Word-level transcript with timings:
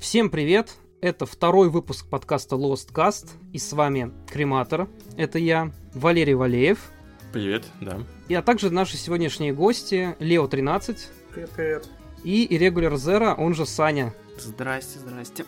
Всем 0.00 0.30
привет! 0.30 0.76
Это 1.02 1.26
второй 1.26 1.68
выпуск 1.68 2.08
подкаста 2.08 2.56
Lost 2.56 2.90
Cast, 2.90 3.28
и 3.52 3.58
с 3.58 3.70
вами 3.74 4.10
Крематор, 4.26 4.88
это 5.18 5.38
я, 5.38 5.72
Валерий 5.92 6.32
Валеев. 6.32 6.90
Привет, 7.34 7.66
да. 7.82 7.98
И 8.26 8.34
а 8.34 8.40
также 8.40 8.70
наши 8.70 8.96
сегодняшние 8.96 9.52
гости 9.52 10.16
Лео 10.18 10.48
13. 10.48 11.06
Привет, 11.34 11.50
привет. 11.50 11.88
И 12.24 12.48
Irregular 12.50 12.94
Zero, 12.94 13.34
он 13.36 13.54
же 13.54 13.66
Саня. 13.66 14.14
Здрасте, 14.38 15.00
здрасте. 15.00 15.44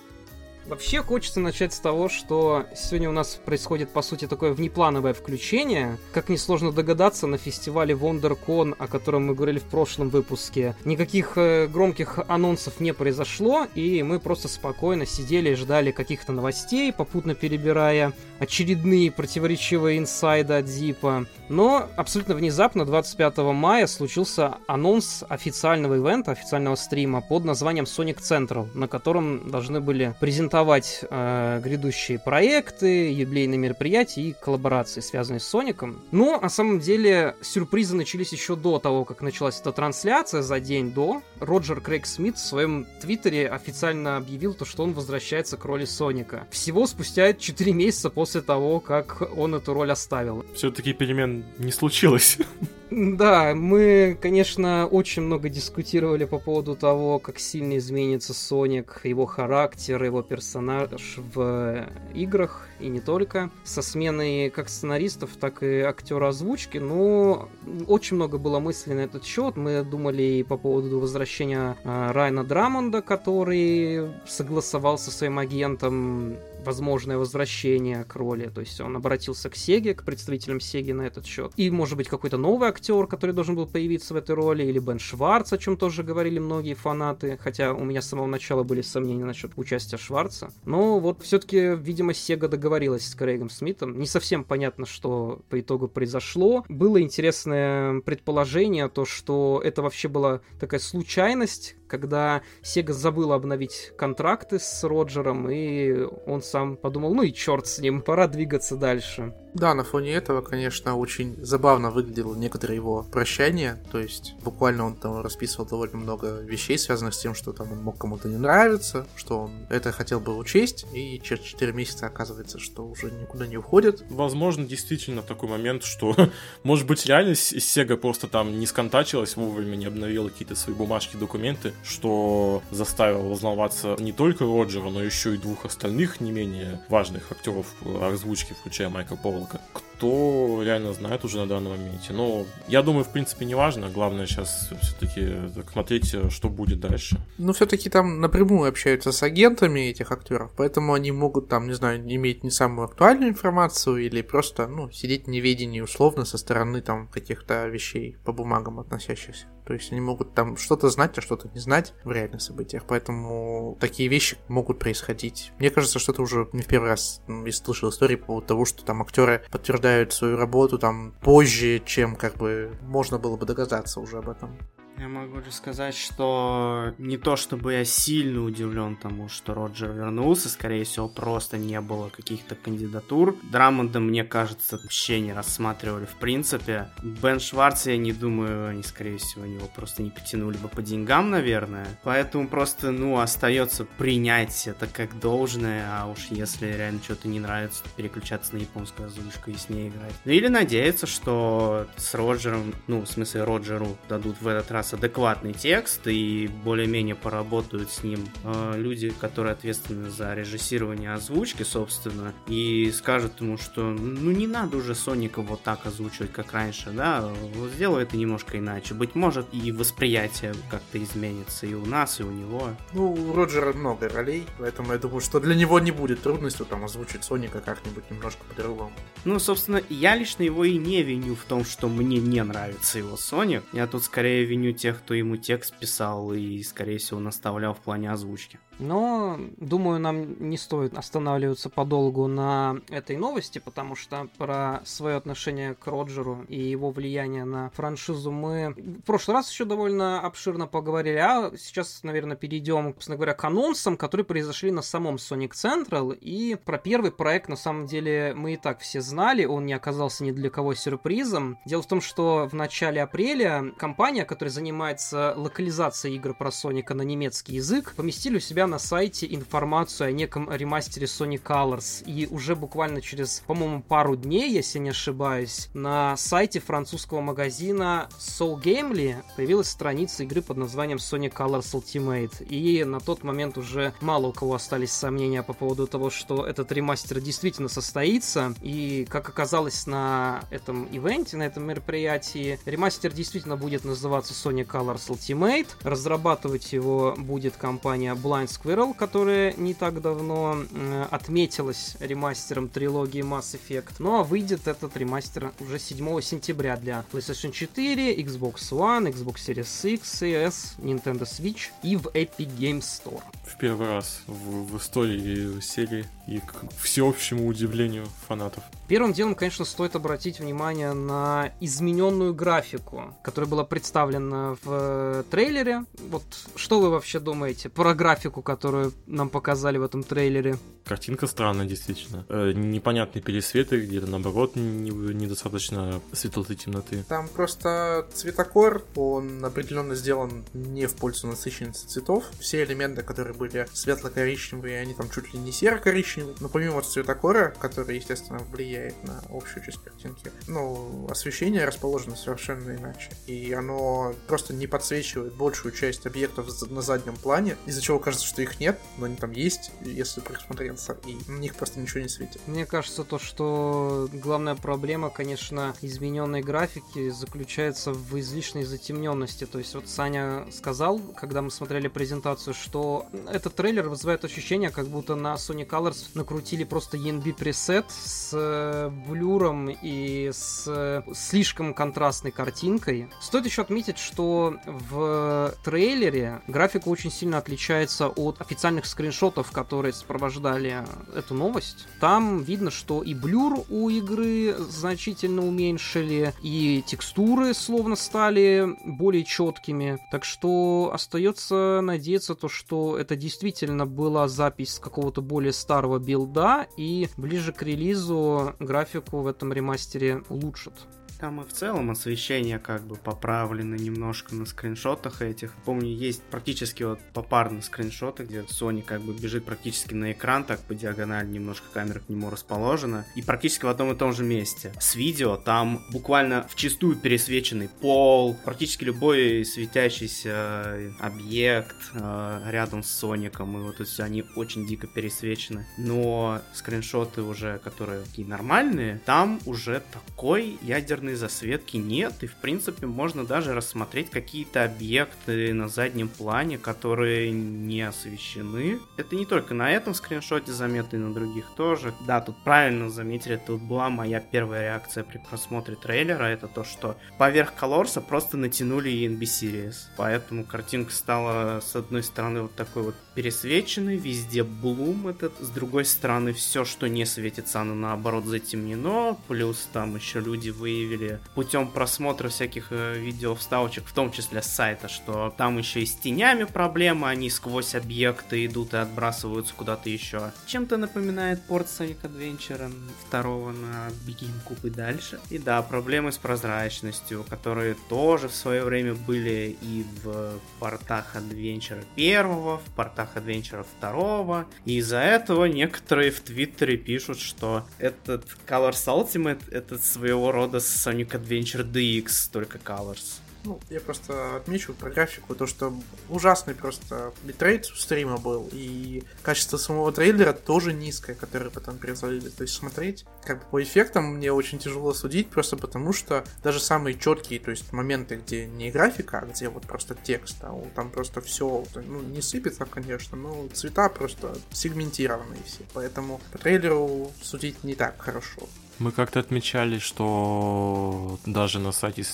Вообще 0.66 1.02
хочется 1.02 1.40
начать 1.40 1.72
с 1.72 1.80
того, 1.80 2.08
что 2.08 2.66
сегодня 2.74 3.08
у 3.08 3.12
нас 3.12 3.40
происходит, 3.44 3.90
по 3.90 4.00
сути, 4.00 4.29
такое 4.29 4.52
внеплановое 4.52 5.12
включение. 5.12 5.98
Как 6.12 6.29
несложно 6.29 6.70
догадаться, 6.70 7.26
на 7.26 7.36
фестивале 7.36 7.94
WonderCon, 7.94 8.76
о 8.79 8.86
котором 8.86 9.26
мы 9.26 9.34
говорили 9.34 9.58
в 9.58 9.64
прошлом 9.64 10.08
выпуске, 10.08 10.76
никаких 10.84 11.32
э, 11.36 11.66
громких 11.66 12.20
анонсов 12.29 12.79
не 12.79 12.94
произошло, 12.94 13.66
и 13.75 14.04
мы 14.04 14.20
просто 14.20 14.46
спокойно 14.46 15.04
сидели 15.04 15.50
и 15.50 15.54
ждали 15.54 15.90
каких-то 15.90 16.32
новостей, 16.32 16.92
попутно 16.92 17.34
перебирая 17.34 18.12
очередные 18.39 19.11
противоречивые 19.11 19.98
инсайды 19.98 20.54
от 20.54 20.68
Зипа. 20.68 21.26
Но 21.48 21.89
абсолютно 21.96 22.34
внезапно, 22.34 22.84
25 22.84 23.39
мая, 23.39 23.86
случился 23.89 24.58
анонс 24.68 25.25
официального 25.29 25.94
ивента, 25.94 26.31
официального 26.31 26.76
стрима 26.76 27.20
под 27.20 27.44
названием 27.44 27.84
Sonic 27.84 28.18
Central, 28.20 28.68
на 28.75 28.86
котором 28.86 29.50
должны 29.50 29.81
были 29.81 30.14
презентовать 30.20 30.51
презентовать 30.52 31.00
э, 31.08 31.61
грядущие 31.64 32.19
проекты, 32.19 33.11
юбилейные 33.11 33.56
мероприятия 33.56 34.20
и 34.20 34.33
коллаборации, 34.38 35.00
связанные 35.00 35.41
с 35.41 35.44
Соником. 35.44 36.02
Но 36.11 36.38
на 36.41 36.50
самом 36.50 36.78
деле 36.78 37.36
сюрпризы 37.41 37.97
начались 37.97 38.33
еще 38.33 38.55
до 38.55 38.78
того, 38.78 39.06
как 39.06 39.22
началась 39.22 39.58
эта 39.58 39.72
трансляция, 39.72 40.42
за 40.42 40.61
день 40.61 40.92
до. 40.92 41.22
Роджер 41.41 41.80
Крейг 41.80 42.05
Смит 42.05 42.36
в 42.36 42.44
своем 42.44 42.86
твиттере 43.00 43.48
официально 43.48 44.19
объявил 44.19 44.52
то, 44.52 44.66
что 44.66 44.83
он 44.83 44.92
возвращается 44.92 45.56
к 45.56 45.64
роли 45.64 45.86
Соника. 45.86 46.47
Всего 46.50 46.86
спустя 46.86 47.33
4 47.33 47.72
месяца 47.72 48.11
после 48.11 48.42
того, 48.42 48.78
как 48.81 49.22
он 49.34 49.55
эту 49.55 49.72
роль 49.72 49.91
оставил. 49.91 50.44
Все-таки 50.55 50.92
перемен 50.92 51.47
не 51.59 51.72
случилось. 51.72 52.37
Да, 52.95 53.55
мы, 53.55 54.19
конечно, 54.21 54.87
очень 54.87 55.23
много 55.23 55.48
дискутировали 55.48 56.27
по 56.27 56.39
поводу 56.39 56.77
того, 56.77 57.19
как 57.19 57.39
сильно 57.39 57.79
изменится 57.79 58.34
Соник, 58.34 59.01
его 59.05 59.25
характер, 59.25 60.03
его 60.03 60.21
персонаж 60.21 61.17
в 61.34 61.87
играх 62.12 62.69
и 62.81 62.89
не 62.89 63.01
только. 63.01 63.51
Со 63.65 63.81
сменой 63.81 64.51
как 64.51 64.69
сценаристов, 64.69 65.31
так 65.41 65.62
и 65.62 65.81
актера 65.81 66.29
озвучки. 66.29 66.77
Но 66.77 67.49
очень 67.87 68.17
много 68.17 68.37
было 68.37 68.59
мыслей 68.59 68.93
на 68.93 69.01
этот 69.01 69.25
счет. 69.25 69.56
Мы 69.56 69.83
думали 69.83 70.23
и 70.23 70.43
по 70.43 70.59
поводу 70.59 71.01
возвращения 71.01 71.79
э, 71.84 72.11
Райана 72.12 72.45
Драмонда, 72.45 73.01
который 73.01 74.11
согласовал 74.27 74.99
со 74.99 75.11
своим 75.11 75.39
агентом 75.39 76.37
возможное 76.65 77.19
возвращение 77.19 78.05
к 78.05 78.15
роли. 78.17 78.51
То 78.55 78.61
есть 78.61 78.81
он 78.81 78.97
обратился 78.97 79.51
к 79.51 79.56
Сеге, 79.56 79.95
к 79.95 80.05
представителям 80.05 80.61
Сеги 80.61 80.93
на 80.93 81.03
этот 81.03 81.27
счет. 81.27 81.53
И, 81.56 81.71
может 81.71 81.97
быть, 81.97 82.09
какой-то 82.09 82.37
новый 82.37 82.69
актер, 82.69 82.81
который 83.08 83.33
должен 83.33 83.55
был 83.55 83.66
появиться 83.66 84.14
в 84.14 84.16
этой 84.16 84.34
роли, 84.34 84.64
или 84.64 84.78
Бен 84.78 84.98
Шварц, 84.98 85.52
о 85.52 85.58
чем 85.58 85.77
тоже 85.77 86.02
говорили 86.02 86.38
многие 86.38 86.75
фанаты. 86.75 87.38
Хотя 87.41 87.72
у 87.72 87.84
меня 87.84 88.02
с 88.02 88.08
самого 88.08 88.27
начала 88.27 88.62
были 88.62 88.83
сомнения 88.83 89.25
насчет 89.25 89.52
участия 89.56 89.97
Шварца. 89.97 90.52
Но 90.64 90.98
вот 90.98 91.22
все-таки, 91.22 91.75
видимо, 91.77 92.14
Сега 92.14 92.48
договорилась 92.48 93.08
с 93.08 93.14
Крейгом 93.14 93.50
Смитом. 93.50 93.98
Не 93.98 94.06
совсем 94.06 94.44
понятно, 94.44 94.86
что 94.86 95.41
по 95.48 95.60
итогу 95.60 95.88
произошло. 95.88 96.64
Было 96.69 97.00
интересное 97.00 98.00
предположение, 98.00 98.88
то, 98.88 99.05
что 99.05 99.60
это 99.64 99.83
вообще 99.83 100.08
была 100.08 100.41
такая 100.58 100.80
случайность, 100.80 101.77
когда 101.93 102.41
Sega 102.62 102.93
забыла 102.93 103.35
обновить 103.35 103.93
контракты 103.98 104.59
с 104.59 104.83
Роджером, 104.83 105.51
и 105.51 105.93
он 106.27 106.41
сам 106.41 106.79
подумал, 106.79 107.15
ну 107.15 107.23
и 107.23 107.34
черт 107.34 107.67
с 107.67 107.81
ним, 107.81 108.01
пора 108.01 108.29
двигаться 108.29 108.77
дальше. 108.77 109.34
Да, 109.55 109.75
на 109.75 109.84
фоне 109.84 110.15
этого, 110.15 110.41
конечно, 110.41 110.97
очень 110.97 111.37
забавно 111.45 111.91
выглядело 111.91 112.34
некоторые 112.34 112.77
его 112.77 113.03
прощания. 113.12 113.78
То 113.93 113.99
есть, 113.99 114.34
буквально 114.43 114.87
он 114.87 114.97
там 114.97 115.21
расписывал 115.21 115.66
довольно 115.66 115.99
много 115.99 116.41
вещей, 116.41 116.78
связанных 116.78 117.12
с 117.12 117.19
тем, 117.19 117.34
что 117.34 117.53
там 117.53 117.71
он 117.71 117.83
мог 117.83 117.99
кому-то 117.99 118.28
не 118.28 118.39
нравиться, 118.39 119.06
что 119.15 119.41
он 119.41 119.66
это 119.69 119.93
хотел 119.93 120.21
бы 120.21 120.34
учесть, 120.39 120.87
и 120.95 121.21
через 121.22 121.43
4 121.45 121.71
месяца 121.72 122.06
оказывается, 122.06 122.59
что 122.59 122.87
уже 122.87 123.11
никуда 123.11 123.47
не 123.47 123.59
уходит. 123.59 124.03
Возможно, 124.09 124.65
действительно 124.65 125.21
такой 125.21 125.50
момент, 125.50 125.84
что, 125.84 126.16
может 126.62 126.87
быть, 126.87 127.05
реально 127.05 127.33
Sega 127.33 127.99
просто 127.99 128.28
там 128.28 128.59
не 128.59 128.66
сконтачилась 128.66 129.37
вовремя, 129.37 129.77
не 129.77 129.84
обновила 129.84 130.31
какие-то 130.31 130.55
свои 130.55 130.75
бумажки, 130.75 131.19
документы, 131.19 131.75
что 131.82 132.62
заставило 132.70 133.22
волноваться 133.22 133.97
не 133.98 134.12
только 134.12 134.44
Роджера, 134.44 134.91
но 134.91 135.03
еще 135.03 135.34
и 135.34 135.38
двух 135.38 135.65
остальных 135.65 136.20
не 136.20 136.31
менее 136.31 136.81
важных 136.88 137.31
актеров 137.32 137.66
озвучки, 138.03 138.54
включая 138.54 138.88
Майка 138.88 139.16
Полка. 139.16 139.60
Кто 139.72 139.91
реально 140.03 140.93
знает 140.93 141.25
уже 141.25 141.39
на 141.39 141.47
данном 141.47 141.73
моменте. 141.73 142.13
Но 142.13 142.45
я 142.69 142.83
думаю, 142.83 143.05
в 143.05 143.13
принципе, 143.13 143.45
не 143.45 143.55
важно. 143.55 143.89
Главное 143.89 144.27
сейчас 144.27 144.71
все-таки 144.81 145.35
смотреть, 145.73 146.15
что 146.31 146.49
будет 146.49 146.81
дальше. 146.81 147.19
Ну, 147.39 147.53
все-таки 147.53 147.91
там 147.91 148.21
напрямую 148.21 148.69
общаются 148.69 149.13
с 149.13 149.23
агентами 149.23 149.81
этих 149.81 150.13
актеров, 150.13 150.53
поэтому 150.57 150.95
они 150.95 151.13
могут 151.13 151.49
там, 151.49 151.67
не 151.67 151.75
знаю, 151.75 152.01
иметь 152.01 152.45
не 152.45 152.51
самую 152.51 152.87
актуальную 152.87 153.31
информацию 153.31 153.99
или 153.99 154.23
просто, 154.23 154.67
ну, 154.67 154.91
сидеть 154.91 155.27
в 155.27 155.31
неведении 155.31 155.81
условно 155.81 156.25
со 156.25 156.39
стороны 156.39 156.81
там 156.81 157.09
каких-то 157.09 157.67
вещей 157.67 158.17
по 158.25 158.33
бумагам 158.33 158.81
относящихся. 158.81 159.47
То 159.65 159.75
есть 159.75 159.93
они 159.93 160.01
могут 160.01 160.34
там 160.34 160.57
что-то 160.57 160.89
знать, 160.89 161.17
а 161.19 161.21
что-то 161.21 161.49
не 161.55 161.61
знать 161.61 161.95
в 162.03 162.11
реальных 162.11 162.43
событиях. 162.43 162.83
Поэтому 162.84 163.79
такие 163.81 164.09
вещи 164.09 164.37
могут 164.49 164.81
происходить. 164.81 165.53
Мне 165.61 165.71
кажется, 165.71 166.01
что 166.01 166.11
это 166.11 166.21
уже 166.21 166.49
не 166.53 166.63
в 166.63 166.67
первый 166.67 166.89
раз 166.89 167.23
я 167.29 167.53
слышал 167.53 167.91
истории 167.91 168.17
по 168.17 168.27
поводу 168.27 168.47
того, 168.49 168.65
что 168.65 168.84
там 168.84 169.03
актеры 169.03 169.45
подтверждают 169.53 169.91
свою 170.10 170.36
работу 170.36 170.78
там 170.78 171.12
позже, 171.20 171.80
чем 171.84 172.16
как 172.16 172.36
бы 172.36 172.72
можно 172.82 173.19
было 173.19 173.36
бы 173.36 173.47
догадаться 173.47 174.00
уже 174.00 174.19
об 174.19 174.28
этом. 174.28 174.56
Я 175.03 175.09
могу 175.09 175.41
лишь 175.41 175.55
сказать, 175.55 175.97
что 175.97 176.95
не 176.97 177.17
то 177.17 177.35
чтобы 177.35 177.73
я 177.73 177.85
сильно 177.85 178.45
удивлен 178.45 178.95
тому, 178.95 179.29
что 179.29 179.53
Роджер 179.53 179.91
вернулся, 179.91 180.49
скорее 180.49 180.85
всего, 180.85 181.09
просто 181.09 181.59
не 181.59 181.81
было 181.81 182.09
каких-то 182.09 182.55
кандидатур. 182.55 183.35
Драмонда, 183.51 183.99
мне 183.99 184.23
кажется, 184.23 184.79
вообще 184.81 185.19
не 185.19 185.33
рассматривали 185.33 186.05
в 186.05 186.15
принципе. 186.21 186.89
Бен 187.03 187.41
Шварц, 187.41 187.87
я 187.87 187.97
не 187.97 188.13
думаю, 188.13 188.69
они, 188.69 188.85
скорее 188.85 189.19
всего, 189.19 189.45
его 189.45 189.67
просто 189.67 190.05
не 190.05 190.11
потянули 190.11 190.57
бы 190.57 190.69
по 190.69 190.83
деньгам, 190.83 191.31
наверное. 191.31 191.89
Поэтому 192.05 192.47
просто, 192.47 192.93
ну, 192.93 193.19
остается 193.19 193.84
принять 193.84 194.69
это 194.69 194.87
как 194.87 195.19
должное, 195.19 195.84
а 195.89 196.07
уж 196.07 196.29
если 196.31 196.67
реально 196.67 197.01
что-то 197.03 197.27
не 197.27 197.41
нравится, 197.41 197.83
то 197.83 197.91
переключаться 197.97 198.55
на 198.55 198.61
японскую 198.61 199.09
озвучку 199.09 199.51
и 199.51 199.57
с 199.57 199.69
ней 199.69 199.89
играть. 199.89 200.15
Ну, 200.25 200.31
или 200.31 200.47
надеяться, 200.47 201.09
что 201.09 201.89
с 201.97 202.15
Роджером, 202.15 202.73
ну, 202.87 203.01
в 203.01 203.09
смысле, 203.09 203.43
Роджеру 203.43 203.99
дадут 204.09 204.41
в 204.41 204.47
этот 204.47 204.71
раз 204.71 204.91
адекватный 204.94 205.53
текст 205.53 206.06
и 206.06 206.48
более-менее 206.64 207.14
поработают 207.14 207.91
с 207.91 208.03
ним 208.03 208.26
э, 208.44 208.75
люди, 208.76 209.10
которые 209.10 209.53
ответственны 209.53 210.10
за 210.10 210.34
режиссирование 210.34 211.12
озвучки, 211.12 211.62
собственно, 211.62 212.32
и 212.47 212.91
скажут 212.92 213.41
ему, 213.41 213.58
что 213.58 213.82
ну 213.82 214.30
не 214.30 214.47
надо 214.47 214.76
уже 214.76 214.94
Соника 214.94 215.42
вот 215.42 215.62
так 215.62 215.86
озвучивать, 215.86 216.32
как 216.32 216.53
раньше, 216.53 216.91
да, 216.91 217.32
сделай 217.75 218.04
это 218.04 218.16
немножко 218.16 218.58
иначе. 218.58 218.94
Быть 218.94 219.14
может, 219.14 219.47
и 219.53 219.72
восприятие 219.72 220.54
как-то 220.70 221.03
изменится 221.03 221.66
и 221.66 221.74
у 221.74 221.84
нас, 221.86 222.20
и 222.20 222.22
у 222.22 222.30
него. 222.30 222.70
Ну, 222.92 223.12
у 223.12 223.34
Роджера 223.34 223.72
много 223.72 224.09
ролей, 224.09 224.47
поэтому 224.59 224.92
я 224.92 224.98
думаю, 224.98 225.20
что 225.20 225.41
для 225.41 225.54
него 225.54 225.78
не 225.80 225.91
будет 225.91 226.22
трудностью 226.22 226.66
там 226.66 226.84
озвучить 226.84 227.24
Соника 227.24 227.60
как-нибудь 227.60 228.10
немножко 228.10 228.42
по-другому. 228.44 228.92
Ну, 229.24 229.38
собственно, 229.38 229.82
я 229.88 230.16
лично 230.16 230.42
его 230.42 230.64
и 230.64 230.76
не 230.76 231.03
виню 231.03 231.34
в 231.34 231.44
том, 231.44 231.64
что 231.64 231.88
мне 231.88 232.19
не 232.19 232.42
нравится 232.42 232.98
его 232.98 233.16
Соник. 233.16 233.62
Я 233.72 233.86
тут 233.86 234.04
скорее 234.04 234.44
виню 234.44 234.72
тех, 234.72 234.99
кто 234.99 235.15
ему 235.15 235.37
текст 235.37 235.75
писал 235.78 236.33
и, 236.33 236.62
скорее 236.62 236.99
всего, 236.99 237.21
наставлял 237.21 237.75
в 237.75 237.81
плане 237.81 238.10
озвучки. 238.10 238.59
Но, 238.82 239.38
думаю, 239.56 240.00
нам 240.00 240.48
не 240.48 240.57
стоит 240.57 240.98
останавливаться 240.98 241.71
подолгу 241.71 242.27
на 242.27 242.80
этой 242.91 243.16
новости, 243.16 243.59
потому 243.59 243.95
что 243.95 244.28
про 244.39 244.83
свое 244.84 245.16
отношение 245.16 245.74
к 245.74 245.86
Роджеру 245.86 246.45
и 246.48 246.60
его 246.60 246.91
влияние 246.91 247.45
на 247.45 247.71
франшизу 247.71 248.30
мы 248.30 248.74
в 248.77 249.03
прошлый 249.03 249.36
раз 249.36 249.51
еще 249.51 249.65
довольно 249.65 250.21
обширно 250.21 250.66
поговорили, 250.66 251.16
а 251.16 251.53
сейчас, 251.57 252.03
наверное, 252.03 252.36
перейдем, 252.36 252.92
собственно 252.92 253.16
говоря, 253.16 253.34
к 253.34 253.45
анонсам, 253.45 253.97
которые 253.97 254.24
произошли 254.24 254.71
на 254.71 254.83
самом 254.83 255.16
Sonic 255.16 255.53
Central. 255.53 256.14
И 256.14 256.56
про 256.56 256.78
первый 256.78 257.12
проект, 257.12 257.48
на 257.48 257.56
самом 257.56 257.86
деле, 257.86 258.32
мы 258.34 258.54
и 258.54 258.56
так 258.56 258.80
все 258.80 259.00
знали, 259.00 259.44
он 259.44 259.66
не 259.66 259.72
оказался 259.72 260.24
ни 260.24 260.32
для 260.32 260.50
кого 260.50 260.74
сюрпризом. 260.74 261.58
Дело 261.64 261.82
в 261.82 261.86
том, 261.86 262.00
что 262.00 262.48
в 262.50 262.54
начале 262.54 263.02
апреля 263.02 263.72
компания, 263.78 264.24
которая 264.24 264.52
занимается 264.52 265.34
локализацией 265.36 266.16
игр 266.16 266.34
про 266.34 266.50
Соника 266.50 266.94
на 266.94 267.02
немецкий 267.02 267.54
язык, 267.54 267.94
поместили 267.96 268.36
у 268.36 268.40
себя 268.40 268.66
на 268.72 268.78
сайте 268.78 269.26
информацию 269.34 270.08
о 270.08 270.12
неком 270.12 270.50
ремастере 270.50 271.04
Sonic 271.06 271.42
Colors. 271.42 272.02
И 272.06 272.26
уже 272.26 272.56
буквально 272.56 273.02
через, 273.02 273.42
по-моему, 273.46 273.82
пару 273.82 274.16
дней, 274.16 274.50
если 274.50 274.78
не 274.78 274.88
ошибаюсь, 274.88 275.69
на 275.74 276.16
сайте 276.16 276.58
французского 276.58 277.20
магазина 277.20 278.08
Soul 278.19 278.62
Gamely 278.62 279.16
появилась 279.36 279.69
страница 279.69 280.22
игры 280.22 280.40
под 280.40 280.56
названием 280.56 280.96
Sonic 280.96 281.34
Colors 281.34 281.74
Ultimate. 281.74 282.46
И 282.46 282.82
на 282.84 282.98
тот 282.98 283.24
момент 283.24 283.58
уже 283.58 283.92
мало 284.00 284.28
у 284.28 284.32
кого 284.32 284.54
остались 284.54 284.92
сомнения 284.92 285.42
по 285.42 285.52
поводу 285.52 285.86
того, 285.86 286.08
что 286.08 286.46
этот 286.46 286.72
ремастер 286.72 287.20
действительно 287.20 287.69
состоится. 287.69 288.54
И, 288.62 289.06
как 289.10 289.28
оказалось 289.28 289.86
на 289.86 290.44
этом 290.48 290.86
ивенте, 290.86 291.36
на 291.36 291.42
этом 291.42 291.66
мероприятии, 291.66 292.58
ремастер 292.64 293.12
действительно 293.12 293.58
будет 293.58 293.84
называться 293.84 294.32
Sonic 294.32 294.69
Colors 294.69 295.10
Ultimate. 295.10 295.66
Разрабатывать 295.82 296.72
его 296.72 297.14
будет 297.19 297.58
компания 297.58 298.14
Blind 298.14 298.48
Squirrel, 298.62 298.94
которая 298.94 299.54
не 299.54 299.74
так 299.74 300.00
давно 300.00 300.64
отметилась 301.10 301.96
ремастером 302.00 302.68
трилогии 302.68 303.22
Mass 303.22 303.58
Effect. 303.58 303.94
Ну 303.98 304.20
а 304.20 304.22
выйдет 304.22 304.68
этот 304.68 304.96
ремастер 304.96 305.52
уже 305.60 305.78
7 305.78 306.20
сентября 306.20 306.76
для 306.76 307.04
PlayStation 307.12 307.50
4, 307.50 308.16
Xbox 308.16 308.54
One, 308.70 309.12
Xbox 309.12 309.36
Series 309.36 309.90
X, 309.94 310.22
S, 310.22 310.74
Nintendo 310.78 311.22
Switch 311.22 311.70
и 311.82 311.96
в 311.96 312.06
Epic 312.08 312.56
Games 312.58 312.80
Store. 312.80 313.22
В 313.44 313.58
первый 313.58 313.88
раз 313.88 314.22
в, 314.26 314.72
в 314.72 314.78
истории 314.78 315.60
серии 315.60 316.06
и 316.26 316.38
к 316.38 316.54
всеобщему 316.80 317.46
удивлению 317.46 318.06
фанатов. 318.28 318.62
Первым 318.92 319.14
делом, 319.14 319.34
конечно, 319.34 319.64
стоит 319.64 319.96
обратить 319.96 320.38
внимание 320.38 320.92
на 320.92 321.54
измененную 321.60 322.34
графику, 322.34 323.16
которая 323.24 323.48
была 323.48 323.64
представлена 323.64 324.58
в 324.62 324.68
э, 324.68 325.24
трейлере. 325.30 325.86
Вот 326.10 326.24
что 326.56 326.78
вы 326.78 326.90
вообще 326.90 327.18
думаете 327.18 327.70
про 327.70 327.94
графику, 327.94 328.42
которую 328.42 328.92
нам 329.06 329.30
показали 329.30 329.78
в 329.78 329.82
этом 329.82 330.02
трейлере? 330.02 330.58
Картинка 330.84 331.26
странная, 331.26 331.64
действительно. 331.64 332.26
Э, 332.28 332.52
непонятные 332.52 333.22
пересветы, 333.22 333.80
где-то 333.80 334.08
наоборот 334.08 334.56
не, 334.56 334.90
недостаточно 334.90 336.02
светлоты 336.12 336.54
темноты. 336.54 337.02
Там 337.08 337.28
просто 337.28 338.06
цветокор, 338.12 338.84
он 338.94 339.42
определенно 339.42 339.94
сделан 339.94 340.44
не 340.52 340.84
в 340.84 340.96
пользу 340.96 341.28
насыщенности 341.28 341.86
цветов. 341.86 342.24
Все 342.40 342.62
элементы, 342.62 343.00
которые 343.00 343.32
были 343.32 343.66
светло-коричневые, 343.72 344.80
они 344.80 344.92
там 344.92 345.08
чуть 345.08 345.32
ли 345.32 345.40
не 345.40 345.50
серо-коричневые. 345.50 346.34
Но 346.40 346.50
помимо 346.50 346.82
цветокора, 346.82 347.54
который, 347.58 347.96
естественно, 347.96 348.40
влияет 348.50 348.81
на 349.02 349.23
общую 349.31 349.64
часть 349.64 349.82
картинки, 349.82 350.31
ну, 350.46 351.06
освещение 351.11 351.64
расположено 351.64 352.17
совершенно 352.17 352.75
иначе. 352.75 353.11
И 353.26 353.52
оно 353.52 354.14
просто 354.26 354.55
не 354.55 354.67
подсвечивает 354.67 355.34
большую 355.34 355.73
часть 355.73 356.06
объектов 356.06 356.49
на 356.70 356.82
заднем 356.82 357.17
плане, 357.17 357.56
из-за 357.67 357.81
чего 357.81 357.99
кажется, 357.99 358.26
что 358.26 358.43
их 358.43 358.61
нет, 358.61 358.79
но 358.99 359.06
они 359.06 359.17
там 359.17 359.32
есть, 359.32 359.70
если 359.84 360.20
присмотреться, 360.20 360.96
и 361.06 361.19
на 361.31 361.38
них 361.38 361.55
просто 361.55 361.81
ничего 361.81 362.00
не 362.00 362.08
светит. 362.08 362.40
Мне 362.46 362.67
кажется, 362.67 363.05
то, 363.05 363.19
что 363.19 364.08
главная 364.12 364.55
проблема, 364.55 365.11
конечно, 365.11 365.75
измененной 365.81 366.43
графики 366.43 367.11
заключается 367.11 367.93
в 367.93 368.19
излишней 368.19 368.64
затемненности. 368.64 369.46
То 369.46 369.58
есть 369.58 369.75
вот 369.75 369.88
Саня 369.88 370.46
сказал, 370.50 370.99
когда 371.17 371.43
мы 371.43 371.50
смотрели 371.50 371.88
презентацию, 371.88 372.55
что 372.55 373.06
этот 373.31 373.55
трейлер 373.55 373.88
вызывает 373.88 374.25
ощущение, 374.25 374.70
как 374.70 374.88
будто 374.88 375.14
на 375.14 375.34
Sony 375.34 375.67
Colors 375.67 376.11
накрутили 376.14 376.64
просто 376.64 376.96
ENB 376.96 377.34
пресет 377.34 377.87
с 377.90 378.31
э, 378.32 378.61
блюром 379.08 379.70
и 379.70 380.30
с 380.32 380.64
э, 380.66 381.02
слишком 381.14 381.74
контрастной 381.74 382.32
картинкой. 382.32 383.08
Стоит 383.20 383.46
еще 383.46 383.62
отметить, 383.62 383.98
что 383.98 384.56
в 384.66 385.54
трейлере 385.64 386.42
графика 386.46 386.88
очень 386.88 387.10
сильно 387.10 387.38
отличается 387.38 388.08
от 388.08 388.40
официальных 388.40 388.86
скриншотов, 388.86 389.50
которые 389.50 389.92
сопровождали 389.92 390.84
эту 391.14 391.34
новость. 391.34 391.86
Там 392.00 392.42
видно, 392.42 392.70
что 392.70 393.02
и 393.02 393.14
блюр 393.14 393.64
у 393.68 393.88
игры 393.88 394.54
значительно 394.58 395.46
уменьшили, 395.46 396.34
и 396.42 396.82
текстуры 396.86 397.54
словно 397.54 397.96
стали 397.96 398.68
более 398.84 399.24
четкими. 399.24 399.98
Так 400.10 400.24
что 400.24 400.90
остается 400.92 401.80
надеяться 401.82 402.34
то, 402.34 402.48
что 402.48 402.98
это 402.98 403.16
действительно 403.16 403.86
была 403.86 404.28
запись 404.28 404.78
какого-то 404.78 405.22
более 405.22 405.52
старого 405.52 405.98
билда, 405.98 406.66
и 406.76 407.08
ближе 407.16 407.52
к 407.52 407.62
релизу 407.62 408.51
графику 408.58 409.19
в 409.19 409.26
этом 409.26 409.52
ремастере 409.52 410.22
улучшат. 410.28 410.75
Там 411.22 411.40
и 411.40 411.44
в 411.44 411.52
целом 411.52 411.88
освещение 411.92 412.58
как 412.58 412.82
бы 412.82 412.96
поправлено 412.96 413.76
немножко 413.76 414.34
на 414.34 414.44
скриншотах 414.44 415.22
этих. 415.22 415.52
Помню, 415.64 415.86
есть 415.86 416.20
практически 416.24 416.82
вот 416.82 416.98
попарные 417.14 417.62
скриншоты, 417.62 418.24
где 418.24 418.40
Sony 418.40 418.82
как 418.82 419.02
бы 419.02 419.12
бежит 419.14 419.44
практически 419.44 419.94
на 419.94 420.10
экран, 420.10 420.42
так 420.42 420.58
по 420.62 420.74
диагонали 420.74 421.28
немножко 421.28 421.66
камера 421.72 422.00
к 422.00 422.08
нему 422.08 422.28
расположена. 422.28 423.06
И 423.14 423.22
практически 423.22 423.66
в 423.66 423.69
одном 423.69 423.92
и 423.92 423.94
том 423.94 424.12
же 424.12 424.24
месте. 424.24 424.72
С 424.80 424.96
видео 424.96 425.36
там 425.36 425.84
буквально 425.92 426.44
в 426.48 426.56
чистую 426.56 426.96
пересвеченный 426.96 427.69
пол, 427.69 428.36
практически 428.44 428.82
любой 428.82 429.44
светящийся 429.44 430.92
объект 430.98 431.76
э, 431.94 432.42
рядом 432.50 432.82
с 432.82 432.90
Соником. 432.90 433.56
И 433.58 433.60
вот 433.60 433.86
все 433.86 434.02
они 434.02 434.24
очень 434.34 434.66
дико 434.66 434.88
пересвечены. 434.88 435.69
Но 435.78 436.42
скриншоты 436.52 437.22
уже, 437.22 437.60
которые 437.62 438.02
такие 438.02 438.26
нормальные, 438.26 439.00
там 439.06 439.38
уже 439.46 439.84
такой 439.92 440.58
ядерный 440.62 441.11
засветки 441.14 441.76
нет, 441.76 442.14
и 442.22 442.26
в 442.26 442.34
принципе 442.36 442.86
можно 442.86 443.24
даже 443.24 443.54
рассмотреть 443.54 444.10
какие-то 444.10 444.64
объекты 444.64 445.52
на 445.52 445.68
заднем 445.68 446.08
плане, 446.08 446.58
которые 446.58 447.30
не 447.30 447.82
освещены. 447.82 448.78
Это 448.96 449.16
не 449.16 449.26
только 449.26 449.54
на 449.54 449.70
этом 449.70 449.94
скриншоте 449.94 450.52
заметно, 450.52 450.96
и 450.96 451.00
на 451.00 451.14
других 451.14 451.46
тоже. 451.56 451.94
Да, 452.06 452.20
тут 452.20 452.42
правильно 452.44 452.90
заметили, 452.90 453.40
тут 453.44 453.62
была 453.62 453.90
моя 453.90 454.20
первая 454.20 454.62
реакция 454.62 455.04
при 455.04 455.18
просмотре 455.18 455.76
трейлера, 455.76 456.24
это 456.24 456.48
то, 456.48 456.64
что 456.64 456.96
поверх 457.18 457.54
Колорса 457.54 458.00
просто 458.00 458.36
натянули 458.36 458.90
ENB 458.90 459.20
Series. 459.20 459.74
Поэтому 459.96 460.44
картинка 460.44 460.92
стала 460.92 461.60
с 461.60 461.76
одной 461.76 462.02
стороны 462.02 462.42
вот 462.42 462.54
такой 462.54 462.82
вот 462.82 462.94
пересвеченной, 463.14 463.96
везде 463.96 464.42
блум 464.42 465.08
этот, 465.08 465.32
с 465.40 465.48
другой 465.48 465.84
стороны 465.84 466.32
все, 466.32 466.64
что 466.64 466.88
не 466.88 467.04
светится, 467.04 467.60
оно 467.60 467.74
наоборот 467.74 468.24
затемнено, 468.24 469.18
плюс 469.28 469.68
там 469.72 469.96
еще 469.96 470.20
люди 470.20 470.50
выявили 470.50 471.01
выявили 471.02 471.20
путем 471.34 471.69
просмотра 471.69 472.28
всяких 472.28 472.69
э, 472.70 472.99
видео 472.99 473.34
вставочек, 473.34 473.84
в 473.87 473.93
том 473.93 474.12
числе 474.12 474.43
с 474.43 474.46
сайта, 474.46 474.88
что 474.88 475.34
там 475.37 475.58
еще 475.58 475.81
и 475.81 475.87
с 475.87 475.94
тенями 475.94 476.44
проблемы, 476.44 477.08
они 477.08 477.31
сквозь 477.31 477.75
объекты 477.75 478.46
идут 478.46 478.75
и 478.75 478.76
отбрасываются 478.76 479.54
куда-то 479.54 479.88
еще. 479.88 480.32
Чем-то 480.46 480.76
напоминает 480.76 481.43
порт 481.43 481.66
Sonic 481.66 481.99
Adventure 482.02 482.72
2 483.10 483.22
на 483.52 483.88
Begin 484.06 484.32
Куб 484.44 484.64
и 484.64 484.70
дальше. 484.70 485.20
И 485.31 485.38
да, 485.38 485.62
проблемы 485.62 486.12
с 486.12 486.19
прозрачностью, 486.19 487.25
которые 487.28 487.76
тоже 487.88 488.28
в 488.28 488.34
свое 488.34 488.62
время 488.64 488.94
были 488.94 489.56
и 489.60 489.84
в 490.02 490.38
портах 490.58 491.16
Adventure 491.16 491.84
1, 491.96 492.26
в 492.26 492.60
портах 492.76 493.16
Adventure 493.16 493.66
2. 493.81 494.46
И 494.64 494.76
из-за 494.78 494.98
этого 494.98 495.46
некоторые 495.46 496.10
в 496.10 496.20
Твиттере 496.20 496.76
пишут, 496.76 497.19
что 497.19 497.67
этот 497.79 498.26
Colors 498.46 498.86
Ultimate 498.86 499.43
это 499.50 499.79
своего 499.79 500.32
рода 500.32 500.58
Sonic 500.58 500.92
Adventure 500.93 501.65
DX, 501.70 502.31
только 502.31 502.58
Colors. 502.58 503.20
Ну, 503.44 503.58
я 503.70 503.81
просто 503.81 504.37
отмечу 504.37 504.72
про 504.72 504.91
графику, 504.91 505.34
то, 505.34 505.46
что 505.46 505.75
ужасный 506.08 506.55
просто 506.55 507.13
битрейт 507.25 507.67
у 507.67 507.75
стрима 507.75 508.17
был, 508.17 508.49
и 508.53 509.03
качество 509.22 509.56
самого 509.56 509.91
трейлера 509.93 510.32
тоже 510.32 510.72
низкое, 510.72 511.17
которое 511.17 511.51
потом 511.51 511.79
перезвалили. 511.79 512.29
То 512.29 512.43
есть 512.43 512.55
смотреть, 512.55 513.05
как 513.25 513.41
бы 513.41 513.45
по 513.51 513.63
эффектам 513.63 514.15
мне 514.15 514.33
очень 514.33 514.59
тяжело 514.59 514.95
судить, 514.95 515.29
просто 515.29 515.57
потому 515.57 515.93
что 515.93 516.25
даже 516.45 516.61
самые 516.61 516.97
четкие, 516.97 517.41
то 517.41 517.51
есть 517.51 517.73
моменты, 517.73 518.17
где 518.17 518.47
не 518.47 518.71
графика, 518.71 519.19
а 519.19 519.27
где 519.27 519.49
вот 519.49 519.67
просто 519.67 519.97
текст, 519.97 520.37
а 520.43 520.53
там 520.77 520.91
просто 520.91 521.21
все, 521.21 521.65
ну, 521.75 522.01
не 522.01 522.23
сыпется, 522.23 522.65
конечно, 522.65 523.17
но 523.17 523.49
цвета 523.53 523.89
просто 523.89 524.37
сегментированные 524.53 525.43
все, 525.45 525.65
поэтому 525.73 526.21
по 526.31 526.39
трейлеру 526.39 527.11
судить 527.21 527.65
не 527.65 527.75
так 527.75 528.01
хорошо. 528.01 528.49
Мы 528.79 528.93
как-то 528.93 529.21
отмечали, 529.21 529.79
что 529.79 531.19
даже 531.26 531.59
на 531.59 531.73
сайте 531.73 532.05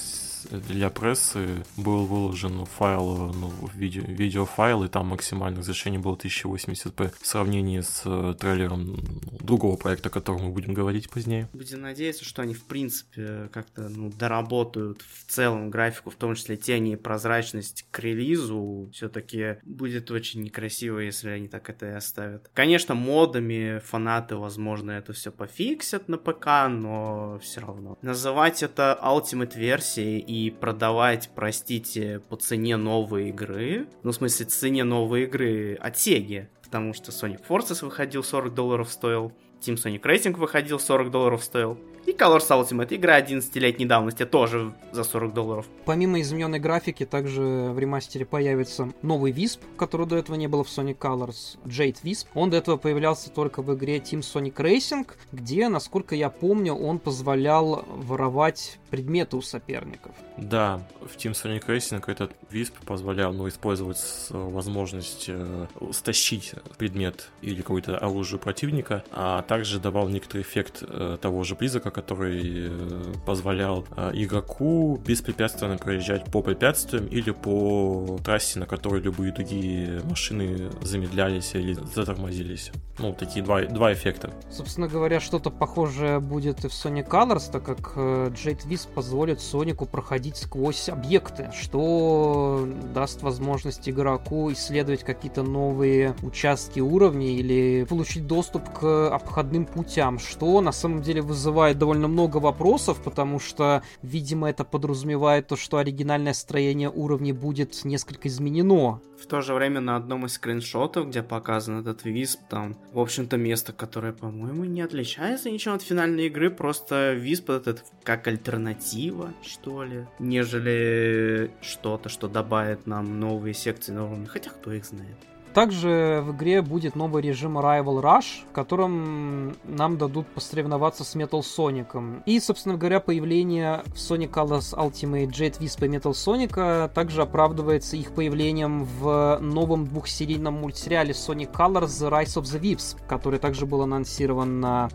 для 0.51 0.91
прессы 0.91 1.65
был 1.77 2.07
выложен 2.07 2.65
файл, 2.65 3.33
ну, 3.33 3.53
видео, 3.75 4.03
видеофайл, 4.07 4.85
и 4.85 4.89
там 4.89 5.09
максимальное 5.09 5.61
разрешение 5.61 6.01
было 6.01 6.17
1080p 6.17 7.13
в 7.21 7.27
сравнении 7.27 7.81
с 7.81 8.03
э, 8.05 8.35
трейлером 8.39 8.97
другого 9.41 9.77
проекта, 9.77 10.09
о 10.09 10.13
котором 10.13 10.45
мы 10.45 10.51
будем 10.51 10.75
говорить 10.75 11.11
позднее. 11.11 11.49
Будем 11.53 11.83
надеяться, 11.83 12.25
что 12.25 12.43
они, 12.43 12.55
в 12.55 12.65
принципе, 12.65 13.49
как-то 13.53 13.89
ну, 13.89 14.11
доработают 14.11 15.03
в 15.03 15.31
целом 15.31 15.71
графику, 15.71 16.11
в 16.11 16.17
том 16.17 16.35
числе 16.35 16.57
тени 16.57 16.93
и 16.93 16.97
прозрачность 16.97 17.87
к 17.91 17.99
релизу. 18.01 18.91
Все-таки 18.93 19.57
будет 19.65 20.11
очень 20.11 20.43
некрасиво, 20.43 20.99
если 20.99 21.31
они 21.31 21.49
так 21.49 21.69
это 21.71 21.87
и 21.87 21.93
оставят. 21.93 22.51
Конечно, 22.55 22.95
модами 22.95 23.81
фанаты, 23.85 24.37
возможно, 24.37 24.93
это 24.93 25.13
все 25.13 25.31
пофиксят 25.31 26.09
на 26.09 26.19
ПК, 26.19 26.69
но 26.69 27.39
все 27.43 27.61
равно. 27.61 27.99
Называть 28.03 28.63
это 28.63 28.99
Ultimate 29.03 29.57
версией 29.57 30.19
и 30.19 30.38
продавать, 30.61 31.31
простите, 31.35 32.21
по 32.29 32.37
цене 32.37 32.77
новой 32.77 33.31
игры, 33.31 33.89
ну, 34.03 34.13
в 34.13 34.15
смысле, 34.15 34.47
цене 34.47 34.85
новой 34.85 35.25
игры 35.25 35.75
от 35.75 35.95
Sega, 35.95 36.47
потому 36.63 36.95
что 36.95 37.11
Sonic 37.11 37.41
Forces 37.49 37.85
выходил 37.85 38.23
40 38.23 38.55
долларов 38.55 38.91
стоил, 38.91 39.33
Team 39.61 39.75
Sonic 39.75 40.03
Racing 40.03 40.37
выходил 40.37 40.79
40 40.79 41.11
долларов 41.11 41.43
стоил, 41.43 41.79
и 42.09 42.13
Colors 42.13 42.49
Ultimate, 42.49 42.95
игра 42.95 43.21
11-летней 43.21 43.85
давности, 43.85 44.25
тоже 44.25 44.73
за 44.93 45.05
40 45.05 45.35
долларов. 45.35 45.67
Помимо 45.85 46.21
измененной 46.21 46.59
графики, 46.59 47.05
также 47.05 47.43
в 47.43 47.79
ремастере 47.79 48.25
появится 48.25 48.91
новый 49.03 49.31
Висп, 49.31 49.61
который 49.77 50.07
до 50.07 50.17
этого 50.17 50.37
не 50.37 50.47
было 50.47 50.65
в 50.65 50.69
Sonic 50.69 50.97
Colors, 50.99 51.59
Jade 51.67 52.03
Wisp. 52.03 52.29
Он 52.35 52.49
до 52.49 52.57
этого 52.57 52.79
появлялся 52.79 53.31
только 53.31 53.61
в 53.61 53.75
игре 53.75 53.99
Team 53.99 54.21
Sonic 54.21 54.55
Racing, 54.55 55.07
где, 55.33 55.69
насколько 55.69 56.15
я 56.15 56.31
помню, 56.31 56.75
он 56.75 56.99
позволял 56.99 57.85
воровать 57.89 58.79
предметы 58.91 59.37
у 59.37 59.43
соперников. 59.43 60.13
Да, 60.39 60.83
в 61.03 61.17
Team 61.17 61.33
Sonic 61.33 61.67
Racing 61.67 62.03
этот 62.07 62.33
Висп 62.51 62.75
позволял 62.87 63.33
ну, 63.33 63.49
использовать 63.49 63.99
возможность 64.31 65.27
э, 65.29 65.67
стащить 65.93 66.55
предмет 66.79 67.29
или 67.43 67.61
какое-то 67.61 67.99
оружие 67.99 68.39
противника, 68.39 69.05
а 69.11 69.43
также 69.43 69.79
давал 69.79 70.09
некоторый 70.09 70.43
эффект 70.43 70.83
э, 70.83 71.19
того 71.21 71.45
же 71.45 71.55
призрака, 71.55 71.91
который 72.01 72.69
э, 72.69 73.13
позволял 73.27 73.85
э, 73.97 74.13
игроку 74.15 75.01
беспрепятственно 75.05 75.77
проезжать 75.77 76.25
по 76.31 76.43
препятствиям 76.43 77.07
или 77.07 77.31
по 77.31 78.19
трассе, 78.25 78.59
на 78.61 78.67
которой 78.67 79.03
любые 79.03 79.33
другие 79.33 80.01
машины 80.05 80.71
замедлялись 80.83 81.55
или 81.55 81.77
затормозились. 81.95 82.71
Ну, 82.99 83.13
такие 83.13 83.45
два, 83.45 83.63
два 83.63 83.93
эффекта. 83.93 84.33
Собственно 84.51 84.89
говоря, 84.89 85.21
что-то 85.21 85.51
похожее 85.51 86.21
будет 86.21 86.65
и 86.65 86.69
в 86.69 86.73
Sonic 86.73 87.09
Colors, 87.09 87.51
так 87.51 87.65
как 87.65 87.97
Jade 87.97 88.67
Wisp 88.69 88.89
позволит 88.95 89.41
Сонику 89.41 89.87
проходить 89.87 90.37
сквозь 90.37 90.89
объекты, 90.89 91.51
что 91.59 92.69
даст 92.95 93.23
возможность 93.23 93.89
игроку 93.89 94.53
исследовать 94.53 95.05
какие-то 95.05 95.43
новые 95.43 96.15
участки 96.23 96.81
уровней 96.81 97.37
или 97.37 97.87
получить 97.89 98.27
доступ 98.27 98.69
к 98.73 99.15
обходным 99.15 99.65
путям, 99.65 100.19
что 100.19 100.61
на 100.61 100.73
самом 100.73 101.03
деле 101.03 101.23
вызывает 101.23 101.78
довольно 101.79 102.09
много 102.09 102.39
вопросов, 102.39 103.03
потому 103.03 103.39
что, 103.39 103.83
видимо, 104.03 104.51
это 104.51 104.65
подразумевает 104.65 105.47
то, 105.47 105.57
что 105.57 105.79
оригинальное 105.79 106.35
строение 106.35 106.91
уровней 106.91 107.33
будет 107.33 107.85
несколько 107.85 108.29
изменено. 108.29 109.01
В 109.21 109.27
то 109.27 109.41
же 109.41 109.55
время 109.55 109.81
на 109.81 109.97
одном 109.97 110.27
из 110.27 110.35
скриншотов, 110.35 111.09
где 111.09 111.23
показан 111.23 111.81
этот 111.81 112.05
висп, 112.05 112.41
там, 112.49 112.77
в 112.93 113.01
общем-то, 113.01 113.37
место, 113.37 113.73
которое, 113.73 114.13
по-моему, 114.13 114.65
не 114.65 114.81
отличается 114.81 115.51
ничем 115.51 115.73
от 115.73 115.83
финальной 115.83 116.27
игры, 116.27 116.51
просто 116.51 117.15
висп 117.15 117.51
этот 117.51 117.85
как 118.05 118.29
альтернатива, 118.29 119.33
что 119.43 119.83
ли, 119.83 120.07
нежели 120.19 121.51
что-то, 121.61 122.09
что 122.09 122.29
добавит 122.29 122.87
нам 122.87 123.19
новые 123.19 123.55
секции 123.55 123.93
на 123.93 124.07
уровне, 124.07 124.27
хотя 124.27 124.51
кто 124.51 124.73
их 124.73 124.85
знает. 124.85 125.17
Также 125.55 126.23
в 126.25 126.37
игре 126.37 126.63
будет 126.63 126.95
новый 126.95 127.23
режим 127.23 127.59
Rival 127.59 128.01
Rush, 128.03 128.49
в 128.49 128.53
котором 128.53 129.57
нам 129.65 129.99
дадут 129.99 130.27
посоревноваться 130.29 131.05
с 131.05 131.17
Metal 131.17 131.41
Sonic. 131.41 132.23
И, 132.27 132.39
собственно 132.39 132.77
говоря, 132.77 133.01
появление 133.01 133.83
в 133.87 133.95
Sonic 133.95 134.31
Colors 134.31 134.75
Ultimate 134.77 135.29
Jet 135.31 135.59
Wisp 135.59 135.85
и 135.85 135.89
Metal 135.89 136.13
Sonic 136.13 136.93
также 136.93 137.23
оправдывается 137.23 137.97
их 137.97 138.13
появлением 138.13 138.85
в 138.85 139.39
новом 139.41 139.87
двухсерийном 139.87 140.55
мультсериале 140.55 141.13
Sonic 141.13 141.53
Colors 141.53 141.87
The 141.87 142.11
Rise 142.11 142.41
of 142.41 142.43
the 142.43 142.61
Vips, 142.61 142.97
который 143.09 143.39
также 143.39 143.67
был 143.67 143.83
анонсирован 143.83 144.61
на 144.61 144.89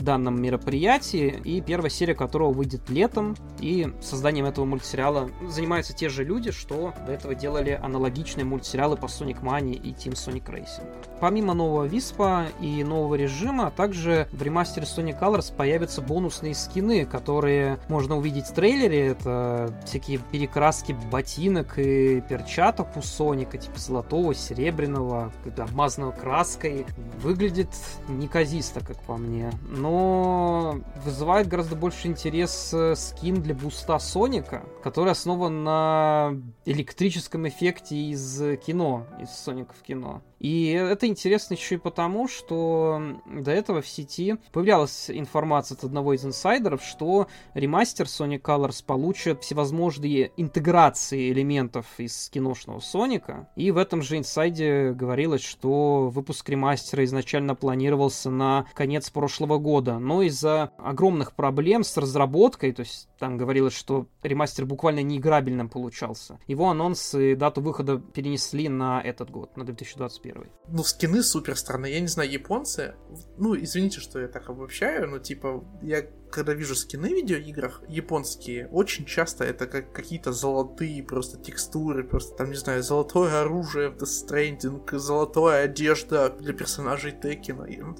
данном 0.00 0.40
мероприятии, 0.42 1.40
и 1.44 1.60
первая 1.60 1.90
серия 1.90 2.14
которого 2.14 2.52
выйдет 2.52 2.90
летом. 2.90 3.36
И 3.60 3.92
созданием 4.02 4.46
этого 4.46 4.64
мультсериала 4.64 5.30
занимаются 5.48 5.94
те 5.94 6.08
же 6.08 6.24
люди, 6.24 6.50
что 6.50 6.92
до 7.06 7.12
этого 7.12 7.34
делали 7.34 7.78
аналогичные 7.82 8.44
мультсериалы 8.44 8.96
по 8.96 9.06
Sonic 9.06 9.42
Mania 9.42 9.74
и 9.74 9.92
Team 10.00 10.12
Sonic 10.12 10.46
Racing. 10.46 10.88
Помимо 11.20 11.52
нового 11.52 11.84
Виспа 11.84 12.46
и 12.60 12.82
нового 12.82 13.14
режима, 13.14 13.70
также 13.70 14.26
в 14.32 14.42
ремастере 14.42 14.86
Sonic 14.86 15.20
Colors 15.20 15.54
появятся 15.54 16.00
бонусные 16.00 16.54
скины, 16.54 17.04
которые 17.04 17.78
можно 17.88 18.16
увидеть 18.16 18.46
в 18.46 18.54
трейлере. 18.54 19.08
Это 19.08 19.74
всякие 19.84 20.18
перекраски 20.18 20.96
ботинок 21.10 21.78
и 21.78 22.22
перчаток 22.22 22.96
у 22.96 23.02
Соника, 23.02 23.58
типа 23.58 23.78
золотого, 23.78 24.34
серебряного, 24.34 25.30
обмазанного 25.58 26.12
краской. 26.12 26.86
Выглядит 27.22 27.68
неказисто, 28.08 28.80
как 28.80 28.96
по 29.02 29.16
мне. 29.16 29.52
Но 29.68 30.80
вызывает 31.04 31.48
гораздо 31.48 31.76
больше 31.76 32.08
интерес 32.08 32.72
э, 32.72 32.94
скин 32.96 33.42
для 33.42 33.54
буста 33.54 33.98
Соника, 33.98 34.62
который 34.82 35.12
основан 35.12 35.64
на 35.64 36.34
электрическом 36.64 37.46
эффекте 37.46 37.96
из 37.96 38.40
кино, 38.64 39.06
из 39.20 39.30
Соника 39.30 39.74
в 39.74 39.82
кино. 39.90 40.22
И 40.40 40.70
это 40.70 41.06
интересно 41.06 41.54
еще 41.54 41.74
и 41.76 41.78
потому, 41.78 42.26
что 42.26 43.00
до 43.26 43.50
этого 43.50 43.82
в 43.82 43.88
сети 43.88 44.36
появлялась 44.52 45.10
информация 45.10 45.76
от 45.76 45.84
одного 45.84 46.14
из 46.14 46.24
инсайдеров, 46.24 46.82
что 46.82 47.28
ремастер 47.52 48.06
Sonic 48.06 48.40
Colors 48.40 48.82
получит 48.84 49.42
всевозможные 49.42 50.32
интеграции 50.38 51.30
элементов 51.30 51.86
из 51.98 52.30
киношного 52.30 52.80
Соника. 52.80 53.48
И 53.54 53.70
в 53.70 53.76
этом 53.76 54.00
же 54.00 54.16
инсайде 54.16 54.92
говорилось, 54.92 55.42
что 55.42 56.08
выпуск 56.08 56.48
ремастера 56.48 57.04
изначально 57.04 57.54
планировался 57.54 58.30
на 58.30 58.66
конец 58.74 59.10
прошлого 59.10 59.58
года, 59.58 59.98
но 59.98 60.22
из-за 60.22 60.72
огромных 60.78 61.34
проблем 61.34 61.84
с 61.84 61.96
разработкой, 61.98 62.72
то 62.72 62.80
есть 62.80 63.08
там 63.18 63.36
говорилось, 63.36 63.74
что 63.74 64.06
ремастер 64.22 64.64
буквально 64.64 65.00
неиграбельным 65.00 65.68
получался. 65.68 66.38
Его 66.46 66.70
анонс 66.70 67.14
и 67.14 67.34
дату 67.34 67.60
выхода 67.60 67.98
перенесли 67.98 68.70
на 68.70 69.02
этот 69.02 69.30
год, 69.30 69.54
на 69.58 69.64
2021. 69.64 70.29
Ну, 70.68 70.84
скины 70.84 71.22
супер 71.22 71.56
странные. 71.56 71.94
Я 71.94 72.00
не 72.00 72.08
знаю, 72.08 72.30
японцы... 72.30 72.94
Ну, 73.38 73.56
извините, 73.56 74.00
что 74.00 74.20
я 74.20 74.28
так 74.28 74.48
обобщаю, 74.48 75.08
но, 75.08 75.18
типа, 75.18 75.64
я 75.82 76.02
когда 76.30 76.54
вижу 76.54 76.74
скины 76.74 77.08
в 77.08 77.16
видеоиграх 77.16 77.82
японские, 77.88 78.68
очень 78.68 79.04
часто 79.04 79.44
это 79.44 79.66
как 79.66 79.92
какие-то 79.92 80.32
золотые 80.32 81.02
просто 81.02 81.38
текстуры, 81.38 82.04
просто 82.04 82.36
там, 82.36 82.50
не 82.50 82.56
знаю, 82.56 82.82
золотое 82.82 83.40
оружие 83.40 83.90
в 83.90 83.96
Death 83.96 84.28
Stranding, 84.28 84.98
золотая 84.98 85.64
одежда 85.64 86.30
для 86.30 86.52
персонажей 86.52 87.12
Текина. 87.12 87.66
Ну, 87.66 87.96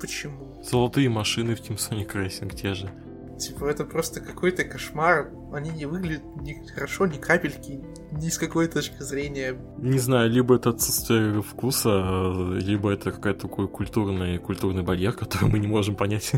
почему? 0.00 0.62
Золотые 0.62 1.08
машины 1.08 1.54
в 1.54 1.60
Team 1.60 1.76
Sonic 1.76 2.12
Racing 2.12 2.54
те 2.54 2.74
же. 2.74 2.90
Типа, 3.38 3.66
это 3.66 3.84
просто 3.84 4.20
какой-то 4.20 4.64
кошмар. 4.64 5.30
Они 5.52 5.70
не 5.70 5.86
выглядят 5.86 6.24
ни 6.36 6.66
хорошо, 6.74 7.06
ни 7.06 7.18
капельки, 7.18 7.80
ни 8.12 8.28
с 8.28 8.38
какой 8.38 8.68
точки 8.68 9.02
зрения. 9.02 9.56
Не 9.78 9.98
знаю, 9.98 10.30
либо 10.30 10.56
это 10.56 10.70
отсутствие 10.70 11.42
вкуса, 11.42 12.52
либо 12.52 12.92
это 12.92 13.10
какой-то 13.10 13.42
такой 13.48 13.68
культурный, 13.68 14.38
культурный 14.38 14.82
барьер, 14.82 15.12
который 15.16 15.48
мы 15.48 15.58
не 15.58 15.66
можем 15.66 15.96
понять. 15.96 16.32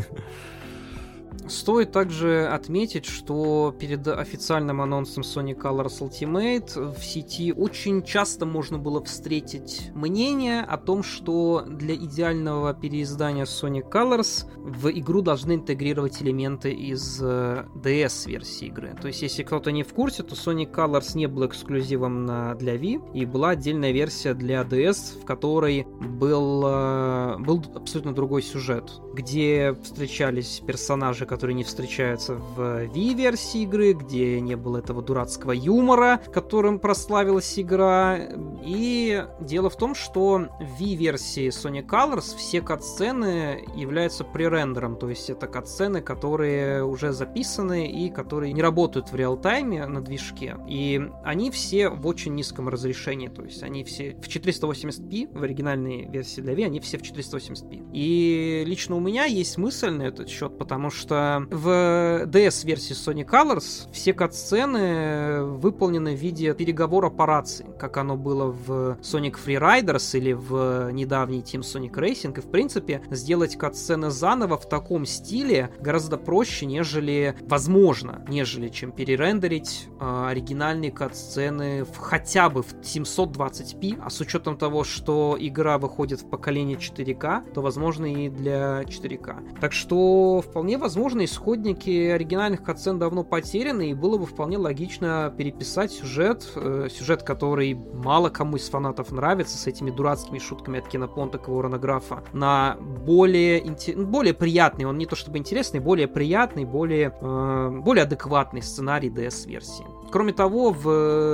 Стоит 1.47 1.91
также 1.91 2.47
отметить, 2.47 3.05
что 3.05 3.75
перед 3.77 4.07
официальным 4.07 4.81
анонсом 4.81 5.23
Sonic 5.23 5.61
Colors 5.61 5.99
Ultimate 5.99 6.95
в 6.95 7.03
сети 7.03 7.53
очень 7.53 8.03
часто 8.03 8.45
можно 8.45 8.77
было 8.77 9.03
встретить 9.03 9.91
мнение 9.93 10.61
о 10.61 10.77
том, 10.77 11.03
что 11.03 11.63
для 11.67 11.95
идеального 11.95 12.73
переиздания 12.73 13.45
Sonic 13.45 13.91
Colors 13.91 14.45
в 14.57 14.89
игру 14.89 15.21
должны 15.21 15.53
интегрировать 15.53 16.21
элементы 16.21 16.71
из 16.71 17.21
DS-версии 17.21 18.65
э, 18.65 18.67
игры. 18.69 18.97
То 18.99 19.07
есть, 19.07 19.21
если 19.21 19.43
кто-то 19.43 19.71
не 19.71 19.83
в 19.83 19.93
курсе, 19.93 20.23
то 20.23 20.33
Sonic 20.35 20.73
Colors 20.73 21.15
не 21.15 21.27
был 21.27 21.45
эксклюзивом 21.45 22.25
на, 22.25 22.55
для 22.55 22.75
Wii, 22.75 23.13
и 23.13 23.25
была 23.25 23.49
отдельная 23.49 23.91
версия 23.91 24.33
для 24.33 24.61
DS, 24.61 25.21
в 25.21 25.25
которой 25.25 25.85
был, 25.99 26.63
э, 26.65 27.37
был 27.39 27.63
абсолютно 27.75 28.13
другой 28.13 28.41
сюжет, 28.41 28.91
где 29.13 29.75
встречались 29.83 30.61
персонажи, 30.65 31.25
которые 31.35 31.55
не 31.55 31.65
встречаются 31.65 32.35
в 32.35 32.85
Wii-версии 32.85 33.63
игры, 33.63 33.91
где 33.91 34.39
не 34.39 34.55
было 34.55 34.77
этого 34.77 35.01
дурацкого 35.01 35.51
юмора, 35.51 36.21
которым 36.33 36.79
прославилась 36.79 37.59
игра. 37.59 38.17
И 38.63 39.27
дело 39.41 39.69
в 39.69 39.75
том, 39.75 39.95
что 39.95 40.47
в 40.61 40.81
Wii-версии 40.81 41.49
Sonic 41.49 41.87
Colors 41.87 42.37
все 42.37 42.61
катсцены 42.61 43.65
являются 43.75 44.23
пререндером, 44.23 44.95
то 44.95 45.09
есть 45.09 45.29
это 45.29 45.47
катсцены, 45.47 45.99
которые 45.99 46.85
уже 46.85 47.11
записаны 47.11 47.91
и 47.91 48.09
которые 48.09 48.53
не 48.53 48.61
работают 48.61 49.11
в 49.11 49.15
реал-тайме 49.17 49.87
на 49.87 49.99
движке. 49.99 50.55
И 50.69 51.05
они 51.25 51.51
все 51.51 51.89
в 51.89 52.07
очень 52.07 52.33
низком 52.33 52.69
разрешении, 52.69 53.27
то 53.27 53.43
есть 53.43 53.61
они 53.61 53.83
все 53.83 54.15
в 54.21 54.29
480p, 54.29 55.37
в 55.37 55.43
оригинальной 55.43 56.05
версии 56.09 56.39
для 56.39 56.53
Wii, 56.53 56.65
они 56.67 56.79
все 56.79 56.97
в 56.97 57.01
480p. 57.01 57.89
И 57.91 58.63
лично 58.65 58.95
у 58.95 59.01
меня 59.01 59.25
есть 59.25 59.57
мысль 59.57 59.89
на 59.89 60.03
этот 60.03 60.29
счет, 60.29 60.57
потому 60.57 60.89
что 60.89 61.24
в 61.49 62.25
DS-версии 62.25 62.95
Sonic 62.95 63.29
Colors 63.29 63.91
все 63.91 64.13
кат-сцены 64.13 65.43
выполнены 65.43 66.15
в 66.15 66.19
виде 66.19 66.53
переговора 66.53 67.09
по 67.09 67.25
рации, 67.25 67.65
как 67.79 67.97
оно 67.97 68.17
было 68.17 68.45
в 68.45 68.97
Sonic 69.01 69.37
Free 69.43 69.59
Riders 69.59 70.17
или 70.17 70.33
в 70.33 70.91
недавний 70.91 71.41
Team 71.41 71.61
Sonic 71.61 71.93
Racing. 71.93 72.37
И, 72.37 72.41
в 72.41 72.49
принципе, 72.49 73.01
сделать 73.11 73.57
кат-сцены 73.57 74.09
заново 74.09 74.57
в 74.57 74.67
таком 74.67 75.05
стиле 75.05 75.71
гораздо 75.79 76.17
проще, 76.17 76.65
нежели, 76.65 77.35
возможно, 77.41 78.23
нежели 78.27 78.69
чем 78.69 78.91
перерендерить 78.91 79.87
э, 79.99 80.25
оригинальные 80.29 80.91
кат-сцены 80.91 81.83
в, 81.83 81.97
хотя 81.97 82.49
бы 82.49 82.63
в 82.63 82.73
720p, 82.81 83.99
а 84.03 84.09
с 84.09 84.19
учетом 84.21 84.57
того, 84.57 84.83
что 84.83 85.37
игра 85.39 85.77
выходит 85.77 86.21
в 86.21 86.29
поколение 86.29 86.77
4К, 86.77 87.53
то, 87.53 87.61
возможно, 87.61 88.05
и 88.05 88.29
для 88.29 88.83
4К. 88.83 89.59
Так 89.59 89.73
что, 89.73 90.41
вполне 90.41 90.77
возможно, 90.77 91.14
исходники 91.23 92.09
оригинальных 92.09 92.63
катсцен 92.63 92.99
давно 92.99 93.23
потеряны, 93.23 93.91
и 93.91 93.93
было 93.93 94.17
бы 94.17 94.25
вполне 94.25 94.57
логично 94.57 95.33
переписать 95.37 95.91
сюжет, 95.91 96.45
э, 96.55 96.89
сюжет, 96.91 97.23
который 97.23 97.73
мало 97.73 98.29
кому 98.29 98.57
из 98.57 98.67
фанатов 98.69 99.11
нравится, 99.11 99.57
с 99.57 99.67
этими 99.67 99.91
дурацкими 99.91 100.39
шутками 100.39 100.79
от 100.79 100.87
Кинопонта 100.87 101.37
и 101.37 101.49
Ворона 101.49 101.77
Графа, 101.77 102.23
на 102.33 102.77
более, 102.79 103.63
ну, 103.95 104.05
более 104.05 104.33
приятный, 104.33 104.85
он 104.85 104.97
не 104.97 105.05
то 105.05 105.15
чтобы 105.15 105.37
интересный, 105.37 105.79
более 105.79 106.07
приятный, 106.07 106.65
более, 106.65 107.15
э, 107.21 107.79
более 107.81 108.03
адекватный 108.03 108.61
сценарий 108.61 109.09
DS-версии. 109.09 109.85
Кроме 110.11 110.33
того, 110.33 110.71
в 110.71 110.87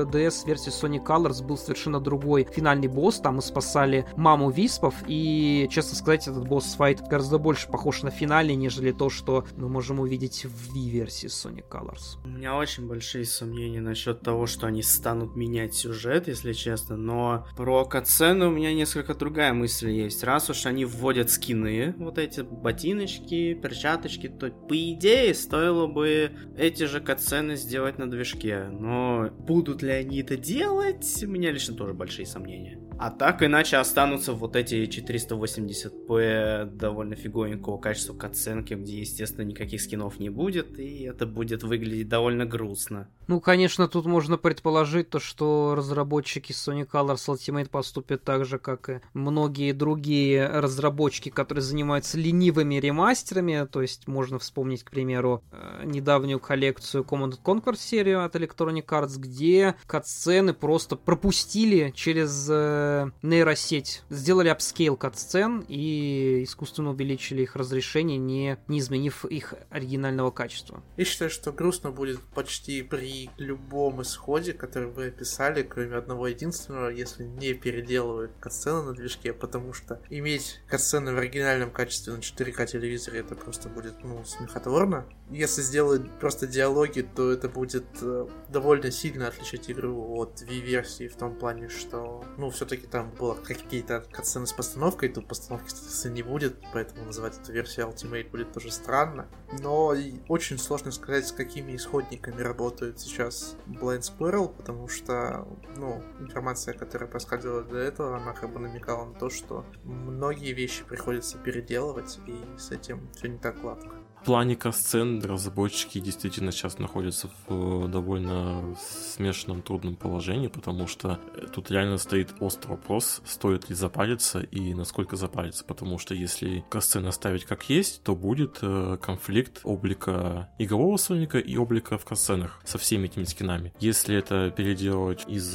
DS-версии 0.06 0.72
Sonic 0.72 1.06
Colors 1.06 1.46
был 1.46 1.58
совершенно 1.58 2.00
другой 2.00 2.48
финальный 2.52 2.88
босс. 2.88 3.20
Там 3.20 3.36
мы 3.36 3.42
спасали 3.42 4.06
маму 4.16 4.50
Виспов. 4.50 4.96
И, 5.08 5.68
честно 5.70 5.96
сказать, 5.96 6.28
этот 6.28 6.48
босс-файт 6.48 7.02
гораздо 7.02 7.38
больше 7.38 7.70
похож 7.70 8.02
на 8.02 8.10
финальный, 8.10 8.56
нежели 8.56 8.92
то, 8.92 9.10
что 9.10 9.46
мы 9.56 9.70
можем 9.72 10.00
увидеть 10.00 10.46
в 10.46 10.74
V-версии 10.74 11.28
Sonic 11.28 11.66
Colors. 11.70 12.20
У 12.24 12.28
меня 12.28 12.56
очень 12.56 12.88
большие 12.88 13.26
сомнения 13.26 13.82
насчет 13.82 14.22
того, 14.22 14.46
что 14.46 14.68
они 14.68 14.84
станут 14.84 15.36
менять 15.36 15.74
сюжет, 15.74 16.28
если 16.28 16.54
честно. 16.54 16.98
Но 16.98 17.48
про 17.56 17.86
катсцены 17.86 18.48
у 18.48 18.52
меня 18.52 18.74
несколько 18.74 19.16
другая 19.16 19.54
мысль 19.54 19.90
есть. 19.90 20.24
Раз 20.24 20.50
уж 20.50 20.66
они 20.66 20.86
вводят 20.86 21.30
скины, 21.30 21.96
вот 21.98 22.18
эти 22.18 22.42
ботиночки, 22.42 23.54
перчаточки, 23.54 24.28
то 24.28 24.50
по 24.50 24.76
идее 24.76 25.34
стоило 25.34 25.88
бы 25.88 26.32
эти 26.58 26.84
же 26.84 27.00
катсцены 27.00 27.56
сделать 27.56 27.98
на 27.98 28.10
движке 28.10 28.52
но 28.82 29.30
будут 29.32 29.82
ли 29.82 29.92
они 29.92 30.22
это 30.22 30.38
делать, 30.38 31.24
у 31.24 31.28
меня 31.28 31.52
лично 31.52 31.76
тоже 31.76 31.94
большие 31.94 32.26
сомнения. 32.26 32.80
А 33.02 33.10
так 33.10 33.42
иначе 33.42 33.78
останутся 33.78 34.32
вот 34.34 34.56
эти 34.56 34.84
480p 34.86 36.66
довольно 36.66 37.16
фиговенького 37.16 37.80
качества 37.80 38.14
катсценки, 38.14 38.76
где, 38.76 39.00
естественно, 39.00 39.44
никаких 39.44 39.82
скинов 39.82 40.20
не 40.20 40.30
будет, 40.30 40.78
и 40.78 41.06
это 41.06 41.26
будет 41.26 41.64
выглядеть 41.64 42.10
довольно 42.10 42.46
грустно. 42.46 43.10
Ну, 43.26 43.40
конечно, 43.40 43.88
тут 43.88 44.06
можно 44.06 44.38
предположить 44.38 45.10
то, 45.10 45.20
что 45.20 45.74
разработчики 45.76 46.52
Sonic 46.52 46.92
Colors 46.92 47.28
Ultimate 47.28 47.70
поступят 47.70 48.24
так 48.24 48.46
же, 48.46 48.60
как 48.60 48.90
и 48.90 49.02
многие 49.16 49.72
другие 49.72 50.46
разработчики, 50.46 51.30
которые 51.30 51.64
занимаются 51.64 52.20
ленивыми 52.20 52.76
ремастерами, 52.76 53.66
то 53.66 53.82
есть 53.82 54.08
можно 54.08 54.38
вспомнить, 54.38 54.84
к 54.84 54.92
примеру, 54.92 55.44
э, 55.52 55.86
недавнюю 55.86 56.40
коллекцию 56.40 57.04
Command 57.04 57.40
Conquer 57.44 57.76
серию 57.76 58.24
от 58.24 58.36
Electronic 58.36 58.86
Arts, 58.86 59.18
где 59.18 59.74
катсцены 59.88 60.54
просто 60.54 60.96
пропустили 60.96 61.92
через 61.96 62.48
э, 62.48 62.91
нейросеть, 63.22 64.04
сделали 64.10 64.50
upscale 64.50 64.98
кат-сцен 64.98 65.66
и 65.68 66.44
искусственно 66.44 66.92
увеличили 66.92 67.44
их 67.44 67.56
разрешение, 67.56 68.18
не, 68.18 68.58
не 68.68 68.80
изменив 68.80 69.26
их 69.26 69.54
оригинального 69.70 70.32
качества. 70.32 70.84
Я 70.98 71.06
считаю, 71.06 71.30
что 71.30 71.52
грустно 71.52 71.92
будет 71.92 72.22
почти 72.22 72.82
при 72.84 73.30
любом 73.38 74.02
исходе, 74.02 74.54
который 74.54 74.90
вы 74.90 75.08
описали, 75.08 75.64
кроме 75.64 75.96
одного 75.96 76.28
единственного, 76.28 76.90
если 76.90 77.24
не 77.24 77.54
переделывают 77.54 78.32
кат-сцены 78.40 78.84
на 78.84 78.94
движке, 78.94 79.34
потому 79.34 79.74
что 79.74 80.02
иметь 80.10 80.62
кат-сцены 80.68 81.14
в 81.14 81.18
оригинальном 81.18 81.72
качестве 81.72 82.14
на 82.14 82.18
4К 82.20 82.66
телевизоре 82.66 83.20
это 83.20 83.36
просто 83.36 83.70
будет, 83.70 84.04
ну, 84.04 84.24
смехотворно. 84.26 85.06
Если 85.30 85.62
сделают 85.62 86.12
просто 86.20 86.48
диалоги, 86.48 87.02
то 87.02 87.32
это 87.32 87.50
будет 87.50 87.86
э, 88.02 88.28
довольно 88.50 88.92
сильно 88.92 89.28
отличать 89.28 89.70
игру 89.72 90.16
от 90.18 90.42
Wii-версии 90.42 91.08
в 91.08 91.16
том 91.16 91.36
плане, 91.36 91.70
что, 91.70 92.24
ну, 92.38 92.50
все-таки 92.50 92.81
все-таки 92.82 92.88
там 92.88 93.12
было 93.12 93.36
какие-то 93.36 94.04
катсцены 94.12 94.48
с 94.48 94.54
постановкой, 94.54 95.10
тут 95.10 95.28
постановки, 95.28 95.70
соответственно, 95.70 96.14
не 96.14 96.24
будет, 96.24 96.56
поэтому 96.74 97.06
называть 97.06 97.38
эту 97.38 97.52
версию 97.52 97.88
Ultimate 97.88 98.30
будет 98.30 98.52
тоже 98.54 98.72
странно. 98.72 99.28
Но 99.60 99.94
очень 100.28 100.58
сложно 100.58 100.92
сказать, 100.92 101.28
с 101.28 101.32
какими 101.32 101.76
исходниками 101.76 102.42
работают 102.42 103.00
сейчас 103.00 103.56
Blind 103.68 104.02
Squirrel, 104.02 104.54
потому 104.56 104.88
что, 104.88 105.48
ну, 105.76 106.04
информация, 106.20 106.74
которая 106.74 107.10
происходила 107.10 107.64
до 107.64 107.78
этого, 107.78 108.18
она 108.18 108.34
как 108.34 108.52
бы 108.52 108.60
намекала 108.60 109.06
на 109.06 109.14
то, 109.14 109.30
что 109.30 109.66
многие 109.84 110.54
вещи 110.54 110.84
приходится 110.84 111.38
переделывать, 111.38 112.20
и 112.28 112.36
с 112.58 112.72
этим 112.72 113.10
все 113.14 113.28
не 113.28 113.38
так 113.38 113.60
гладко. 113.62 114.01
В 114.22 114.24
плане 114.24 114.56
касцен 114.56 115.20
разработчики 115.24 116.00
действительно 116.00 116.52
сейчас 116.52 116.78
находятся 116.78 117.28
в 117.48 117.86
э, 117.86 117.88
довольно 117.88 118.76
смешанном 118.80 119.64
трудном 119.64 119.96
положении, 119.96 120.48
потому 120.48 120.86
что 120.86 121.20
э, 121.34 121.48
тут 121.52 121.72
реально 121.72 121.98
стоит 121.98 122.30
острый 122.40 122.74
вопрос, 122.74 123.24
стоит 123.26 123.70
ли 123.70 123.76
запариться 123.76 124.42
и 124.42 124.76
насколько 124.76 125.16
запариться, 125.16 125.66
потому 125.66 125.98
что 125.98 126.14
если 126.14 126.64
касцены 126.70 127.08
оставить 127.08 127.46
как 127.46 127.68
есть, 127.68 128.04
то 128.04 128.16
будет 128.16 128.60
э, 128.62 129.00
конфликт 129.02 129.62
облика 129.64 130.52
игрового 130.60 130.98
Соника 130.98 131.40
и 131.40 131.58
облика 131.58 131.98
в 131.98 132.06
касценах 132.06 132.62
со 132.64 132.78
всеми 132.78 133.08
этими 133.08 133.24
скинами. 133.24 133.74
Если 133.80 134.16
это 134.16 134.52
переделать 134.56 135.26
из 135.28 135.52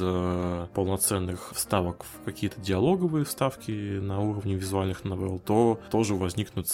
полноценных 0.74 1.52
вставок 1.54 2.04
в 2.04 2.24
какие-то 2.24 2.60
диалоговые 2.60 3.26
вставки 3.26 4.00
на 4.00 4.18
уровне 4.18 4.56
визуальных 4.56 5.04
новелл, 5.04 5.38
то 5.38 5.78
тоже 5.92 6.16
возникнут 6.16 6.66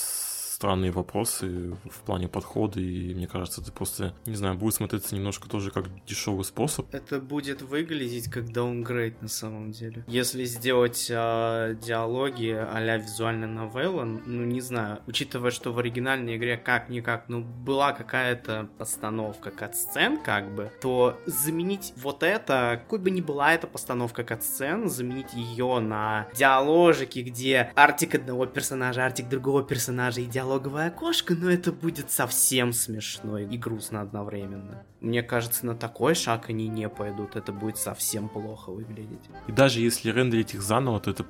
странные 0.62 0.92
вопросы 0.92 1.76
в 1.90 2.02
плане 2.06 2.28
подхода, 2.28 2.78
и 2.78 3.12
мне 3.14 3.26
кажется, 3.26 3.62
это 3.62 3.72
просто, 3.72 4.14
не 4.26 4.36
знаю, 4.36 4.54
будет 4.54 4.74
смотреться 4.74 5.16
немножко 5.16 5.48
тоже 5.48 5.72
как 5.72 5.86
дешевый 6.04 6.44
способ. 6.44 6.86
Это 6.94 7.18
будет 7.18 7.62
выглядеть 7.62 8.30
как 8.30 8.52
даунгрейд 8.52 9.20
на 9.20 9.26
самом 9.26 9.72
деле. 9.72 10.04
Если 10.06 10.44
сделать 10.44 11.08
э, 11.10 11.76
диалоги 11.82 12.50
а-ля 12.50 12.98
визуальная 12.98 13.48
новелла, 13.48 14.04
ну 14.04 14.44
не 14.44 14.60
знаю, 14.60 15.00
учитывая, 15.08 15.50
что 15.50 15.72
в 15.72 15.80
оригинальной 15.80 16.36
игре 16.36 16.56
как-никак, 16.56 17.24
ну 17.26 17.40
была 17.40 17.92
какая-то 17.92 18.68
постановка 18.78 19.50
кат-сцен, 19.50 20.16
как 20.18 20.54
бы, 20.54 20.70
то 20.80 21.18
заменить 21.26 21.92
вот 21.96 22.22
это, 22.22 22.78
какой 22.84 23.00
бы 23.00 23.10
ни 23.10 23.20
была 23.20 23.52
эта 23.52 23.66
постановка 23.66 24.22
кат-сцен, 24.22 24.88
заменить 24.88 25.34
ее 25.34 25.80
на 25.80 26.28
диаложики, 26.36 27.18
где 27.18 27.72
артик 27.74 28.14
одного 28.14 28.46
персонажа, 28.46 29.04
артик 29.04 29.28
другого 29.28 29.64
персонажа 29.64 30.20
и 30.20 30.26
диалог 30.26 30.51
диалоговое 30.52 30.88
окошко, 30.88 31.34
но 31.34 31.50
это 31.50 31.72
будет 31.72 32.10
совсем 32.10 32.72
смешно 32.72 33.38
и 33.38 33.56
грустно 33.56 34.02
одновременно. 34.02 34.84
Мне 35.02 35.22
кажется, 35.22 35.66
на 35.66 35.74
такой 35.74 36.14
шаг 36.14 36.48
они 36.48 36.68
не 36.68 36.88
пойдут, 36.88 37.34
это 37.34 37.52
будет 37.52 37.76
совсем 37.76 38.28
плохо 38.28 38.70
выглядеть. 38.70 39.20
И 39.48 39.52
даже 39.52 39.80
если 39.80 40.10
рендерить 40.10 40.54
их 40.54 40.62
заново, 40.62 41.00
то 41.00 41.10
это 41.10 41.24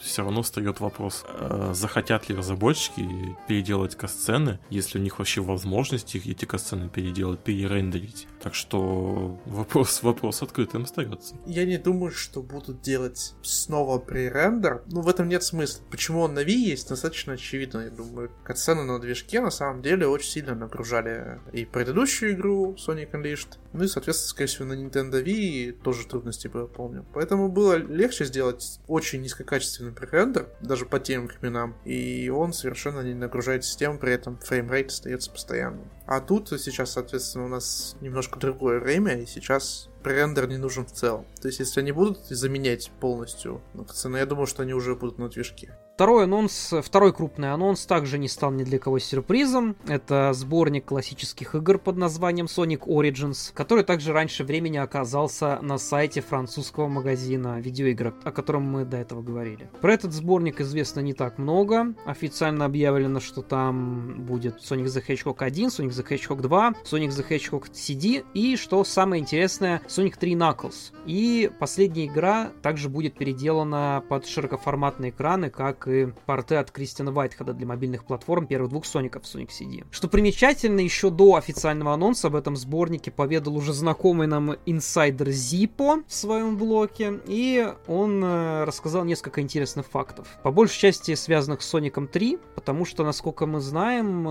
все 0.00 0.22
равно 0.22 0.42
встает 0.42 0.80
вопрос, 0.80 1.24
э, 1.28 1.72
захотят 1.74 2.28
ли 2.28 2.36
разработчики 2.36 3.36
переделать 3.48 3.96
касцены, 3.96 4.60
если 4.70 4.98
у 4.98 5.02
них 5.02 5.18
вообще 5.18 5.40
возможности 5.40 6.22
эти 6.24 6.44
касцены 6.44 6.88
переделать, 6.88 7.40
перерендерить. 7.40 8.28
Так 8.40 8.54
что 8.54 9.40
вопрос, 9.46 10.02
вопрос 10.02 10.42
открытым 10.42 10.84
остается. 10.84 11.34
Я 11.46 11.64
не 11.64 11.78
думаю, 11.78 12.12
что 12.12 12.42
будут 12.42 12.80
делать 12.80 13.34
снова 13.42 13.98
пререндер. 13.98 14.84
Ну, 14.86 15.00
в 15.00 15.08
этом 15.08 15.28
нет 15.28 15.42
смысла. 15.42 15.82
Почему 15.90 16.20
он 16.20 16.34
на 16.34 16.44
Wii 16.44 16.52
есть, 16.52 16.88
достаточно 16.88 17.32
очевидно. 17.32 17.80
Я 17.80 17.90
думаю, 17.90 18.30
катсцены 18.44 18.84
на 18.84 19.00
движке 19.00 19.40
на 19.40 19.50
самом 19.50 19.82
деле 19.82 20.06
очень 20.06 20.30
сильно 20.30 20.54
нагружали 20.54 21.40
и 21.52 21.64
предыдущую 21.64 22.34
игру 22.34 22.76
Sonic 22.76 23.15
Unleashed, 23.16 23.58
ну 23.72 23.84
и, 23.84 23.88
соответственно, 23.88 24.28
скорее 24.28 24.48
всего, 24.48 24.64
на 24.66 24.72
Nintendo 24.72 25.22
Wii 25.22 25.72
тоже 25.82 26.06
трудности 26.06 26.48
было, 26.48 26.66
помню. 26.66 27.04
Поэтому 27.12 27.48
было 27.48 27.74
легче 27.74 28.24
сделать 28.24 28.80
очень 28.86 29.22
низкокачественный 29.22 29.92
пререндер, 29.92 30.48
даже 30.60 30.86
по 30.86 30.98
тем 30.98 31.26
временам, 31.26 31.76
и 31.84 32.28
он 32.28 32.52
совершенно 32.52 33.00
не 33.00 33.14
нагружает 33.14 33.64
систему, 33.64 33.98
при 33.98 34.12
этом 34.12 34.38
framerate 34.38 34.88
остается 34.88 35.30
постоянным. 35.30 35.90
А 36.06 36.20
тут 36.20 36.48
сейчас, 36.48 36.92
соответственно, 36.92 37.46
у 37.46 37.48
нас 37.48 37.96
немножко 38.00 38.38
другое 38.38 38.80
время, 38.80 39.20
и 39.20 39.26
сейчас 39.26 39.88
prerender 40.02 40.48
не 40.48 40.56
нужен 40.56 40.86
в 40.86 40.92
целом. 40.92 41.26
То 41.40 41.48
есть, 41.48 41.58
если 41.58 41.80
они 41.80 41.92
будут 41.92 42.24
заменять 42.26 42.90
полностью, 43.00 43.60
ну, 43.74 43.84
я 44.16 44.26
думаю, 44.26 44.46
что 44.46 44.62
они 44.62 44.72
уже 44.72 44.94
будут 44.94 45.18
на 45.18 45.28
движке. 45.28 45.76
Второй 45.96 46.24
анонс, 46.24 46.74
второй 46.82 47.14
крупный 47.14 47.54
анонс 47.54 47.86
также 47.86 48.18
не 48.18 48.28
стал 48.28 48.50
ни 48.50 48.64
для 48.64 48.78
кого 48.78 48.98
сюрпризом. 48.98 49.76
Это 49.88 50.34
сборник 50.34 50.84
классических 50.84 51.54
игр 51.54 51.78
под 51.78 51.96
названием 51.96 52.48
Sonic 52.54 52.80
Origins, 52.80 53.50
который 53.54 53.82
также 53.82 54.12
раньше 54.12 54.44
времени 54.44 54.76
оказался 54.76 55.58
на 55.62 55.78
сайте 55.78 56.20
французского 56.20 56.88
магазина 56.88 57.58
видеоигр, 57.60 58.12
о 58.24 58.30
котором 58.30 58.64
мы 58.64 58.84
до 58.84 58.98
этого 58.98 59.22
говорили. 59.22 59.70
Про 59.80 59.94
этот 59.94 60.12
сборник 60.12 60.60
известно 60.60 61.00
не 61.00 61.14
так 61.14 61.38
много. 61.38 61.94
Официально 62.04 62.66
объявлено, 62.66 63.18
что 63.18 63.40
там 63.40 64.26
будет 64.26 64.58
Sonic 64.58 64.84
the 64.84 65.02
Hedgehog 65.02 65.36
1, 65.38 65.68
Sonic 65.68 65.92
the 65.92 66.06
Hedgehog 66.06 66.42
2, 66.42 66.74
Sonic 66.84 67.08
the 67.08 67.26
Hedgehog 67.26 67.70
CD 67.72 68.22
и, 68.34 68.56
что 68.56 68.84
самое 68.84 69.22
интересное, 69.22 69.80
Sonic 69.88 70.16
3 70.20 70.34
Knuckles. 70.34 70.92
И 71.06 71.50
последняя 71.58 72.04
игра 72.04 72.50
также 72.60 72.90
будет 72.90 73.14
переделана 73.14 74.04
под 74.10 74.26
широкоформатные 74.26 75.08
экраны, 75.08 75.48
как 75.48 75.85
и 75.86 76.06
порты 76.26 76.56
от 76.56 76.70
Кристиана 76.70 77.12
Вайтхеда 77.12 77.52
для 77.52 77.66
мобильных 77.66 78.04
платформ 78.04 78.46
первых 78.46 78.70
двух 78.70 78.86
Соников 78.86 79.22
Sonic 79.24 79.48
CD. 79.48 79.84
Что 79.90 80.08
примечательно, 80.08 80.80
еще 80.80 81.10
до 81.10 81.36
официального 81.36 81.92
анонса 81.94 82.28
об 82.28 82.36
этом 82.36 82.56
сборнике 82.56 83.10
поведал 83.10 83.56
уже 83.56 83.72
знакомый 83.72 84.26
нам 84.26 84.56
инсайдер 84.66 85.30
Зипо 85.30 86.02
в 86.06 86.14
своем 86.14 86.56
блоке, 86.56 87.20
и 87.26 87.72
он 87.86 88.22
э, 88.24 88.64
рассказал 88.64 89.04
несколько 89.04 89.40
интересных 89.40 89.86
фактов. 89.86 90.26
По 90.42 90.50
большей 90.50 90.78
части 90.78 91.14
связанных 91.14 91.62
с 91.62 91.68
Соником 91.68 92.08
3, 92.08 92.38
потому 92.54 92.84
что, 92.84 93.04
насколько 93.04 93.46
мы 93.46 93.60
знаем, 93.60 94.26
э, 94.28 94.30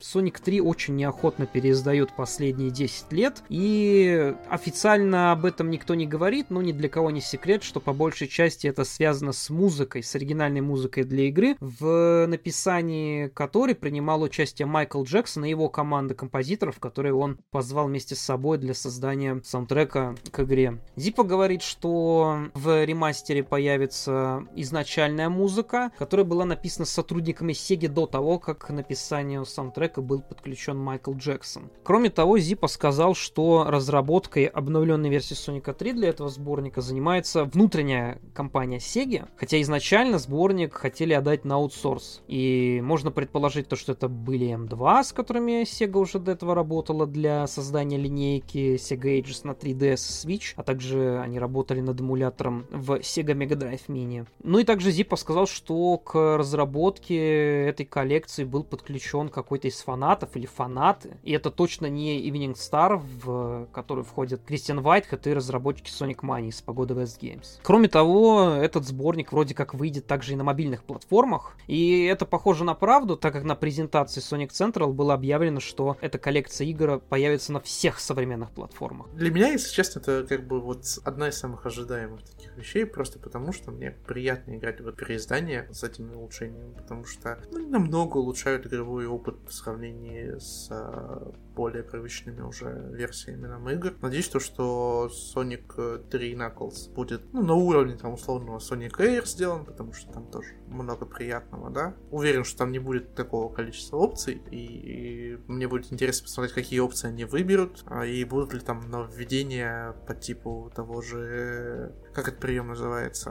Sonic 0.00 0.40
3 0.42 0.60
очень 0.60 0.96
неохотно 0.96 1.46
переиздают 1.46 2.14
последние 2.14 2.70
10 2.70 3.12
лет, 3.12 3.42
и 3.48 4.34
официально 4.48 5.32
об 5.32 5.44
этом 5.44 5.70
никто 5.70 5.94
не 5.94 6.06
говорит, 6.06 6.46
но 6.50 6.62
ни 6.62 6.72
для 6.72 6.88
кого 6.88 7.10
не 7.10 7.20
секрет, 7.20 7.62
что 7.62 7.80
по 7.80 7.92
большей 7.92 8.28
части 8.28 8.66
это 8.66 8.84
связано 8.84 9.32
с 9.32 9.50
музыкой, 9.50 10.02
с 10.02 10.14
оригинальной 10.14 10.60
музыкой 10.60 10.75
музыкой 10.76 11.04
для 11.04 11.24
игры, 11.28 11.56
в 11.60 12.26
написании 12.26 13.28
которой 13.28 13.74
принимал 13.74 14.20
участие 14.20 14.66
Майкл 14.66 15.02
Джексон 15.04 15.46
и 15.46 15.48
его 15.48 15.70
команда 15.70 16.14
композиторов, 16.14 16.78
которые 16.78 17.14
он 17.14 17.38
позвал 17.50 17.86
вместе 17.86 18.14
с 18.14 18.20
собой 18.20 18.58
для 18.58 18.74
создания 18.74 19.40
саундтрека 19.42 20.14
к 20.30 20.40
игре. 20.40 20.78
Зипа 20.94 21.22
говорит, 21.22 21.62
что 21.62 22.40
в 22.52 22.84
ремастере 22.84 23.42
появится 23.42 24.46
изначальная 24.54 25.30
музыка, 25.30 25.92
которая 25.96 26.26
была 26.26 26.44
написана 26.44 26.84
сотрудниками 26.84 27.54
Sega 27.54 27.88
до 27.88 28.06
того, 28.06 28.38
как 28.38 28.66
к 28.66 28.70
написанию 28.70 29.46
саундтрека 29.46 30.02
был 30.02 30.20
подключен 30.20 30.76
Майкл 30.76 31.14
Джексон. 31.14 31.70
Кроме 31.84 32.10
того, 32.10 32.38
Зипа 32.38 32.68
сказал, 32.68 33.14
что 33.14 33.64
разработкой 33.66 34.44
обновленной 34.44 35.08
версии 35.08 35.34
Sonic 35.34 35.72
3 35.72 35.92
для 35.94 36.10
этого 36.10 36.28
сборника 36.28 36.82
занимается 36.82 37.44
внутренняя 37.44 38.20
компания 38.34 38.76
Sega, 38.76 39.26
хотя 39.36 39.58
изначально 39.62 40.18
сборник 40.18 40.65
денег 40.66 40.74
хотели 40.74 41.12
отдать 41.14 41.44
на 41.44 41.56
аутсорс. 41.56 42.22
И 42.28 42.80
можно 42.82 43.10
предположить 43.10 43.68
то, 43.68 43.76
что 43.76 43.92
это 43.92 44.08
были 44.08 44.54
M2, 44.54 45.04
с 45.04 45.12
которыми 45.12 45.62
Sega 45.62 45.98
уже 45.98 46.18
до 46.18 46.32
этого 46.32 46.54
работала 46.54 47.06
для 47.06 47.46
создания 47.46 47.96
линейки 47.96 48.76
Sega 48.76 49.20
Ages 49.20 49.40
на 49.44 49.52
3DS 49.52 49.94
Switch, 49.94 50.54
а 50.56 50.62
также 50.62 51.20
они 51.20 51.38
работали 51.38 51.80
над 51.80 52.00
эмулятором 52.00 52.66
в 52.70 52.96
Sega 53.00 53.34
Mega 53.34 53.56
Drive 53.56 53.86
Mini. 53.88 54.26
Ну 54.42 54.58
и 54.58 54.64
также 54.64 54.90
Zippo 54.90 55.16
сказал, 55.16 55.46
что 55.46 55.98
к 55.98 56.36
разработке 56.36 57.66
этой 57.66 57.86
коллекции 57.86 58.44
был 58.44 58.64
подключен 58.64 59.28
какой-то 59.28 59.68
из 59.68 59.80
фанатов 59.80 60.36
или 60.36 60.46
фанаты. 60.46 61.16
И 61.22 61.32
это 61.32 61.50
точно 61.50 61.86
не 61.86 62.28
Evening 62.28 62.54
Star, 62.54 63.00
в 63.24 63.68
который 63.72 64.04
входят 64.04 64.42
Кристиан 64.44 64.80
Вайтхед 64.80 65.26
и 65.26 65.34
разработчики 65.34 65.90
Sonic 65.90 66.20
Mania 66.22 66.48
из 66.48 66.60
погоды 66.62 66.94
West 66.94 67.20
Games. 67.20 67.60
Кроме 67.62 67.88
того, 67.88 68.56
этот 68.60 68.86
сборник 68.86 69.32
вроде 69.32 69.54
как 69.54 69.74
выйдет 69.74 70.06
также 70.06 70.32
и 70.32 70.36
на 70.36 70.44
мобильных 70.56 70.84
платформах. 70.84 71.54
И 71.66 72.04
это 72.04 72.24
похоже 72.24 72.64
на 72.64 72.74
правду, 72.74 73.16
так 73.16 73.34
как 73.34 73.44
на 73.44 73.54
презентации 73.54 74.22
Sonic 74.22 74.48
Central 74.48 74.92
было 74.94 75.12
объявлено, 75.12 75.60
что 75.60 75.98
эта 76.00 76.18
коллекция 76.18 76.66
игр 76.66 76.98
появится 76.98 77.52
на 77.52 77.60
всех 77.60 78.00
современных 78.00 78.50
платформах. 78.52 79.08
Для 79.14 79.30
меня, 79.30 79.48
если 79.48 79.70
честно, 79.74 80.00
это 80.00 80.24
как 80.26 80.46
бы 80.46 80.60
вот 80.60 80.84
одна 81.04 81.28
из 81.28 81.36
самых 81.36 81.66
ожидаемых 81.66 82.20
вещей, 82.56 82.86
просто 82.86 83.18
потому 83.18 83.52
что 83.52 83.70
мне 83.70 83.92
приятно 84.06 84.56
играть 84.56 84.80
в 84.80 84.92
переиздание 84.92 85.68
с 85.72 85.82
этими 85.82 86.14
улучшениями, 86.14 86.74
потому 86.74 87.04
что 87.04 87.38
ну, 87.50 87.68
намного 87.68 88.18
улучшают 88.18 88.66
игровой 88.66 89.06
опыт 89.06 89.36
в 89.46 89.52
сравнении 89.52 90.38
с 90.38 90.68
а, 90.70 91.32
более 91.54 91.82
привычными 91.82 92.42
уже 92.42 92.90
версиями 92.92 93.46
нам 93.46 93.68
игр. 93.70 93.94
Надеюсь, 94.02 94.28
то, 94.28 94.40
что 94.40 95.10
Sonic 95.10 96.08
3 96.10 96.34
Knuckles 96.34 96.92
будет 96.92 97.22
ну, 97.32 97.42
на 97.42 97.54
уровне 97.54 97.96
там 97.96 98.12
условного 98.12 98.58
Sonic 98.58 98.98
Air 98.98 99.26
сделан, 99.26 99.64
потому 99.64 99.92
что 99.92 100.12
там 100.12 100.30
тоже 100.30 100.48
много 100.68 101.06
приятного, 101.06 101.70
да. 101.70 101.94
Уверен, 102.10 102.44
что 102.44 102.58
там 102.58 102.72
не 102.72 102.78
будет 102.78 103.14
такого 103.14 103.52
количества 103.52 103.96
опций, 103.96 104.40
и 104.50 105.38
мне 105.46 105.66
будет 105.68 105.92
интересно 105.92 106.24
посмотреть, 106.24 106.54
какие 106.54 106.80
опции 106.80 107.08
они 107.08 107.24
выберут, 107.24 107.84
а, 107.86 108.04
и 108.04 108.24
будут 108.24 108.52
ли 108.52 108.60
там 108.60 108.90
нововведения 108.90 109.92
по 110.06 110.14
типу 110.14 110.70
того 110.74 111.00
же... 111.00 111.92
Как 112.16 112.28
этот 112.28 112.40
прием 112.40 112.68
называется? 112.68 113.28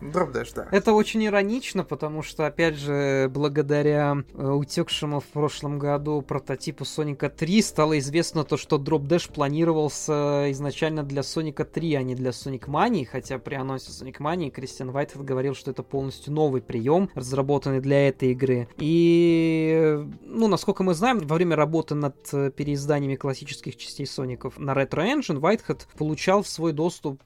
Drop 0.00 0.32
Dash, 0.32 0.52
да. 0.56 0.66
Это 0.72 0.92
очень 0.92 1.24
иронично, 1.24 1.84
потому 1.84 2.24
что, 2.24 2.46
опять 2.46 2.74
же, 2.74 3.28
благодаря 3.32 4.24
э, 4.34 4.44
утекшему 4.44 5.20
в 5.20 5.26
прошлом 5.26 5.78
году 5.78 6.20
прототипу 6.20 6.84
Соника 6.84 7.30
3 7.30 7.62
стало 7.62 7.96
известно 8.00 8.42
то, 8.42 8.56
что 8.56 8.78
Dash 8.78 9.32
планировался 9.32 10.50
изначально 10.50 11.04
для 11.04 11.22
Соника 11.22 11.64
3, 11.64 11.94
а 11.94 12.02
не 12.02 12.16
для 12.16 12.30
Sonic 12.30 12.66
Mania, 12.66 13.04
хотя 13.04 13.38
при 13.38 13.54
анонсе 13.54 13.92
Sonic 13.92 14.18
Mania 14.18 14.50
Кристиан 14.50 14.90
Вайтед 14.90 15.22
говорил, 15.22 15.54
что 15.54 15.70
это 15.70 15.84
полностью 15.84 16.32
новый 16.32 16.60
прием, 16.60 17.08
разработанный 17.14 17.78
для 17.78 18.08
этой 18.08 18.32
игры. 18.32 18.66
И, 18.78 20.04
ну, 20.24 20.48
насколько 20.48 20.82
мы 20.82 20.94
знаем, 20.94 21.20
во 21.20 21.36
время 21.36 21.54
работы 21.54 21.94
над 21.94 22.16
э, 22.32 22.50
переизданиями 22.50 23.14
классических 23.14 23.76
частей 23.76 24.06
Соников 24.06 24.58
на 24.58 24.72
Retro 24.72 25.04
Engine, 25.04 25.38
Whitehead 25.38 25.82
получал 25.96 26.42
в 26.42 26.48
свой 26.48 26.72
доступ 26.72 27.22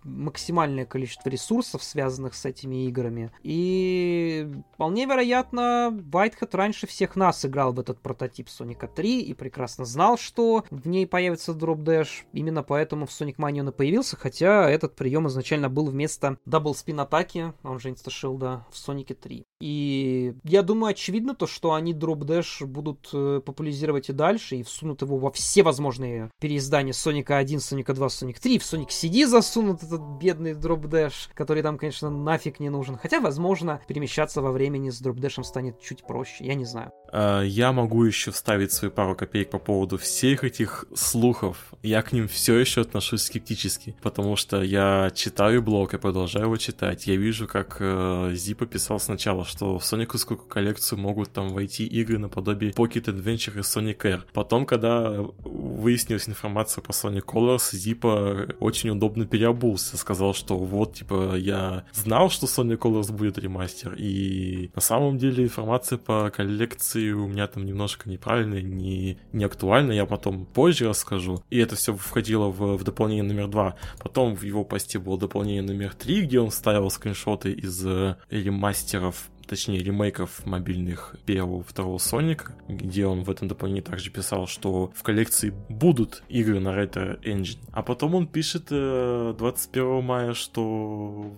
максимальное 0.67 0.87
количество 0.87 1.29
ресурсов, 1.29 1.83
связанных 1.83 2.35
с 2.35 2.45
этими 2.45 2.87
играми. 2.87 3.31
И 3.43 4.51
вполне 4.75 5.07
вероятно, 5.07 5.91
Whitehead 5.93 6.51
раньше 6.53 6.87
всех 6.87 7.17
нас 7.17 7.45
играл 7.45 7.73
в 7.73 7.81
этот 7.81 8.01
прототип 8.01 8.49
Соника 8.49 8.89
3 8.89 9.23
и 9.23 9.35
прекрасно 9.35 9.85
знал, 9.85 10.19
что 10.19 10.65
в 10.71 10.89
ней 10.89 11.07
появится 11.07 11.53
Dash. 11.53 12.25
Именно 12.33 12.63
поэтому 12.63 13.07
в 13.07 13.11
Sonic 13.11 13.37
Mania 13.37 13.61
он 13.61 13.69
и 13.69 13.73
появился, 13.73 14.17
хотя 14.17 14.69
этот 14.69 14.97
прием 14.97 15.29
изначально 15.29 15.69
был 15.69 15.87
вместо 15.87 16.39
Double 16.47 16.73
Spin 16.73 17.01
атаки, 17.01 17.53
он 17.63 17.79
же 17.79 17.91
инсташилда, 17.91 18.67
в 18.71 18.75
Sonic 18.75 19.15
3. 19.15 19.45
И 19.61 20.35
я 20.45 20.63
думаю, 20.63 20.91
очевидно 20.91 21.35
то, 21.35 21.47
что 21.47 21.75
они 21.75 21.95
Dash 21.95 22.65
будут 22.67 23.09
э, 23.13 23.41
популяризировать 23.45 24.09
и 24.09 24.13
дальше, 24.13 24.57
и 24.57 24.63
всунут 24.63 25.03
его 25.03 25.19
во 25.19 25.31
все 25.31 25.63
возможные 25.63 26.31
переиздания 26.41 26.93
Sonic 26.93 27.33
1, 27.33 27.59
Sonic 27.59 27.93
2, 27.93 28.07
Sonic 28.07 28.41
3. 28.41 28.59
В 28.59 28.63
Sonic 28.63 28.89
CD 28.89 29.27
засунут 29.27 29.83
этот 29.83 30.01
бедный 30.19 30.56
Dash, 30.59 31.29
который 31.35 31.63
там, 31.63 31.79
конечно, 31.79 32.11
нафиг 32.11 32.61
не 32.61 32.71
нужен. 32.71 32.97
Хотя, 32.97 33.21
возможно, 33.21 33.81
перемещаться 33.87 34.43
во 34.43 34.53
времени 34.53 34.91
с 34.91 35.01
Dash 35.03 35.43
станет 35.45 35.81
чуть 35.81 36.07
проще, 36.07 36.45
я 36.45 36.55
не 36.55 36.65
знаю. 36.65 36.93
А, 37.13 37.43
я 37.43 37.73
могу 37.73 38.05
еще 38.05 38.31
вставить 38.31 38.73
свои 38.73 38.91
пару 38.91 39.15
копеек 39.15 39.51
по 39.51 39.59
поводу 39.59 39.99
всех 39.99 40.45
этих 40.45 40.87
слухов. 40.95 41.73
Я 41.83 42.03
к 42.03 42.13
ним 42.13 42.29
все 42.29 42.59
еще 42.59 42.83
отношусь 42.83 43.23
скептически, 43.23 43.97
потому 44.03 44.37
что 44.37 44.63
я 44.63 45.11
читаю 45.15 45.63
блог 45.63 45.95
и 45.95 45.99
продолжаю 45.99 46.47
его 46.47 46.57
читать. 46.57 47.07
Я 47.07 47.17
вижу, 47.17 47.47
как 47.47 47.79
э, 47.81 48.31
Зипа 48.35 48.67
писал 48.67 49.01
сначала, 49.01 49.45
что 49.45 49.79
в 49.79 49.85
сониковскую 49.85 50.39
коллекцию 50.39 50.99
могут 50.99 51.33
там 51.33 51.49
войти 51.51 51.87
игры 51.87 52.19
наподобие 52.19 52.73
Pocket 52.73 53.05
Adventure 53.05 53.59
и 53.59 53.61
Sonic 53.61 53.99
Air. 53.99 54.23
Потом, 54.33 54.67
когда 54.67 55.23
выяснилась 55.45 56.29
информация 56.29 56.83
по 56.83 56.91
Sonic 56.91 57.25
Colors, 57.25 57.75
Зипа 57.75 58.49
очень 58.61 58.91
удобно 58.91 59.27
переобулся. 59.27 59.97
Сказал, 59.97 60.35
что 60.37 60.57
вот, 60.57 60.95
типа, 60.95 61.37
я 61.37 61.85
знал, 61.93 62.31
что 62.31 62.47
Sonic 62.47 62.79
Colors 62.79 63.13
будет 63.13 63.39
ремастер, 63.39 63.95
и 63.95 64.71
на 64.75 64.81
самом 64.81 65.19
деле 65.19 65.45
информация 65.45 65.99
по 65.99 66.31
коллекции 66.31 67.11
у 67.13 67.27
меня 67.27 67.47
там 67.47 67.65
немножко 67.65 68.09
неправильная, 68.09 68.63
не, 68.63 69.19
не 69.33 69.45
актуальная, 69.45 69.97
я 69.97 70.07
потом 70.07 70.47
позже 70.47 70.89
расскажу. 70.89 71.43
И 71.51 71.59
это 71.59 71.77
все 71.77 71.95
входило 71.95 72.47
в, 72.47 72.77
в 72.77 72.85
дополнение 72.85 73.25
номер 73.25 73.49
два. 73.49 73.77
Потом 73.99 74.37
в 74.37 74.43
его 74.43 74.65
посте 74.65 74.99
было 74.99 75.19
дополнение 75.19 75.63
номер 75.63 75.95
три, 75.95 76.23
где 76.23 76.41
он 76.41 76.51
ставил 76.51 76.91
скриншоты 76.91 77.53
из 77.53 77.85
э, 77.85 78.17
ремастеров 78.31 79.29
точнее 79.47 79.81
ремейков 79.81 80.45
мобильных 80.47 81.17
первого 81.25 81.63
второго 81.63 81.99
Соника, 81.99 82.55
где 82.69 83.07
он 83.07 83.23
в 83.23 83.31
этом 83.31 83.49
дополнении 83.49 83.81
также 83.81 84.11
писал, 84.11 84.47
что 84.47 84.93
в 84.95 85.03
коллекции 85.03 85.55
будут 85.69 86.23
игры 86.29 86.61
на 86.61 86.69
Retro 86.69 87.21
Engine. 87.23 87.59
А 87.73 87.83
потом 87.83 88.15
он 88.15 88.27
пишет 88.27 88.67
21 88.69 89.83
э, 89.83 90.01
мая, 90.03 90.35
что 90.35 91.33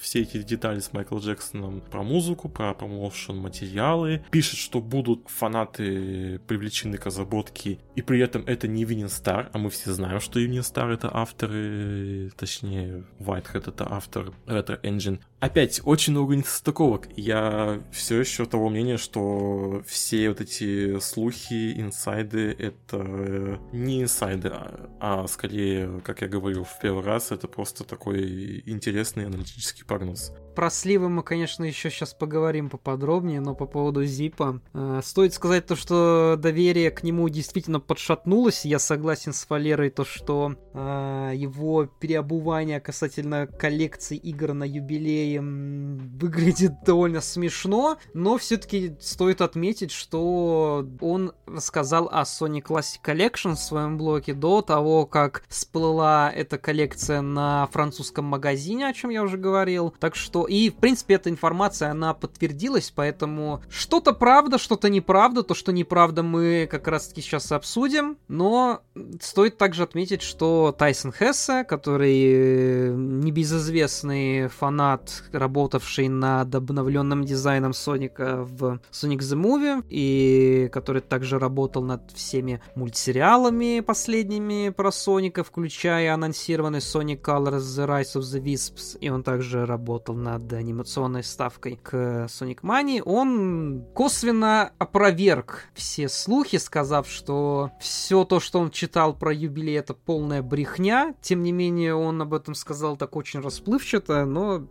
все 0.00 0.22
эти 0.22 0.42
детали 0.42 0.80
с 0.80 0.92
Майклом 0.92 1.20
Джексоном 1.20 1.80
про 1.80 2.02
музыку, 2.02 2.48
про 2.48 2.74
промоушен 2.74 3.36
материалы, 3.36 4.24
пишет, 4.30 4.58
что 4.58 4.80
будут 4.80 5.28
фанаты 5.28 6.40
привлечены 6.46 6.98
к 6.98 7.06
разработке, 7.06 7.78
и 7.94 8.02
при 8.02 8.20
этом 8.20 8.42
это 8.46 8.68
не 8.68 8.84
Evening 8.84 9.06
Star, 9.06 9.48
а 9.52 9.58
мы 9.58 9.70
все 9.70 9.92
знаем, 9.92 10.20
что 10.20 10.40
Evening 10.40 10.60
Star 10.60 10.92
это 10.92 11.10
авторы, 11.12 12.30
точнее 12.36 13.04
Whitehead 13.18 13.68
это 13.68 13.86
автор 13.90 14.32
Retro 14.46 14.80
Engine. 14.82 15.20
Опять, 15.38 15.82
очень 15.84 16.12
много 16.12 16.34
несостыковок. 16.34 17.08
Я 17.16 17.82
все 17.92 18.18
еще 18.18 18.46
того 18.46 18.70
мнения, 18.70 18.96
что 18.96 19.82
все 19.86 20.30
вот 20.30 20.40
эти 20.40 20.98
слухи, 21.00 21.78
инсайды, 21.78 22.52
это 22.58 23.60
не 23.70 24.02
инсайды, 24.02 24.48
а, 24.48 24.88
а 24.98 25.26
скорее, 25.26 26.00
как 26.00 26.22
я 26.22 26.28
говорил 26.28 26.64
в 26.64 26.78
первый 26.80 27.04
раз, 27.04 27.32
это 27.32 27.48
просто 27.48 27.84
такой 27.84 28.62
интересный 28.64 29.26
аналитический 29.26 29.84
прогноз. 29.84 30.32
Про 30.56 30.70
сливы 30.70 31.10
мы, 31.10 31.22
конечно, 31.22 31.64
еще 31.64 31.90
сейчас 31.90 32.14
поговорим 32.14 32.70
поподробнее, 32.70 33.40
но 33.40 33.54
по 33.54 33.66
поводу 33.66 34.06
Зипа. 34.06 34.62
Э, 34.72 35.02
стоит 35.04 35.34
сказать 35.34 35.66
то, 35.66 35.76
что 35.76 36.36
доверие 36.38 36.90
к 36.90 37.02
нему 37.02 37.28
действительно 37.28 37.78
подшатнулось. 37.78 38.64
Я 38.64 38.78
согласен 38.78 39.34
с 39.34 39.50
Валерой, 39.50 39.90
то, 39.90 40.06
что 40.06 40.54
э, 40.72 41.32
его 41.34 41.84
переобувание 41.84 42.80
касательно 42.80 43.46
коллекции 43.46 44.16
игр 44.16 44.54
на 44.54 44.64
юбилее 44.64 45.42
выглядит 45.42 46.72
довольно 46.86 47.20
смешно, 47.20 47.98
но 48.14 48.38
все-таки 48.38 48.96
стоит 48.98 49.42
отметить, 49.42 49.90
что 49.90 50.88
он 51.02 51.32
рассказал 51.44 52.08
о 52.10 52.22
Sony 52.22 52.62
Classic 52.62 53.02
Collection 53.04 53.56
в 53.56 53.60
своем 53.60 53.98
блоге 53.98 54.32
до 54.32 54.62
того, 54.62 55.04
как 55.04 55.44
всплыла 55.48 56.32
эта 56.34 56.56
коллекция 56.56 57.20
на 57.20 57.68
французском 57.72 58.24
магазине, 58.24 58.88
о 58.88 58.94
чем 58.94 59.10
я 59.10 59.22
уже 59.22 59.36
говорил. 59.36 59.94
Так 60.00 60.16
что 60.16 60.45
и, 60.46 60.70
в 60.70 60.76
принципе, 60.76 61.14
эта 61.14 61.30
информация, 61.30 61.90
она 61.90 62.14
подтвердилась, 62.14 62.92
поэтому 62.94 63.62
что-то 63.68 64.12
правда, 64.12 64.58
что-то 64.58 64.88
неправда. 64.88 65.42
То, 65.42 65.54
что 65.54 65.72
неправда, 65.72 66.22
мы 66.22 66.68
как 66.70 66.88
раз-таки 66.88 67.20
сейчас 67.20 67.52
обсудим. 67.52 68.18
Но 68.28 68.82
стоит 69.20 69.58
также 69.58 69.82
отметить, 69.82 70.22
что 70.22 70.74
Тайсон 70.76 71.12
Хессе, 71.12 71.64
который 71.64 72.22
э, 72.24 72.94
небезызвестный 72.94 74.48
фанат, 74.48 75.24
работавший 75.32 76.08
над 76.08 76.54
обновленным 76.54 77.24
дизайном 77.24 77.72
Соника 77.72 78.38
в 78.42 78.80
Sonic 78.90 79.18
the 79.18 79.40
Movie, 79.40 79.84
и 79.88 80.68
который 80.72 81.02
также 81.02 81.38
работал 81.38 81.82
над 81.82 82.10
всеми 82.12 82.60
мультсериалами 82.74 83.80
последними 83.80 84.70
про 84.70 84.92
Соника, 84.92 85.44
включая 85.44 86.14
анонсированный 86.14 86.80
Sonic 86.80 87.20
Colors 87.20 87.60
The 87.60 87.86
Rise 87.86 88.16
of 88.16 88.22
the 88.22 88.42
Wisps, 88.42 88.98
и 89.00 89.08
он 89.08 89.22
также 89.22 89.66
работал 89.66 90.14
над 90.14 90.35
над 90.38 90.52
анимационной 90.52 91.24
ставкой 91.24 91.78
к 91.82 92.26
Sonic 92.28 92.60
Mania, 92.62 93.02
он 93.02 93.84
косвенно 93.94 94.72
опроверг 94.78 95.64
все 95.74 96.08
слухи, 96.08 96.58
сказав, 96.58 97.08
что 97.08 97.70
все 97.80 98.24
то, 98.24 98.40
что 98.40 98.60
он 98.60 98.70
читал 98.70 99.14
про 99.14 99.32
юбилей, 99.32 99.78
это 99.78 99.94
полная 99.94 100.42
брехня. 100.42 101.14
Тем 101.22 101.42
не 101.42 101.52
менее, 101.52 101.94
он 101.94 102.20
об 102.20 102.34
этом 102.34 102.54
сказал 102.54 102.96
так 102.96 103.16
очень 103.16 103.40
расплывчато, 103.40 104.24
но 104.24 104.66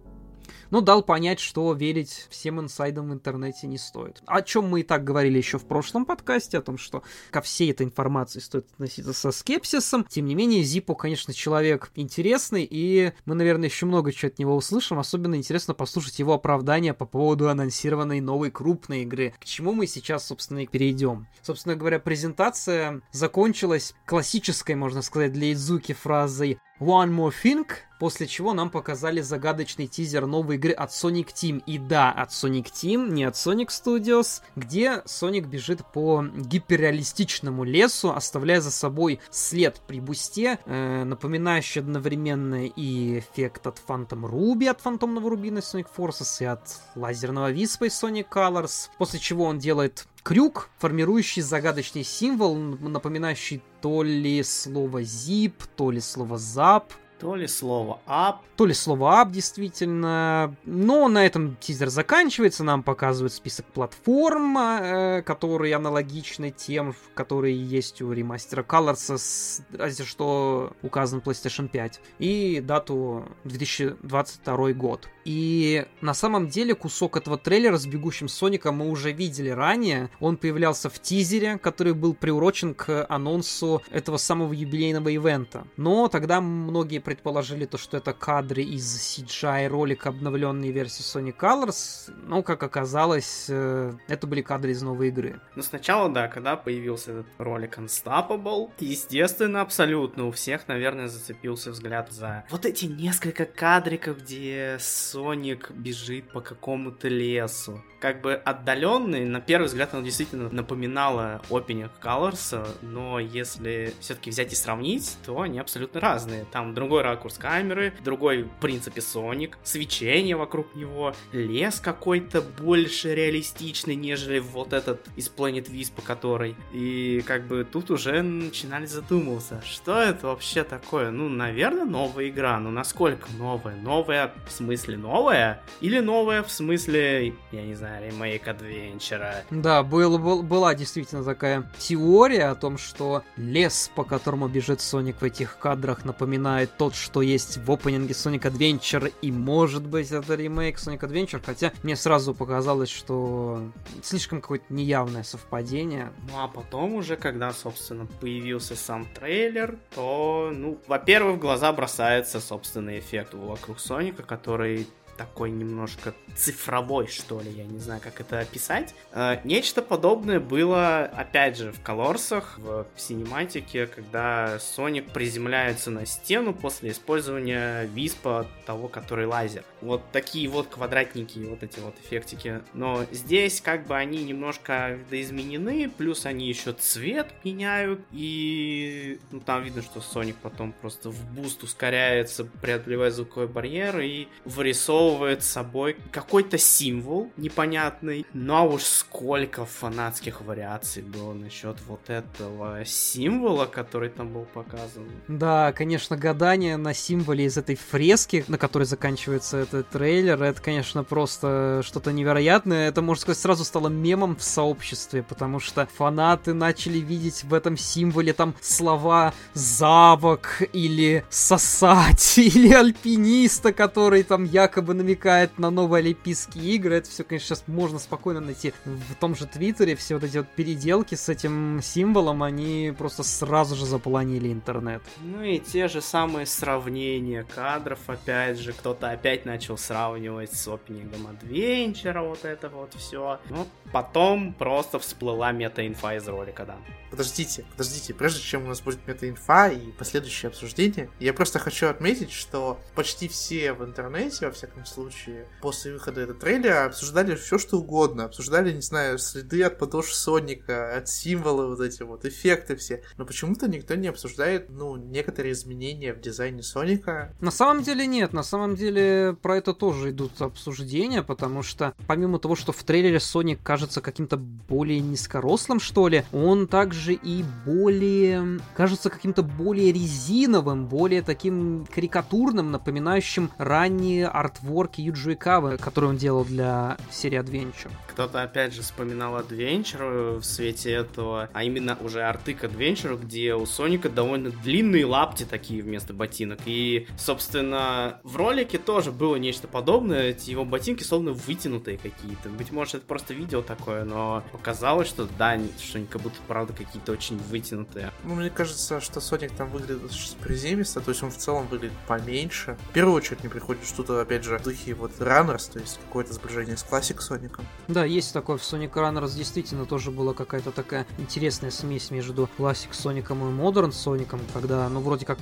но 0.69 0.81
дал 0.81 1.03
понять, 1.03 1.39
что 1.39 1.71
верить 1.73 2.27
всем 2.29 2.59
инсайдам 2.59 3.09
в 3.09 3.13
интернете 3.13 3.67
не 3.67 3.77
стоит. 3.77 4.21
О 4.25 4.41
чем 4.41 4.67
мы 4.69 4.81
и 4.81 4.83
так 4.83 5.03
говорили 5.03 5.37
еще 5.37 5.57
в 5.57 5.65
прошлом 5.65 6.05
подкасте, 6.05 6.57
о 6.57 6.61
том, 6.61 6.77
что 6.77 7.03
ко 7.31 7.41
всей 7.41 7.71
этой 7.71 7.85
информации 7.85 8.39
стоит 8.39 8.71
относиться 8.73 9.13
со 9.13 9.31
скепсисом. 9.31 10.05
Тем 10.09 10.25
не 10.25 10.35
менее, 10.35 10.63
Зипо, 10.63 10.95
конечно, 10.95 11.33
человек 11.33 11.91
интересный, 11.95 12.67
и 12.69 13.13
мы, 13.25 13.35
наверное, 13.35 13.69
еще 13.69 13.85
много 13.85 14.11
чего 14.11 14.27
от 14.29 14.39
него 14.39 14.55
услышим. 14.55 14.99
Особенно 14.99 15.35
интересно 15.35 15.73
послушать 15.73 16.19
его 16.19 16.33
оправдания 16.33 16.93
по 16.93 17.05
поводу 17.05 17.49
анонсированной 17.49 18.21
новой 18.21 18.51
крупной 18.51 19.03
игры, 19.03 19.33
к 19.39 19.45
чему 19.45 19.73
мы 19.73 19.87
сейчас, 19.87 20.27
собственно, 20.27 20.59
и 20.59 20.67
перейдем. 20.67 21.27
Собственно 21.41 21.75
говоря, 21.75 21.99
презентация 21.99 23.01
закончилась 23.11 23.93
классической, 24.05 24.75
можно 24.75 25.01
сказать, 25.01 25.33
для 25.33 25.53
Идзуки 25.53 25.93
фразой 25.93 26.57
One 26.79 27.09
More 27.09 27.33
Thing, 27.43 27.65
после 27.99 28.27
чего 28.27 28.53
нам 28.53 28.69
показали 28.69 29.21
загадочный 29.21 29.87
тизер 29.87 30.25
новой 30.25 30.57
игры 30.57 30.73
от 30.73 30.89
Sonic 30.89 31.27
Team. 31.27 31.63
И 31.65 31.77
да, 31.77 32.11
от 32.11 32.31
Sonic 32.31 32.65
Team, 32.65 33.09
не 33.11 33.23
от 33.23 33.35
Sonic 33.35 33.67
Studios, 33.67 34.41
где 34.57 35.01
Соник 35.05 35.47
бежит 35.47 35.85
по 35.93 36.23
гиперреалистичному 36.23 37.63
лесу, 37.63 38.11
оставляя 38.11 38.59
за 38.59 38.71
собой 38.71 39.21
след 39.31 39.79
при 39.87 40.01
бусте, 40.01 40.59
э, 40.65 41.03
напоминающий 41.05 41.81
одновременно 41.81 42.65
и 42.67 43.19
эффект 43.19 43.67
от 43.67 43.81
Phantom 43.87 44.29
Ruby, 44.29 44.67
от 44.67 44.81
фантомного 44.81 45.29
рубина 45.29 45.59
Sonic 45.59 45.87
Forces, 45.95 46.43
и 46.43 46.45
от 46.45 46.81
лазерного 46.95 47.51
виспа 47.51 47.85
из 47.85 48.03
Sonic 48.03 48.27
Colors, 48.29 48.89
после 48.97 49.19
чего 49.19 49.45
он 49.45 49.59
делает 49.59 50.07
крюк, 50.25 50.69
формирующий 50.79 51.43
загадочный 51.43 52.03
символ, 52.03 52.55
напоминающий 52.55 53.61
то 53.79 54.01
ли 54.01 54.41
слово 54.41 55.03
zip, 55.03 55.53
то 55.75 55.91
ли 55.91 56.01
слово 56.01 56.35
zap, 56.37 56.85
то 57.19 57.35
ли 57.35 57.47
слово 57.47 57.99
up. 58.07 58.37
То 58.57 58.65
ли 58.65 58.73
слово 58.73 59.23
up, 59.23 59.31
действительно. 59.31 60.55
Но 60.65 61.07
на 61.07 61.25
этом 61.25 61.55
тизер 61.57 61.89
заканчивается. 61.89 62.63
Нам 62.63 62.83
показывают 62.83 63.33
список 63.33 63.67
платформ, 63.67 64.57
э, 64.57 65.21
которые 65.21 65.75
аналогичны 65.75 66.51
тем, 66.51 66.95
которые 67.13 67.55
есть 67.55 68.01
у 68.01 68.11
ремастера 68.11 68.63
Colors, 68.63 69.63
разве 69.77 70.05
что 70.05 70.73
указан 70.81 71.19
PlayStation 71.19 71.69
5. 71.69 72.01
И 72.19 72.61
дату 72.61 73.29
2022 73.45 74.73
год. 74.73 75.07
И 75.25 75.85
на 76.01 76.13
самом 76.13 76.47
деле 76.47 76.75
кусок 76.75 77.17
этого 77.17 77.37
трейлера 77.37 77.77
с 77.77 77.87
бегущим 77.87 78.27
Соником 78.27 78.77
мы 78.77 78.89
уже 78.89 79.11
видели 79.11 79.49
ранее. 79.49 80.09
Он 80.19 80.37
появлялся 80.37 80.89
в 80.89 80.99
тизере, 80.99 81.57
который 81.57 81.93
был 81.93 82.13
приурочен 82.13 82.75
к 82.75 83.05
анонсу 83.09 83.81
этого 83.89 84.17
самого 84.17 84.53
юбилейного 84.53 85.09
ивента. 85.09 85.65
Но 85.77 86.07
тогда 86.07 86.41
многие 86.41 86.99
предположили 86.99 87.65
то, 87.65 87.77
что 87.77 87.97
это 87.97 88.13
кадры 88.13 88.61
из 88.61 88.85
CGI 88.85 89.67
ролика 89.67 90.09
обновленной 90.09 90.71
версии 90.71 91.01
Sonic 91.01 91.37
Colors. 91.37 92.13
Но, 92.27 92.43
как 92.43 92.61
оказалось, 92.61 93.47
э, 93.49 93.93
это 94.07 94.27
были 94.27 94.41
кадры 94.41 94.71
из 94.71 94.83
новой 94.83 95.07
игры. 95.07 95.41
Ну, 95.55 95.63
сначала, 95.63 96.07
да, 96.09 96.27
когда 96.27 96.55
появился 96.55 97.11
этот 97.11 97.27
ролик 97.39 97.79
Unstoppable, 97.79 98.69
естественно, 98.79 99.61
абсолютно 99.61 100.27
у 100.27 100.31
всех, 100.31 100.67
наверное, 100.67 101.07
зацепился 101.07 101.71
взгляд 101.71 102.11
за 102.11 102.45
вот 102.51 102.65
эти 102.65 102.85
несколько 102.85 103.45
кадриков, 103.45 104.19
где 104.19 104.77
Соник 105.15 105.71
бежит 105.71 106.29
по 106.33 106.41
какому-то 106.41 107.07
лесу. 107.07 107.81
Как 108.05 108.21
бы 108.21 108.35
отдаленный, 108.35 109.25
на 109.25 109.41
первый 109.41 109.65
взгляд, 109.65 109.95
оно 109.95 110.03
действительно 110.03 110.47
напоминало 110.51 111.41
Opening 111.49 111.89
Colors, 111.99 112.67
но 112.83 113.19
если 113.19 113.95
все-таки 113.99 114.29
взять 114.29 114.53
и 114.53 114.55
сравнить, 114.55 115.17
то 115.25 115.41
они 115.41 115.57
абсолютно 115.57 115.99
разные. 115.99 116.45
Там 116.51 116.75
другой 116.75 117.01
ракурс 117.01 117.39
камеры, 117.39 117.95
другой, 118.03 118.43
в 118.43 118.59
принципе, 118.61 119.01
Соник, 119.01 119.57
свечение 119.63 120.35
вокруг 120.35 120.75
него, 120.75 121.15
лес 121.31 121.79
какой-то 121.79 122.43
больше 122.43 123.15
реалистичный, 123.15 123.95
нежели 123.95 124.37
вот 124.37 124.73
этот 124.73 125.07
из 125.15 125.27
Planet 125.35 125.71
Wisp, 125.71 126.03
который. 126.03 126.55
И 126.73 127.23
как 127.25 127.47
бы 127.47 127.63
тут 127.63 127.89
уже 127.89 128.21
начинали 128.21 128.85
задумываться, 128.85 129.63
что 129.65 129.99
это 129.99 130.27
вообще 130.27 130.63
такое? 130.63 131.09
Ну, 131.09 131.27
наверное, 131.27 131.85
новая 131.85 132.29
игра, 132.29 132.59
но 132.59 132.69
насколько 132.69 133.29
новая? 133.39 133.75
Новая 133.75 134.31
в 134.47 134.51
смысле 134.51 134.95
новая? 134.97 135.63
Или 135.81 135.97
новая 136.01 136.43
в 136.43 136.51
смысле, 136.51 137.33
я 137.51 137.63
не 137.63 137.73
знаю, 137.73 137.94
ремейк 137.99 138.47
адвенчера? 138.47 139.43
Да, 139.51 139.83
был, 139.83 140.17
был, 140.17 140.43
была 140.43 140.75
действительно 140.75 141.23
такая 141.23 141.69
теория 141.77 142.45
о 142.45 142.55
том, 142.55 142.77
что 142.77 143.23
лес, 143.37 143.91
по 143.95 144.03
которому 144.03 144.47
бежит 144.47 144.81
Соник 144.81 145.21
в 145.21 145.23
этих 145.23 145.57
кадрах, 145.57 146.05
напоминает 146.05 146.71
тот, 146.77 146.95
что 146.95 147.21
есть 147.21 147.57
в 147.57 147.71
опенинге 147.71 148.13
Sonic 148.13 148.41
Adventure, 148.41 149.11
и 149.21 149.31
может 149.31 149.83
быть 149.83 150.11
это 150.11 150.35
ремейк 150.35 150.77
Sonic 150.77 150.99
Adventure, 150.99 151.41
хотя 151.43 151.71
мне 151.83 151.95
сразу 151.95 152.33
показалось, 152.33 152.89
что 152.89 153.61
слишком 154.03 154.41
какое-то 154.41 154.65
неявное 154.69 155.23
совпадение. 155.23 156.11
Ну 156.29 156.39
а 156.39 156.47
потом 156.47 156.95
уже, 156.95 157.15
когда, 157.15 157.51
собственно, 157.53 158.05
появился 158.05 158.75
сам 158.75 159.05
трейлер, 159.13 159.77
то, 159.93 160.51
ну, 160.53 160.79
во-первых, 160.87 161.37
в 161.37 161.39
глаза 161.39 161.71
бросается, 161.73 162.39
собственно, 162.39 162.97
эффект 162.97 163.33
вокруг 163.33 163.79
Соника, 163.79 164.23
который 164.23 164.87
такой 165.17 165.51
немножко 165.51 166.13
цифровой, 166.35 167.07
что 167.07 167.39
ли, 167.41 167.51
я 167.51 167.65
не 167.65 167.79
знаю, 167.79 168.01
как 168.01 168.19
это 168.19 168.39
описать. 168.39 168.93
Э, 169.11 169.37
нечто 169.43 169.81
подобное 169.81 170.39
было, 170.39 171.03
опять 171.03 171.57
же, 171.57 171.71
в 171.71 171.81
Colors 171.81 172.27
ах, 172.27 172.57
в 172.57 172.87
cinematic 172.97 173.71
е, 173.71 173.87
когда 173.87 174.59
Соник 174.59 175.11
приземляется 175.11 175.91
на 175.91 176.05
стену 176.05 176.53
после 176.53 176.91
использования 176.91 177.85
wisp 177.85 178.35
а 178.35 178.47
того, 178.65 178.87
который 178.87 179.25
лазер. 179.25 179.63
Вот 179.81 180.01
такие 180.11 180.49
вот 180.49 180.67
квадратники, 180.67 181.39
вот 181.39 181.63
эти 181.63 181.79
вот 181.79 181.95
эффектики. 182.03 182.61
Но 182.73 183.05
здесь 183.11 183.61
как 183.61 183.87
бы 183.87 183.95
они 183.95 184.23
немножко 184.23 184.91
видоизменены, 184.91 185.89
плюс 185.89 186.25
они 186.25 186.47
еще 186.47 186.73
цвет 186.73 187.27
меняют, 187.43 188.01
и 188.11 189.19
ну, 189.31 189.39
там 189.39 189.63
видно, 189.63 189.81
что 189.81 190.01
Соник 190.01 190.35
потом 190.37 190.73
просто 190.73 191.09
в 191.09 191.33
boost 191.33 191.63
ускоряется, 191.63 192.45
преодолевая 192.45 193.11
звуковой 193.11 193.47
барьер 193.47 193.99
и 193.99 194.27
вырисовывает 194.43 195.04
представляет 195.05 195.43
собой 195.43 195.97
какой-то 196.11 196.57
символ 196.57 197.31
непонятный. 197.37 198.25
Ну 198.33 198.55
а 198.55 198.63
уж 198.63 198.83
сколько 198.83 199.65
фанатских 199.65 200.41
вариаций 200.41 201.03
было 201.03 201.33
насчет 201.33 201.77
вот 201.87 202.09
этого 202.09 202.83
символа, 202.85 203.65
который 203.65 204.09
там 204.09 204.33
был 204.33 204.45
показан. 204.45 205.05
Да, 205.27 205.71
конечно, 205.73 206.17
гадание 206.17 206.77
на 206.77 206.93
символе 206.93 207.45
из 207.45 207.57
этой 207.57 207.75
фрески, 207.75 208.43
на 208.47 208.57
которой 208.57 208.83
заканчивается 208.85 209.57
этот 209.57 209.89
трейлер, 209.89 210.41
это, 210.41 210.61
конечно, 210.61 211.03
просто 211.03 211.81
что-то 211.83 212.11
невероятное. 212.11 212.89
Это, 212.89 213.01
можно 213.01 213.21
сказать, 213.21 213.41
сразу 213.41 213.63
стало 213.63 213.89
мемом 213.89 214.35
в 214.35 214.43
сообществе, 214.43 215.23
потому 215.23 215.59
что 215.59 215.87
фанаты 215.97 216.53
начали 216.53 216.97
видеть 216.99 217.43
в 217.43 217.53
этом 217.53 217.77
символе 217.77 218.33
там 218.33 218.55
слова 218.61 219.33
«завок» 219.53 220.61
или 220.73 221.23
«сосать», 221.29 222.37
или 222.37 222.73
«альпиниста», 222.73 223.71
который 223.73 224.23
там 224.23 224.43
якобы 224.43 224.94
намекает 224.95 225.59
на 225.59 225.69
новые 225.69 225.99
Олимпийские 225.99 226.75
игры. 226.75 226.95
Это 226.95 227.09
все, 227.09 227.23
конечно, 227.23 227.55
сейчас 227.55 227.63
можно 227.67 227.99
спокойно 227.99 228.41
найти 228.41 228.73
в 228.85 229.15
том 229.15 229.35
же 229.35 229.45
Твиттере. 229.45 229.95
Все 229.95 230.15
вот 230.15 230.23
эти 230.23 230.37
вот 230.37 230.47
переделки 230.49 231.15
с 231.15 231.29
этим 231.29 231.81
символом, 231.81 232.43
они 232.43 232.93
просто 232.97 233.23
сразу 233.23 233.75
же 233.75 233.85
заполонили 233.85 234.51
интернет. 234.51 235.01
Ну 235.21 235.43
и 235.43 235.59
те 235.59 235.87
же 235.87 236.01
самые 236.01 236.45
сравнения 236.45 237.43
кадров, 237.43 237.99
опять 238.07 238.59
же, 238.59 238.73
кто-то 238.73 239.11
опять 239.11 239.45
начал 239.45 239.77
сравнивать 239.77 240.53
с 240.53 240.67
опенингом 240.67 241.27
Адвенчера, 241.27 242.21
вот 242.21 242.45
это 242.45 242.69
вот 242.69 242.93
все. 242.95 243.39
Ну, 243.49 243.67
потом 243.91 244.53
просто 244.53 244.99
всплыла 244.99 245.51
мета-инфа 245.51 246.15
из 246.15 246.27
ролика, 246.27 246.65
да. 246.65 246.77
Подождите, 247.11 247.65
подождите, 247.71 248.13
прежде 248.13 248.41
чем 248.41 248.65
у 248.65 248.67
нас 248.67 248.81
будет 248.81 249.05
мета-инфа 249.07 249.69
и 249.69 249.91
последующее 249.91 250.49
обсуждение, 250.49 251.09
я 251.19 251.33
просто 251.33 251.59
хочу 251.59 251.87
отметить, 251.87 252.31
что 252.31 252.79
почти 252.93 253.27
все 253.27 253.73
в 253.73 253.83
интернете, 253.83 254.47
во 254.47 254.51
всяком 254.51 254.84
случае, 254.85 255.47
после 255.61 255.93
выхода 255.93 256.21
этого 256.21 256.39
трейлера 256.39 256.85
обсуждали 256.85 257.35
все, 257.35 257.57
что 257.57 257.77
угодно. 257.77 258.25
Обсуждали, 258.25 258.71
не 258.71 258.81
знаю, 258.81 259.17
следы 259.17 259.63
от 259.63 259.77
подошв 259.79 260.13
Соника, 260.13 260.95
от 260.95 261.09
символа 261.09 261.67
вот 261.67 261.81
эти 261.81 262.03
вот, 262.03 262.25
эффекты 262.25 262.75
все. 262.75 263.03
Но 263.17 263.25
почему-то 263.25 263.67
никто 263.67 263.95
не 263.95 264.07
обсуждает, 264.07 264.69
ну, 264.69 264.95
некоторые 264.95 265.53
изменения 265.53 266.13
в 266.13 266.21
дизайне 266.21 266.63
Соника. 266.63 267.33
На 267.41 267.51
самом 267.51 267.83
деле 267.83 268.05
нет, 268.05 268.33
на 268.33 268.43
самом 268.43 268.75
деле 268.75 269.37
про 269.41 269.57
это 269.57 269.73
тоже 269.73 270.11
идут 270.11 270.41
обсуждения, 270.41 271.23
потому 271.23 271.63
что 271.63 271.93
помимо 272.07 272.39
того, 272.39 272.55
что 272.55 272.71
в 272.71 272.83
трейлере 272.83 273.19
Соник 273.19 273.61
кажется 273.63 274.01
каким-то 274.01 274.37
более 274.37 274.99
низкорослым, 274.99 275.79
что 275.79 276.07
ли, 276.07 276.23
он 276.31 276.67
также 276.67 277.13
и 277.13 277.43
более, 277.65 278.59
кажется 278.75 279.09
каким-то 279.09 279.43
более 279.43 279.91
резиновым, 279.91 280.87
более 280.87 281.21
таким 281.21 281.85
карикатурным, 281.93 282.71
напоминающим 282.71 283.51
ранние 283.57 284.27
артворки 284.27 284.74
Юджи 285.01 285.33
Икавы, 285.33 285.77
которые 285.77 286.11
он 286.11 286.17
делал 286.17 286.43
для 286.43 286.97
серии 287.11 287.39
Adventure. 287.39 287.91
Кто-то 288.07 288.41
опять 288.41 288.73
же 288.73 288.81
вспоминал 288.81 289.39
Adventure 289.39 290.37
в 290.39 290.43
свете 290.43 290.91
этого, 290.91 291.49
а 291.53 291.63
именно 291.63 291.97
уже 292.01 292.21
арты 292.21 292.53
к 292.53 292.63
Adventure, 292.63 293.19
где 293.21 293.55
у 293.55 293.65
Соника 293.65 294.09
довольно 294.09 294.51
длинные 294.51 295.05
лапти 295.05 295.43
такие 295.43 295.81
вместо 295.81 296.13
ботинок. 296.13 296.59
И, 296.65 297.07
собственно, 297.17 298.19
в 298.23 298.35
ролике 298.37 298.77
тоже 298.77 299.11
было 299.11 299.35
нечто 299.35 299.67
подобное. 299.67 300.29
Эти 300.29 300.51
его 300.51 300.65
ботинки 300.65 301.03
словно 301.03 301.31
вытянутые 301.31 301.97
какие-то. 301.97 302.49
Быть 302.49 302.71
может, 302.71 302.95
это 302.95 303.05
просто 303.05 303.33
видео 303.33 303.61
такое, 303.61 304.03
но 304.03 304.43
показалось, 304.51 305.07
что 305.07 305.27
да, 305.37 305.57
что 305.81 305.97
они 305.97 306.07
как 306.07 306.21
будто 306.21 306.37
правда 306.47 306.73
какие-то 306.73 307.11
очень 307.11 307.37
вытянутые. 307.37 308.11
Ну, 308.23 308.35
мне 308.35 308.49
кажется, 308.49 308.99
что 308.99 309.19
Соник 309.19 309.51
там 309.51 309.69
выглядит 309.69 310.01
приземисто, 310.41 311.01
то 311.01 311.11
есть 311.11 311.23
он 311.23 311.31
в 311.31 311.37
целом 311.37 311.67
выглядит 311.67 311.97
поменьше. 312.07 312.77
В 312.89 312.93
первую 312.93 313.15
очередь 313.15 313.41
мне 313.41 313.49
приходит 313.49 313.85
что-то, 313.85 314.21
опять 314.21 314.43
же, 314.43 314.55
духе 314.65 314.93
вот 314.93 315.11
Runners, 315.19 315.71
то 315.71 315.79
есть 315.79 315.99
какое-то 316.05 316.33
сближение 316.33 316.75
с 316.75 316.83
классик 316.83 317.21
Соником. 317.21 317.65
Да, 317.87 318.03
есть 318.03 318.33
такое 318.33 318.57
в 318.57 318.61
Sonic 318.61 318.93
Runners, 318.93 319.35
действительно 319.35 319.85
тоже 319.85 320.11
была 320.11 320.33
какая-то 320.33 320.71
такая 320.71 321.05
интересная 321.17 321.71
смесь 321.71 322.11
между 322.11 322.49
классик 322.57 322.93
Соником 322.93 323.41
и 323.47 323.61
Modern 323.61 323.91
Соником, 323.91 324.41
когда, 324.53 324.89
ну, 324.89 324.99
вроде 324.99 325.25
как 325.25 325.39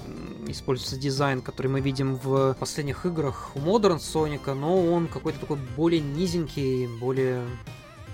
используется 0.48 0.98
дизайн, 0.98 1.42
который 1.42 1.68
мы 1.68 1.82
видим 1.82 2.16
в 2.16 2.56
последних 2.60 3.06
играх 3.06 3.52
у 3.56 3.60
Modern 3.60 4.00
Соника, 4.00 4.54
но 4.54 4.86
он 4.94 5.08
какой-то 5.08 5.40
такой 5.40 5.58
более 5.76 6.02
низенький, 6.02 6.88
более 7.00 7.44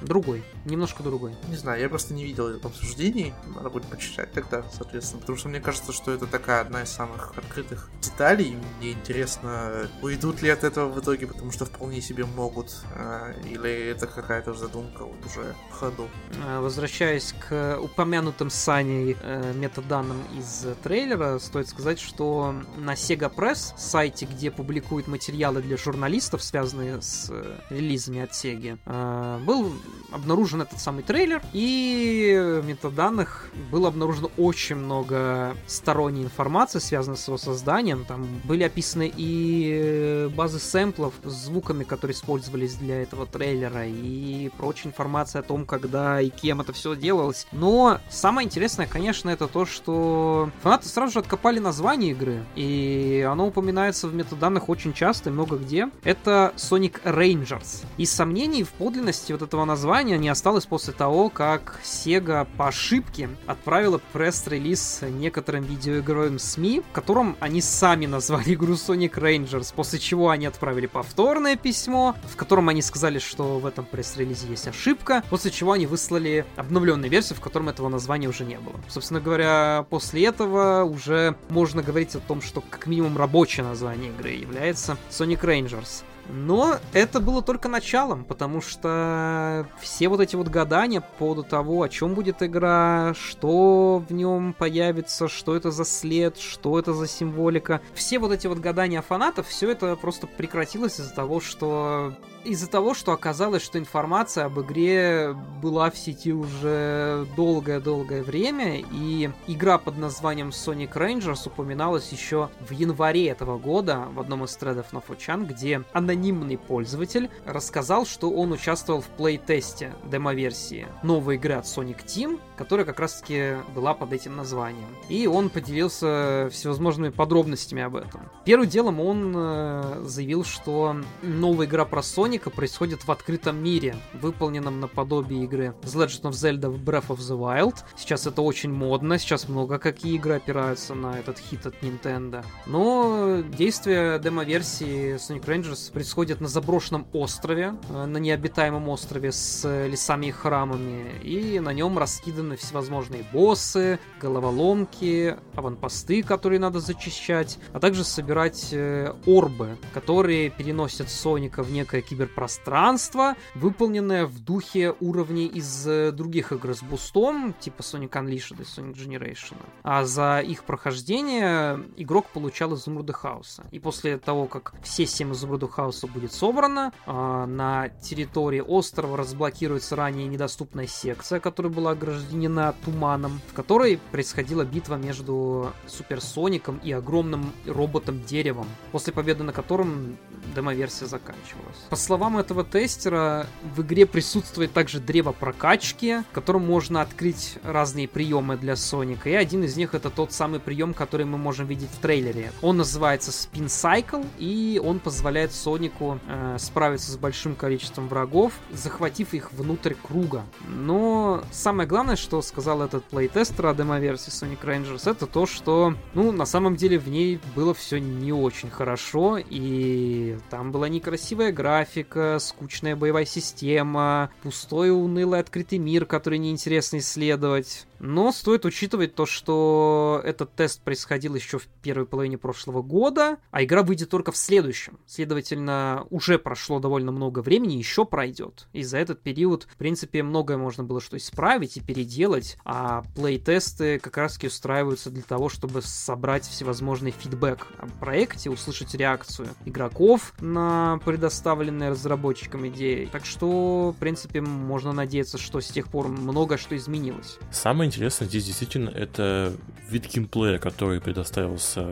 другой, 0.02 0.44
немножко 0.66 1.04
другой. 1.04 1.36
Не 1.48 1.56
знаю, 1.56 1.82
я 1.82 1.90
просто 1.90 2.14
не 2.14 2.24
видел 2.24 2.60
обсуждений, 2.64 3.34
надо 3.56 3.70
будет 3.70 3.86
почитать 3.86 4.32
тогда, 4.34 4.64
соответственно, 4.72 5.22
потому 5.22 5.38
что 5.38 5.50
мне 5.50 5.60
кажется, 5.60 5.92
что 5.92 6.12
это 6.12 6.26
такая 6.26 6.62
одна 6.62 6.84
из 6.84 6.90
самых 6.90 7.38
открытых 7.38 7.90
деталей, 8.02 8.58
мне 8.80 8.92
интересно, 8.94 9.90
уйдут 10.02 10.42
ли 10.42 10.50
от 10.50 10.64
этого 10.64 10.90
в 10.90 11.00
итоге, 11.00 11.28
потому 11.28 11.52
что 11.52 11.66
вполне 11.66 12.02
себе 12.02 12.26
могут, 12.26 12.84
а, 12.96 13.34
или 13.46 13.70
это 13.70 14.08
какая-то 14.08 14.54
задумка 14.54 15.04
вот 15.04 15.26
уже 15.26 15.56
в 15.70 15.74
ходу. 15.74 16.10
А, 16.44 16.62
возвращаясь 16.62 17.34
к 17.48 17.78
упомянутым 17.82 18.50
Саней 18.50 19.18
э, 19.22 19.54
метаданным 19.54 20.22
из 20.38 20.66
трейлера, 20.84 21.40
стоит 21.40 21.68
сказать, 21.68 22.00
что 22.00 22.54
на 22.78 22.94
Sega 22.94 23.34
Press, 23.34 23.74
сайте, 23.78 24.26
где 24.26 24.52
публикуют 24.52 25.08
материалы 25.08 25.62
для 25.62 25.78
журналистов, 25.78 26.44
связанные 26.44 27.02
с 27.02 27.30
э, 27.30 27.60
релизами 27.70 28.22
от 28.22 28.32
Sega, 28.32 28.78
э, 28.86 29.40
был 29.46 29.74
обнаружен 30.12 30.62
этот 30.62 30.80
самый 30.80 31.04
трейлер, 31.04 31.42
и 31.54 32.60
в 32.62 32.66
метаданных 32.66 33.50
было 33.72 33.90
обнаружено 33.90 34.32
очень 34.38 34.76
много 34.76 35.56
сторонней 35.68 36.24
информации, 36.24 36.80
связанной 36.80 37.18
с 37.18 37.28
его 37.28 37.38
созданием. 37.38 38.06
Там 38.06 38.28
были 38.44 38.64
описаны 38.64 39.12
и 39.16 40.30
базы 40.36 40.60
сэмплов 40.60 41.14
с 41.24 41.46
звуками, 41.46 41.84
которые 41.84 42.16
использовались 42.16 42.76
для 42.76 43.02
этого 43.02 43.26
трейлера, 43.26 43.86
и 43.86 44.50
прочая 44.58 44.92
информация 44.92 45.42
о 45.42 45.44
том, 45.44 45.66
когда 45.66 46.22
и 46.22 46.30
кем 46.30 46.62
это 46.62 46.74
все 46.74 46.96
делалось. 46.96 47.48
Но 47.52 48.00
самое 48.10 48.46
интересное, 48.46 48.88
конечно, 48.88 49.30
это 49.30 49.48
то, 49.48 49.66
что 49.66 50.50
фанаты 50.64 50.88
сразу 50.88 51.14
же 51.14 51.20
откопали 51.20 51.60
название 51.60 52.12
игры, 52.12 52.44
и 52.56 53.28
оно 53.30 53.48
упоминается 53.48 54.08
в 54.08 54.14
метаданных 54.14 54.70
очень 54.70 54.94
часто 54.94 55.30
и 55.30 55.34
много 55.34 55.58
где. 55.58 55.90
Это 56.04 56.54
Sonic 56.56 57.04
Rangers. 57.04 57.86
И 57.98 58.06
сомнений 58.06 58.64
в 58.64 58.70
подлинности 58.70 59.32
вот 59.32 59.42
этого 59.42 59.66
названия 59.66 59.79
не 60.18 60.30
осталось 60.30 60.66
после 60.66 60.94
того, 60.94 61.30
как 61.30 61.80
Sega 61.84 62.48
по 62.58 62.68
ошибке 62.68 63.30
отправила 63.48 64.00
пресс-релиз 64.14 65.02
некоторым 65.02 65.64
видеоигровым 65.64 66.40
СМИ, 66.40 66.82
в 66.82 66.94
котором 66.94 67.36
они 67.40 67.62
сами 67.62 68.06
назвали 68.06 68.54
игру 68.54 68.74
Sonic 68.74 69.14
Rangers, 69.14 69.74
после 69.76 70.00
чего 70.00 70.30
они 70.30 70.46
отправили 70.46 70.86
повторное 70.86 71.56
письмо, 71.56 72.16
в 72.32 72.36
котором 72.36 72.70
они 72.70 72.82
сказали, 72.82 73.20
что 73.20 73.60
в 73.60 73.66
этом 73.66 73.86
пресс-релизе 73.86 74.48
есть 74.48 74.68
ошибка, 74.68 75.24
после 75.30 75.52
чего 75.52 75.74
они 75.74 75.88
выслали 75.88 76.46
обновленную 76.56 77.10
версию, 77.10 77.38
в 77.38 77.42
котором 77.42 77.70
этого 77.70 77.90
названия 77.90 78.28
уже 78.28 78.46
не 78.46 78.58
было. 78.58 78.76
Собственно 78.88 79.20
говоря, 79.20 79.86
после 79.90 80.26
этого 80.26 80.84
уже 80.84 81.36
можно 81.50 81.82
говорить 81.82 82.16
о 82.16 82.20
том, 82.20 82.42
что 82.42 82.62
как 82.62 82.88
минимум 82.88 83.18
рабочее 83.18 83.66
название 83.66 84.12
игры 84.12 84.32
является 84.32 84.98
Sonic 85.10 85.42
Rangers. 85.42 86.04
Но 86.32 86.78
это 86.94 87.20
было 87.20 87.42
только 87.42 87.68
началом, 87.68 88.24
потому 88.24 88.62
что 88.62 89.68
все 89.80 90.10
вот 90.10 90.22
эти 90.22 90.36
вот 90.36 90.48
гадания 90.48 91.02
по 91.02 91.12
поводу 91.18 91.44
того, 91.44 91.82
о 91.82 91.90
чем 91.90 92.14
будет 92.14 92.44
игра, 92.44 93.14
что 93.16 94.04
в 94.08 94.14
нем 94.14 94.54
появится, 94.54 95.28
что 95.28 95.56
это 95.56 95.72
за 95.72 95.86
след, 95.86 96.38
что 96.38 96.78
это 96.78 96.94
за 96.94 97.08
символика, 97.08 97.82
все 97.94 98.20
вот 98.20 98.32
эти 98.32 98.48
вот 98.48 98.60
гадания 98.60 99.02
фанатов, 99.02 99.48
все 99.48 99.72
это 99.72 99.96
просто 99.96 100.28
прекратилось 100.28 101.00
из-за 101.00 101.14
того, 101.14 101.40
что 101.40 102.14
из-за 102.44 102.70
того, 102.70 102.94
что 102.94 103.12
оказалось, 103.12 103.64
что 103.64 103.80
информация 103.80 104.46
об 104.46 104.60
игре 104.62 105.36
была 105.62 105.92
в 105.92 105.98
сети 105.98 106.32
уже 106.32 107.28
долгое-долгое 107.36 108.24
время, 108.24 108.82
и 108.92 109.30
игра 109.48 109.78
под 109.78 109.98
названием 109.98 110.50
Sonic 110.50 110.94
Rangers 110.94 111.48
упоминалась 111.48 112.12
еще 112.12 112.50
в 112.62 112.72
январе 112.72 113.28
этого 113.28 113.58
года 113.58 114.08
в 114.14 114.20
одном 114.20 114.46
из 114.46 114.56
тредов 114.56 114.94
на 114.94 115.02
Фучан, 115.02 115.46
где 115.46 115.84
анонимный 116.20 116.58
пользователь 116.58 117.30
рассказал, 117.46 118.06
что 118.06 118.30
он 118.30 118.52
участвовал 118.52 119.02
в 119.02 119.08
плей-тесте 119.08 119.94
демо-версии 120.04 120.88
новой 121.02 121.36
игры 121.36 121.54
от 121.54 121.66
Sonic 121.66 122.06
Team, 122.06 122.40
которая 122.60 122.86
как 122.86 123.00
раз-таки 123.00 123.56
была 123.74 123.94
под 123.94 124.12
этим 124.12 124.36
названием. 124.36 124.90
И 125.08 125.28
он 125.28 125.50
поделился 125.50 126.50
всевозможными 126.52 127.08
подробностями 127.10 127.82
об 127.82 127.96
этом. 127.96 128.30
Первым 128.44 128.68
делом 128.68 129.00
он 129.00 129.34
э, 129.34 130.02
заявил, 130.04 130.44
что 130.44 130.98
новая 131.22 131.68
игра 131.68 131.86
про 131.86 132.04
Соника 132.04 132.50
происходит 132.50 133.08
в 133.08 133.12
открытом 133.12 133.64
мире, 133.64 133.96
выполненном 134.12 134.82
наподобие 134.82 135.46
игры 135.46 135.74
The 135.84 136.06
Legend 136.06 136.24
of 136.24 136.32
Zelda 136.32 136.70
Breath 136.70 137.08
of 137.08 137.20
the 137.20 137.40
Wild. 137.40 137.78
Сейчас 137.96 138.28
это 138.28 138.42
очень 138.42 138.74
модно, 138.74 139.18
сейчас 139.18 139.48
много 139.48 139.80
какие 139.80 140.16
игры 140.16 140.36
опираются 140.36 140.96
на 140.96 141.18
этот 141.18 141.40
хит 141.40 141.66
от 141.66 141.82
Nintendo. 141.82 142.44
Но 142.66 143.42
действие 143.58 144.20
демо-версии 144.20 145.16
Sonic 145.16 145.46
Rangers 145.46 145.94
происходит 145.94 146.42
на 146.42 146.50
заброшенном 146.50 147.08
острове, 147.14 147.76
э, 147.90 148.06
на 148.06 148.18
необитаемом 148.18 148.90
острове 148.90 149.32
с 149.32 149.66
лесами 149.88 150.26
и 150.26 150.32
храмами, 150.32 151.14
и 151.24 151.62
на 151.62 151.72
нем 151.72 151.98
раскиданы 151.98 152.49
представлены 152.50 152.56
всевозможные 152.58 153.24
боссы, 153.32 154.00
головоломки, 154.22 155.38
аванпосты, 155.56 156.24
которые 156.24 156.60
надо 156.60 156.80
зачищать, 156.80 157.60
а 157.74 157.80
также 157.80 158.04
собирать 158.04 158.70
э, 158.72 159.14
орбы, 159.26 159.78
которые 159.94 160.50
переносят 160.50 161.10
Соника 161.10 161.64
в 161.64 161.72
некое 161.72 162.02
киберпространство, 162.02 163.36
выполненное 163.56 164.26
в 164.26 164.40
духе 164.40 164.96
уровней 165.00 165.48
из 165.48 165.88
э, 165.88 166.12
других 166.12 166.52
игр 166.52 166.74
с 166.74 166.82
бустом, 166.82 167.54
типа 167.60 167.82
Sonic 167.82 168.12
Unleashed 168.12 168.62
и 168.62 168.64
Sonic 168.64 168.96
Generation. 168.96 169.58
А 169.84 170.06
за 170.06 170.40
их 170.40 170.64
прохождение 170.64 171.80
игрок 171.98 172.28
получал 172.34 172.76
изумруды 172.76 173.14
хаоса. 173.14 173.66
И 173.72 173.80
после 173.80 174.18
того, 174.18 174.46
как 174.46 174.74
все 174.84 175.06
семь 175.06 175.34
изумрудов 175.34 175.72
хаоса 175.72 176.08
будет 176.08 176.32
собрано, 176.32 176.92
э, 177.06 177.46
на 177.46 177.90
территории 177.90 178.62
острова 178.62 179.18
разблокируется 179.18 179.96
ранее 179.96 180.28
недоступная 180.28 180.88
секция, 180.88 181.40
которая 181.40 181.72
была 181.72 181.92
ограждена 181.92 182.39
туманом, 182.86 183.42
в 183.48 183.54
которой 183.54 184.00
происходила 184.12 184.64
битва 184.64 184.96
между 184.96 185.74
Суперсоником 185.88 186.80
и 186.84 186.92
огромным 186.92 187.52
роботом-деревом, 187.66 188.68
после 188.92 189.14
победы 189.14 189.44
на 189.44 189.54
котором 189.54 190.18
демоверсия 190.56 191.08
заканчивалась. 191.08 191.78
По 191.90 191.96
словам 191.96 192.38
этого 192.38 192.64
тестера, 192.64 193.48
в 193.76 193.82
игре 193.82 194.06
присутствует 194.06 194.74
также 194.74 195.00
древо 195.00 195.32
прокачки, 195.32 196.20
в 196.32 196.34
котором 196.34 196.66
можно 196.66 197.02
открыть 197.02 197.58
разные 197.64 198.08
приемы 198.08 198.58
для 198.58 198.76
Соника, 198.76 199.30
и 199.30 199.34
один 199.34 199.64
из 199.64 199.76
них 199.78 199.94
это 199.94 200.10
тот 200.10 200.32
самый 200.32 200.60
прием, 200.60 200.94
который 200.94 201.26
мы 201.26 201.38
можем 201.38 201.68
видеть 201.68 201.90
в 201.90 202.00
трейлере. 202.00 202.52
Он 202.62 202.78
называется 202.78 203.32
Spin 203.32 203.68
Cycle, 203.68 204.26
и 204.38 204.82
он 204.84 205.00
позволяет 205.00 205.52
Сонику 205.52 206.20
э, 206.28 206.58
справиться 206.60 207.12
с 207.12 207.18
большим 207.18 207.56
количеством 207.56 208.08
врагов, 208.08 208.54
захватив 208.72 209.34
их 209.34 209.52
внутрь 209.54 209.94
круга. 209.94 210.44
Но 210.68 211.44
самое 211.52 211.88
главное, 211.88 212.16
что 212.16 212.29
сказал 212.42 212.82
этот 212.82 213.04
плейтестер 213.06 213.68
о 213.68 213.74
демоверсии 213.74 214.30
Sonic 214.32 214.64
Rangers, 214.64 215.10
это 215.10 215.26
то, 215.26 215.46
что, 215.46 215.96
ну, 216.14 216.32
на 216.32 216.46
самом 216.46 216.76
деле 216.76 216.98
в 216.98 217.10
ней 217.10 217.40
было 217.56 217.74
все 217.74 218.00
не 218.00 218.32
очень 218.32 218.70
хорошо, 218.70 219.38
и 219.38 220.38
там 220.50 220.72
была 220.72 220.90
некрасивая 220.90 221.52
графика, 221.52 222.38
скучная 222.40 222.96
боевая 222.96 223.26
система, 223.26 224.32
пустой 224.44 224.92
унылый 224.92 225.40
открытый 225.40 225.80
мир, 225.80 226.06
который 226.06 226.40
неинтересно 226.40 226.98
исследовать. 226.98 227.86
Но 228.00 228.32
стоит 228.32 228.66
учитывать 228.66 229.16
то, 229.16 229.26
что 229.26 230.22
этот 230.24 230.56
тест 230.56 230.82
происходил 230.82 231.36
еще 231.36 231.60
в 231.60 231.68
первой 231.82 232.06
половине 232.06 232.38
прошлого 232.38 232.82
года, 232.82 233.38
а 233.52 233.64
игра 233.64 233.84
выйдет 233.84 234.10
только 234.10 234.32
в 234.32 234.38
следующем. 234.38 235.00
Следовательно, 235.06 236.06
уже 236.10 236.40
прошло 236.40 236.80
довольно 236.80 237.12
много 237.12 237.40
времени, 237.40 237.74
еще 237.74 238.06
пройдет. 238.06 238.68
И 238.74 238.84
за 238.84 238.98
этот 238.98 239.22
период, 239.22 239.68
в 239.70 239.76
принципе, 239.78 240.24
многое 240.24 240.58
можно 240.58 240.84
было 240.84 241.02
что 241.02 241.18
исправить 241.18 241.78
и 241.78 241.82
переделать, 241.82 242.58
а 242.64 243.04
плей-тесты 243.16 244.00
как 244.00 244.18
раз-таки 244.18 244.48
устраиваются 244.48 245.10
для 245.10 245.24
того, 245.24 245.50
чтобы 245.50 245.82
собрать 245.82 246.48
всевозможный 246.48 247.12
фидбэк 247.12 247.68
о 247.78 247.88
проекте, 248.00 248.50
услышать 248.50 248.94
реакцию 248.96 249.50
игроков 249.66 250.34
на 250.40 251.00
предоставленные 251.04 251.90
разработчикам 251.90 252.68
идеи. 252.70 253.10
Так 253.12 253.26
что, 253.26 253.92
в 253.92 254.00
принципе, 254.00 254.42
можно 254.42 254.94
надеяться, 254.94 255.38
что 255.38 255.60
с 255.60 255.68
тех 255.68 255.88
пор 255.88 256.08
много 256.08 256.58
что 256.58 256.76
изменилось. 256.78 257.38
Самое 257.52 257.89
интересное 257.90 258.28
здесь 258.28 258.46
действительно 258.46 258.90
это 258.90 259.54
вид 259.90 260.08
геймплея, 260.08 260.60
который 260.60 261.02
предоставился 261.02 261.88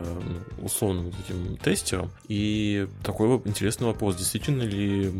условным 0.62 1.08
этим 1.08 1.56
тестерам. 1.58 2.10
И 2.28 2.88
такой 3.02 3.28
интересный 3.44 3.86
вопрос, 3.86 4.16
действительно 4.16 4.62
ли 4.62 5.12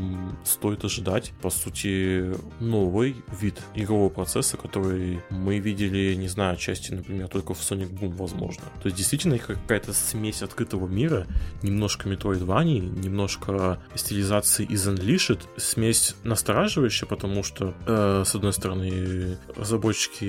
стоит 0.45 0.85
ожидать, 0.85 1.33
по 1.43 1.51
сути, 1.51 2.33
новый 2.61 3.17
вид 3.41 3.61
игрового 3.75 4.09
процесса, 4.09 4.57
который 4.57 5.21
мы 5.31 5.59
видели, 5.59 6.15
не 6.15 6.29
знаю, 6.29 6.55
отчасти, 6.55 6.93
например, 6.93 7.29
только 7.29 7.55
в 7.55 7.61
Sonic 7.61 7.91
Boom, 7.91 8.17
возможно. 8.17 8.63
То 8.83 8.87
есть 8.87 8.97
действительно 8.97 9.39
какая-то 9.39 9.93
смесь 9.93 10.43
открытого 10.43 10.87
мира, 10.87 11.27
немножко 11.63 12.09
Metroidvania, 12.09 12.81
немножко 12.81 13.81
стилизации 13.95 14.65
из 14.65 14.87
Unleashed, 14.87 15.41
смесь 15.57 16.15
настораживающая, 16.23 17.09
потому 17.09 17.43
что, 17.43 17.75
э, 17.87 18.23
с 18.25 18.35
одной 18.35 18.53
стороны, 18.53 19.39
разработчики 19.57 20.25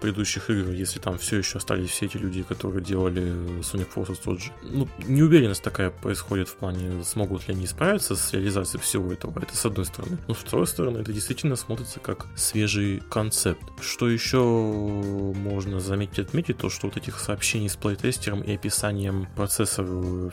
предыдущих 0.00 0.50
игр, 0.50 0.70
если 0.70 0.98
там 0.98 1.18
все 1.18 1.38
еще 1.38 1.58
остались 1.58 1.90
все 1.90 2.06
эти 2.06 2.16
люди, 2.16 2.42
которые 2.42 2.84
делали 2.84 3.22
Sonic 3.60 3.88
Forces 3.94 4.20
тот 4.22 4.40
же. 4.40 4.50
Ну, 4.62 4.88
неуверенность 5.06 5.62
такая 5.62 5.90
происходит 5.90 6.48
в 6.48 6.56
плане, 6.56 7.04
смогут 7.04 7.48
ли 7.48 7.54
они 7.54 7.66
справиться 7.66 8.16
с 8.16 8.32
реализацией 8.32 8.82
всего 8.82 9.12
этого. 9.12 9.32
Это 9.40 9.56
с 9.56 9.64
одной 9.66 9.86
стороны. 9.86 10.18
Но 10.28 10.34
с 10.34 10.38
второй 10.38 10.66
стороны, 10.66 10.98
это 10.98 11.12
действительно 11.12 11.56
смотрится 11.56 12.00
как 12.00 12.26
свежий 12.36 13.02
концепт. 13.10 13.62
Что 13.80 14.08
еще 14.08 14.38
можно 14.38 15.80
заметить 15.80 16.18
отметить, 16.18 16.58
то 16.58 16.70
что 16.70 16.86
вот 16.86 16.96
этих 16.96 17.18
сообщений 17.18 17.68
с 17.68 17.76
плейтестером 17.76 18.42
и 18.42 18.54
описанием 18.54 19.26
процесса 19.36 19.82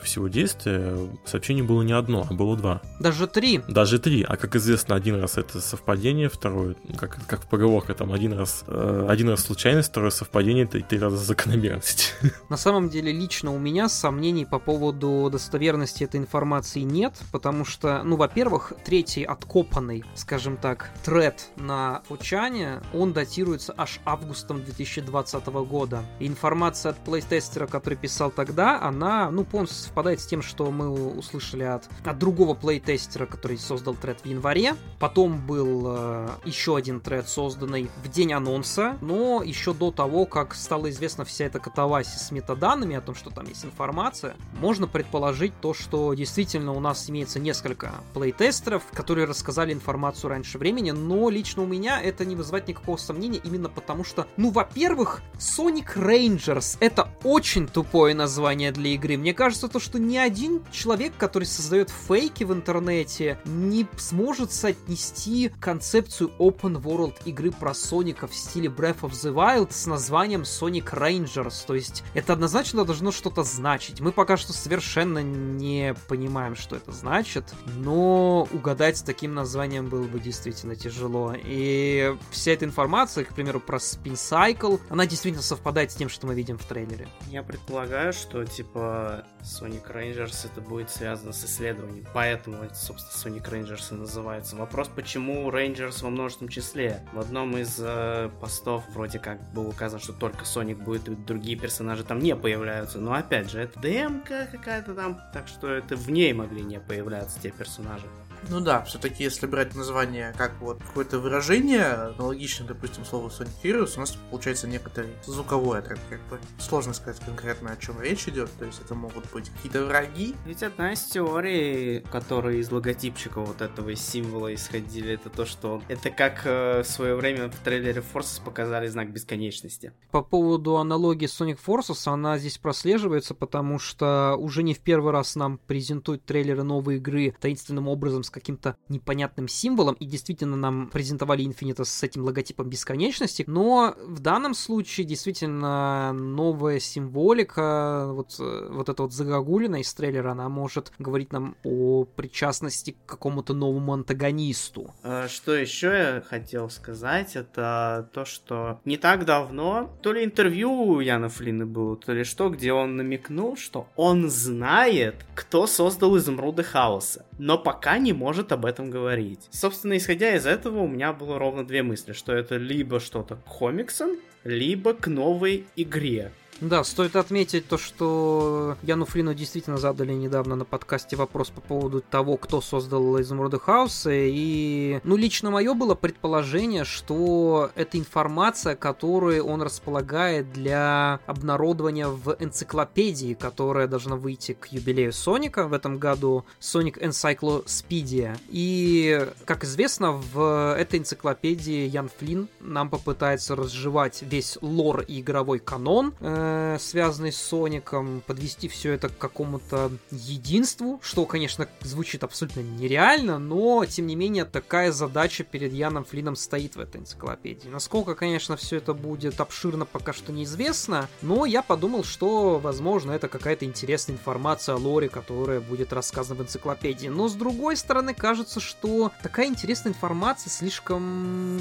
всего 0.02 0.28
действия, 0.28 0.96
сообщений 1.24 1.62
было 1.62 1.82
не 1.82 1.92
одно, 1.92 2.26
а 2.28 2.34
было 2.34 2.56
два. 2.56 2.82
Даже 3.00 3.26
три. 3.26 3.60
Даже 3.68 3.98
три. 3.98 4.22
А 4.22 4.36
как 4.36 4.56
известно, 4.56 4.94
один 4.94 5.20
раз 5.20 5.38
это 5.38 5.60
совпадение, 5.60 6.28
второй, 6.28 6.76
как, 6.98 7.18
как 7.26 7.42
в 7.42 7.48
поговорке, 7.48 7.94
там 7.94 8.12
один 8.12 8.32
раз 8.32 8.64
э, 8.66 9.06
один 9.20 9.32
раз 9.32 9.42
случайность, 9.42 9.90
второе 9.90 10.10
совпадение, 10.10 10.64
три 10.64 10.98
раза 10.98 11.18
закономерность. 11.18 12.14
На 12.48 12.56
самом 12.56 12.88
деле, 12.88 13.12
лично 13.12 13.52
у 13.54 13.58
меня 13.58 13.90
сомнений 13.90 14.46
по 14.46 14.58
поводу 14.58 15.28
достоверности 15.30 16.04
этой 16.04 16.18
информации 16.18 16.80
нет, 16.80 17.12
потому 17.30 17.66
что, 17.66 18.02
ну, 18.02 18.16
во-первых, 18.16 18.72
третий 18.82 19.24
откопанный, 19.24 20.04
скажем 20.14 20.56
так, 20.56 20.90
тред 21.04 21.50
на 21.56 22.00
Фучане, 22.08 22.80
он 22.94 23.12
датируется 23.12 23.74
аж 23.76 24.00
августом 24.06 24.64
2020 24.64 25.46
года. 25.68 26.02
И 26.18 26.26
информация 26.26 26.92
от 26.92 27.04
плейстестера, 27.04 27.66
который 27.66 27.98
писал 27.98 28.30
тогда, 28.30 28.80
она, 28.80 29.30
ну, 29.30 29.44
полностью 29.44 29.84
совпадает 29.84 30.20
с 30.20 30.26
тем, 30.26 30.40
что 30.40 30.70
мы 30.70 30.88
услышали 30.88 31.64
от, 31.64 31.90
от 32.06 32.18
другого 32.18 32.54
плейтестера, 32.54 33.26
который 33.26 33.58
создал 33.58 33.94
тред 33.96 34.22
в 34.22 34.26
январе. 34.26 34.76
Потом 34.98 35.46
был 35.46 35.84
э, 35.88 36.28
еще 36.46 36.74
один 36.74 37.00
тред, 37.00 37.28
созданный 37.28 37.90
в 38.02 38.08
день 38.08 38.32
анонса, 38.32 38.96
но 39.10 39.42
еще 39.42 39.74
до 39.74 39.90
того, 39.90 40.24
как 40.24 40.54
стала 40.54 40.88
известна 40.88 41.24
вся 41.24 41.46
эта 41.46 41.58
катавасия 41.58 42.16
с 42.16 42.30
метаданными 42.30 42.94
о 42.94 43.00
том, 43.00 43.16
что 43.16 43.30
там 43.30 43.46
есть 43.48 43.64
информация, 43.64 44.36
можно 44.60 44.86
предположить 44.86 45.52
то, 45.60 45.74
что 45.74 46.14
действительно 46.14 46.72
у 46.72 46.78
нас 46.78 47.10
имеется 47.10 47.40
несколько 47.40 47.92
плейтестеров, 48.14 48.84
которые 48.92 49.26
рассказали 49.26 49.72
информацию 49.72 50.30
раньше 50.30 50.58
времени, 50.58 50.92
но 50.92 51.28
лично 51.28 51.62
у 51.62 51.66
меня 51.66 52.00
это 52.00 52.24
не 52.24 52.36
вызывает 52.36 52.68
никакого 52.68 52.96
сомнения, 52.98 53.40
именно 53.42 53.68
потому 53.68 54.04
что, 54.04 54.28
ну, 54.36 54.50
во-первых, 54.50 55.22
Sonic 55.38 55.96
Rangers— 55.96 56.76
это 56.80 57.08
очень 57.24 57.66
тупое 57.66 58.14
название 58.14 58.70
для 58.70 58.90
игры. 58.90 59.16
Мне 59.16 59.34
кажется, 59.34 59.66
то, 59.66 59.80
что 59.80 59.98
ни 59.98 60.16
один 60.18 60.62
человек, 60.70 61.14
который 61.18 61.44
создает 61.44 61.90
фейки 61.90 62.44
в 62.44 62.52
интернете, 62.52 63.40
не 63.44 63.88
сможет 63.96 64.52
соотнести 64.52 65.50
концепцию 65.58 66.30
open 66.38 66.80
world 66.80 67.14
игры 67.24 67.50
про 67.50 67.74
Соника 67.74 68.28
в 68.28 68.34
стиле 68.36 68.70
Breath 68.90 69.02
of 69.02 69.12
the 69.12 69.32
Wild 69.32 69.72
с 69.72 69.86
названием 69.86 70.42
Sonic 70.42 70.92
Rangers. 70.92 71.64
То 71.66 71.74
есть 71.74 72.02
это 72.14 72.32
однозначно 72.32 72.84
должно 72.84 73.12
что-то 73.12 73.44
значить. 73.44 74.00
Мы 74.00 74.10
пока 74.10 74.36
что 74.36 74.52
совершенно 74.52 75.22
не 75.22 75.94
понимаем, 76.08 76.56
что 76.56 76.76
это 76.76 76.90
значит, 76.90 77.44
но 77.76 78.48
угадать 78.52 78.98
с 78.98 79.02
таким 79.02 79.34
названием 79.34 79.88
было 79.88 80.04
бы 80.04 80.18
действительно 80.18 80.74
тяжело. 80.74 81.34
И 81.36 82.16
вся 82.30 82.52
эта 82.52 82.64
информация, 82.64 83.24
к 83.24 83.34
примеру, 83.34 83.60
про 83.60 83.78
Spin 83.78 84.14
Cycle, 84.14 84.80
она 84.88 85.06
действительно 85.06 85.42
совпадает 85.42 85.92
с 85.92 85.94
тем, 85.94 86.08
что 86.08 86.26
мы 86.26 86.34
видим 86.34 86.58
в 86.58 86.64
трейлере. 86.64 87.08
Я 87.28 87.42
предполагаю, 87.42 88.12
что 88.12 88.44
типа 88.44 89.24
Sonic 89.42 89.92
Rangers 89.92 90.46
это 90.46 90.60
будет 90.60 90.90
связано 90.90 91.32
с 91.32 91.44
исследованием. 91.44 92.06
Поэтому, 92.12 92.56
собственно, 92.74 93.36
Sonic 93.36 93.50
Rangers 93.50 93.94
и 93.94 93.94
называется. 93.94 94.56
Вопрос, 94.56 94.88
почему 94.88 95.48
Rangers 95.50 96.02
во 96.02 96.10
множественном 96.10 96.50
числе? 96.50 97.06
В 97.12 97.20
одном 97.20 97.56
из 97.56 97.78
э, 97.78 98.30
постов 98.40 98.79
вроде 98.88 99.18
как 99.18 99.52
было 99.52 99.68
указано, 99.68 100.00
что 100.00 100.12
только 100.12 100.44
Соник 100.44 100.78
будет, 100.78 101.08
и 101.08 101.14
другие 101.14 101.56
персонажи 101.58 102.04
там 102.04 102.18
не 102.18 102.34
появляются. 102.34 102.98
Но 102.98 103.12
опять 103.12 103.50
же, 103.50 103.60
это 103.60 103.78
ДМК 103.80 104.50
какая-то 104.50 104.94
там, 104.94 105.20
так 105.32 105.48
что 105.48 105.68
это 105.68 105.96
в 105.96 106.10
ней 106.10 106.32
могли 106.32 106.62
не 106.62 106.80
появляться 106.80 107.40
те 107.40 107.50
персонажи. 107.50 108.06
Ну 108.48 108.60
да, 108.60 108.82
все-таки 108.82 109.24
если 109.24 109.46
брать 109.46 109.74
название 109.74 110.34
как 110.36 110.52
вот 110.60 110.78
какое-то 110.82 111.18
выражение, 111.18 111.84
аналогично, 111.84 112.66
допустим, 112.66 113.04
слову 113.04 113.28
Sonic 113.28 113.50
Heroes, 113.62 113.96
у 113.96 114.00
нас 114.00 114.16
получается 114.30 114.66
некоторый 114.66 115.10
звуковой 115.26 115.80
отряд, 115.80 115.98
как 116.08 116.20
бы. 116.28 116.38
Сложно 116.58 116.94
сказать 116.94 117.20
конкретно, 117.24 117.72
о 117.72 117.76
чем 117.76 118.00
речь 118.00 118.26
идет, 118.28 118.50
то 118.58 118.64
есть 118.64 118.80
это 118.80 118.94
могут 118.94 119.30
быть 119.32 119.50
какие-то 119.50 119.84
враги. 119.84 120.34
Ведь 120.46 120.62
одна 120.62 120.92
из 120.92 121.02
теорий, 121.02 122.00
которые 122.10 122.60
из 122.60 122.70
логотипчика 122.70 123.40
вот 123.40 123.60
этого 123.60 123.94
символа 123.94 124.54
исходили, 124.54 125.14
это 125.14 125.30
то, 125.30 125.44
что 125.44 125.82
это 125.88 126.10
как 126.10 126.42
э, 126.44 126.82
в 126.82 126.86
свое 126.86 127.14
время 127.14 127.50
в 127.50 127.56
трейлере 127.56 128.02
Forces 128.02 128.42
показали 128.42 128.86
знак 128.86 129.12
бесконечности. 129.12 129.92
По 130.10 130.22
поводу 130.22 130.76
аналогии 130.78 131.28
Sonic 131.28 131.58
Forces, 131.64 132.10
она 132.10 132.38
здесь 132.38 132.58
прослеживается, 132.58 133.34
потому 133.34 133.78
что 133.78 134.36
уже 134.38 134.62
не 134.62 134.74
в 134.74 134.80
первый 134.80 135.12
раз 135.12 135.36
нам 135.36 135.58
презентуют 135.58 136.24
трейлеры 136.24 136.62
новой 136.62 136.96
игры 136.96 137.34
таинственным 137.40 137.88
образом 137.88 138.22
с 138.22 138.29
каким-то 138.30 138.76
непонятным 138.88 139.48
символом, 139.48 139.94
и 139.94 140.06
действительно 140.06 140.56
нам 140.56 140.88
презентовали 140.88 141.44
Infinita 141.44 141.84
с 141.84 142.02
этим 142.02 142.22
логотипом 142.22 142.68
бесконечности, 142.68 143.44
но 143.46 143.94
в 143.98 144.20
данном 144.20 144.54
случае 144.54 145.06
действительно 145.06 146.12
новая 146.12 146.80
символика, 146.80 148.08
вот, 148.12 148.36
э, 148.38 148.68
вот 148.70 148.88
эта 148.88 149.02
вот 149.02 149.12
загогулина 149.12 149.80
из 149.80 149.92
трейлера, 149.94 150.32
она 150.32 150.48
может 150.48 150.92
говорить 150.98 151.32
нам 151.32 151.56
о 151.64 152.04
причастности 152.04 152.92
к 152.92 153.10
какому-то 153.10 153.54
новому 153.54 153.92
антагонисту. 153.92 154.94
А, 155.02 155.28
что 155.28 155.54
еще 155.54 155.88
я 155.88 156.22
хотел 156.28 156.70
сказать, 156.70 157.36
это 157.36 158.08
то, 158.12 158.24
что 158.24 158.80
не 158.84 158.96
так 158.96 159.24
давно, 159.24 159.90
то 160.02 160.12
ли 160.12 160.24
интервью 160.24 160.72
у 160.72 161.00
Яна 161.00 161.28
Флина 161.28 161.66
было, 161.66 161.96
то 161.96 162.12
ли 162.12 162.24
что, 162.24 162.50
где 162.50 162.72
он 162.72 162.96
намекнул, 162.96 163.56
что 163.56 163.88
он 163.96 164.30
знает, 164.30 165.24
кто 165.34 165.66
создал 165.66 166.16
изумруды 166.16 166.62
хаоса, 166.62 167.26
но 167.38 167.58
пока 167.58 167.98
не 167.98 168.12
может 168.20 168.52
об 168.52 168.66
этом 168.66 168.90
говорить. 168.90 169.48
Собственно, 169.50 169.96
исходя 169.96 170.36
из 170.36 170.44
этого, 170.44 170.80
у 170.80 170.86
меня 170.86 171.14
было 171.14 171.38
ровно 171.38 171.66
две 171.66 171.82
мысли, 171.82 172.12
что 172.12 172.32
это 172.34 172.56
либо 172.56 173.00
что-то 173.00 173.36
к 173.36 173.44
комиксам, 173.44 174.10
либо 174.44 174.92
к 174.92 175.06
новой 175.06 175.64
игре. 175.74 176.30
Да, 176.60 176.84
стоит 176.84 177.16
отметить 177.16 177.68
то, 177.68 177.78
что 177.78 178.76
Яну 178.82 179.06
Флину 179.06 179.32
действительно 179.32 179.78
задали 179.78 180.12
недавно 180.12 180.56
на 180.56 180.66
подкасте 180.66 181.16
вопрос 181.16 181.48
по 181.48 181.62
поводу 181.62 182.02
того, 182.02 182.36
кто 182.36 182.60
создал 182.60 183.18
Изумруды 183.20 183.58
Хауса, 183.58 184.10
и, 184.12 185.00
ну, 185.04 185.16
лично 185.16 185.50
мое 185.50 185.72
было 185.72 185.94
предположение, 185.94 186.84
что 186.84 187.70
это 187.76 187.98
информация, 187.98 188.76
которую 188.76 189.46
он 189.46 189.62
располагает 189.62 190.52
для 190.52 191.20
обнародования 191.26 192.08
в 192.08 192.36
энциклопедии, 192.38 193.32
которая 193.32 193.86
должна 193.86 194.16
выйти 194.16 194.52
к 194.52 194.66
юбилею 194.66 195.14
Соника 195.14 195.66
в 195.66 195.72
этом 195.72 195.96
году, 195.96 196.44
Sonic 196.60 197.00
Encyclopedia. 197.00 198.36
И, 198.50 199.26
как 199.46 199.64
известно, 199.64 200.12
в 200.12 200.76
этой 200.76 200.98
энциклопедии 200.98 201.88
Ян 201.88 202.10
Флин 202.18 202.48
нам 202.60 202.90
попытается 202.90 203.56
разжевать 203.56 204.22
весь 204.22 204.58
лор 204.60 205.00
и 205.08 205.20
игровой 205.20 205.58
канон, 205.58 206.12
э, 206.20 206.49
Э, 206.50 206.78
связанный 206.78 207.32
с 207.32 207.36
Соником, 207.36 208.22
подвести 208.26 208.68
все 208.68 208.92
это 208.92 209.08
к 209.08 209.18
какому-то 209.18 209.90
единству, 210.10 211.00
что, 211.02 211.26
конечно, 211.26 211.68
звучит 211.82 212.24
абсолютно 212.24 212.60
нереально, 212.60 213.38
но, 213.38 213.84
тем 213.84 214.06
не 214.06 214.16
менее, 214.16 214.44
такая 214.44 214.92
задача 214.92 215.44
перед 215.44 215.72
Яном 215.72 216.04
Флином 216.04 216.36
стоит 216.36 216.76
в 216.76 216.80
этой 216.80 217.00
энциклопедии. 217.00 217.68
Насколько, 217.68 218.14
конечно, 218.14 218.56
все 218.56 218.76
это 218.76 218.94
будет 218.94 219.40
обширно, 219.40 219.84
пока 219.84 220.12
что 220.12 220.32
неизвестно, 220.32 221.08
но 221.22 221.46
я 221.46 221.62
подумал, 221.62 222.04
что, 222.04 222.58
возможно, 222.58 223.12
это 223.12 223.28
какая-то 223.28 223.64
интересная 223.64 224.16
информация 224.16 224.74
о 224.74 224.78
лоре, 224.78 225.08
которая 225.08 225.60
будет 225.60 225.92
рассказана 225.92 226.40
в 226.40 226.42
энциклопедии. 226.42 227.08
Но, 227.08 227.28
с 227.28 227.34
другой 227.34 227.76
стороны, 227.76 228.14
кажется, 228.14 228.60
что 228.60 229.12
такая 229.22 229.46
интересная 229.46 229.92
информация 229.92 230.50
слишком... 230.50 231.60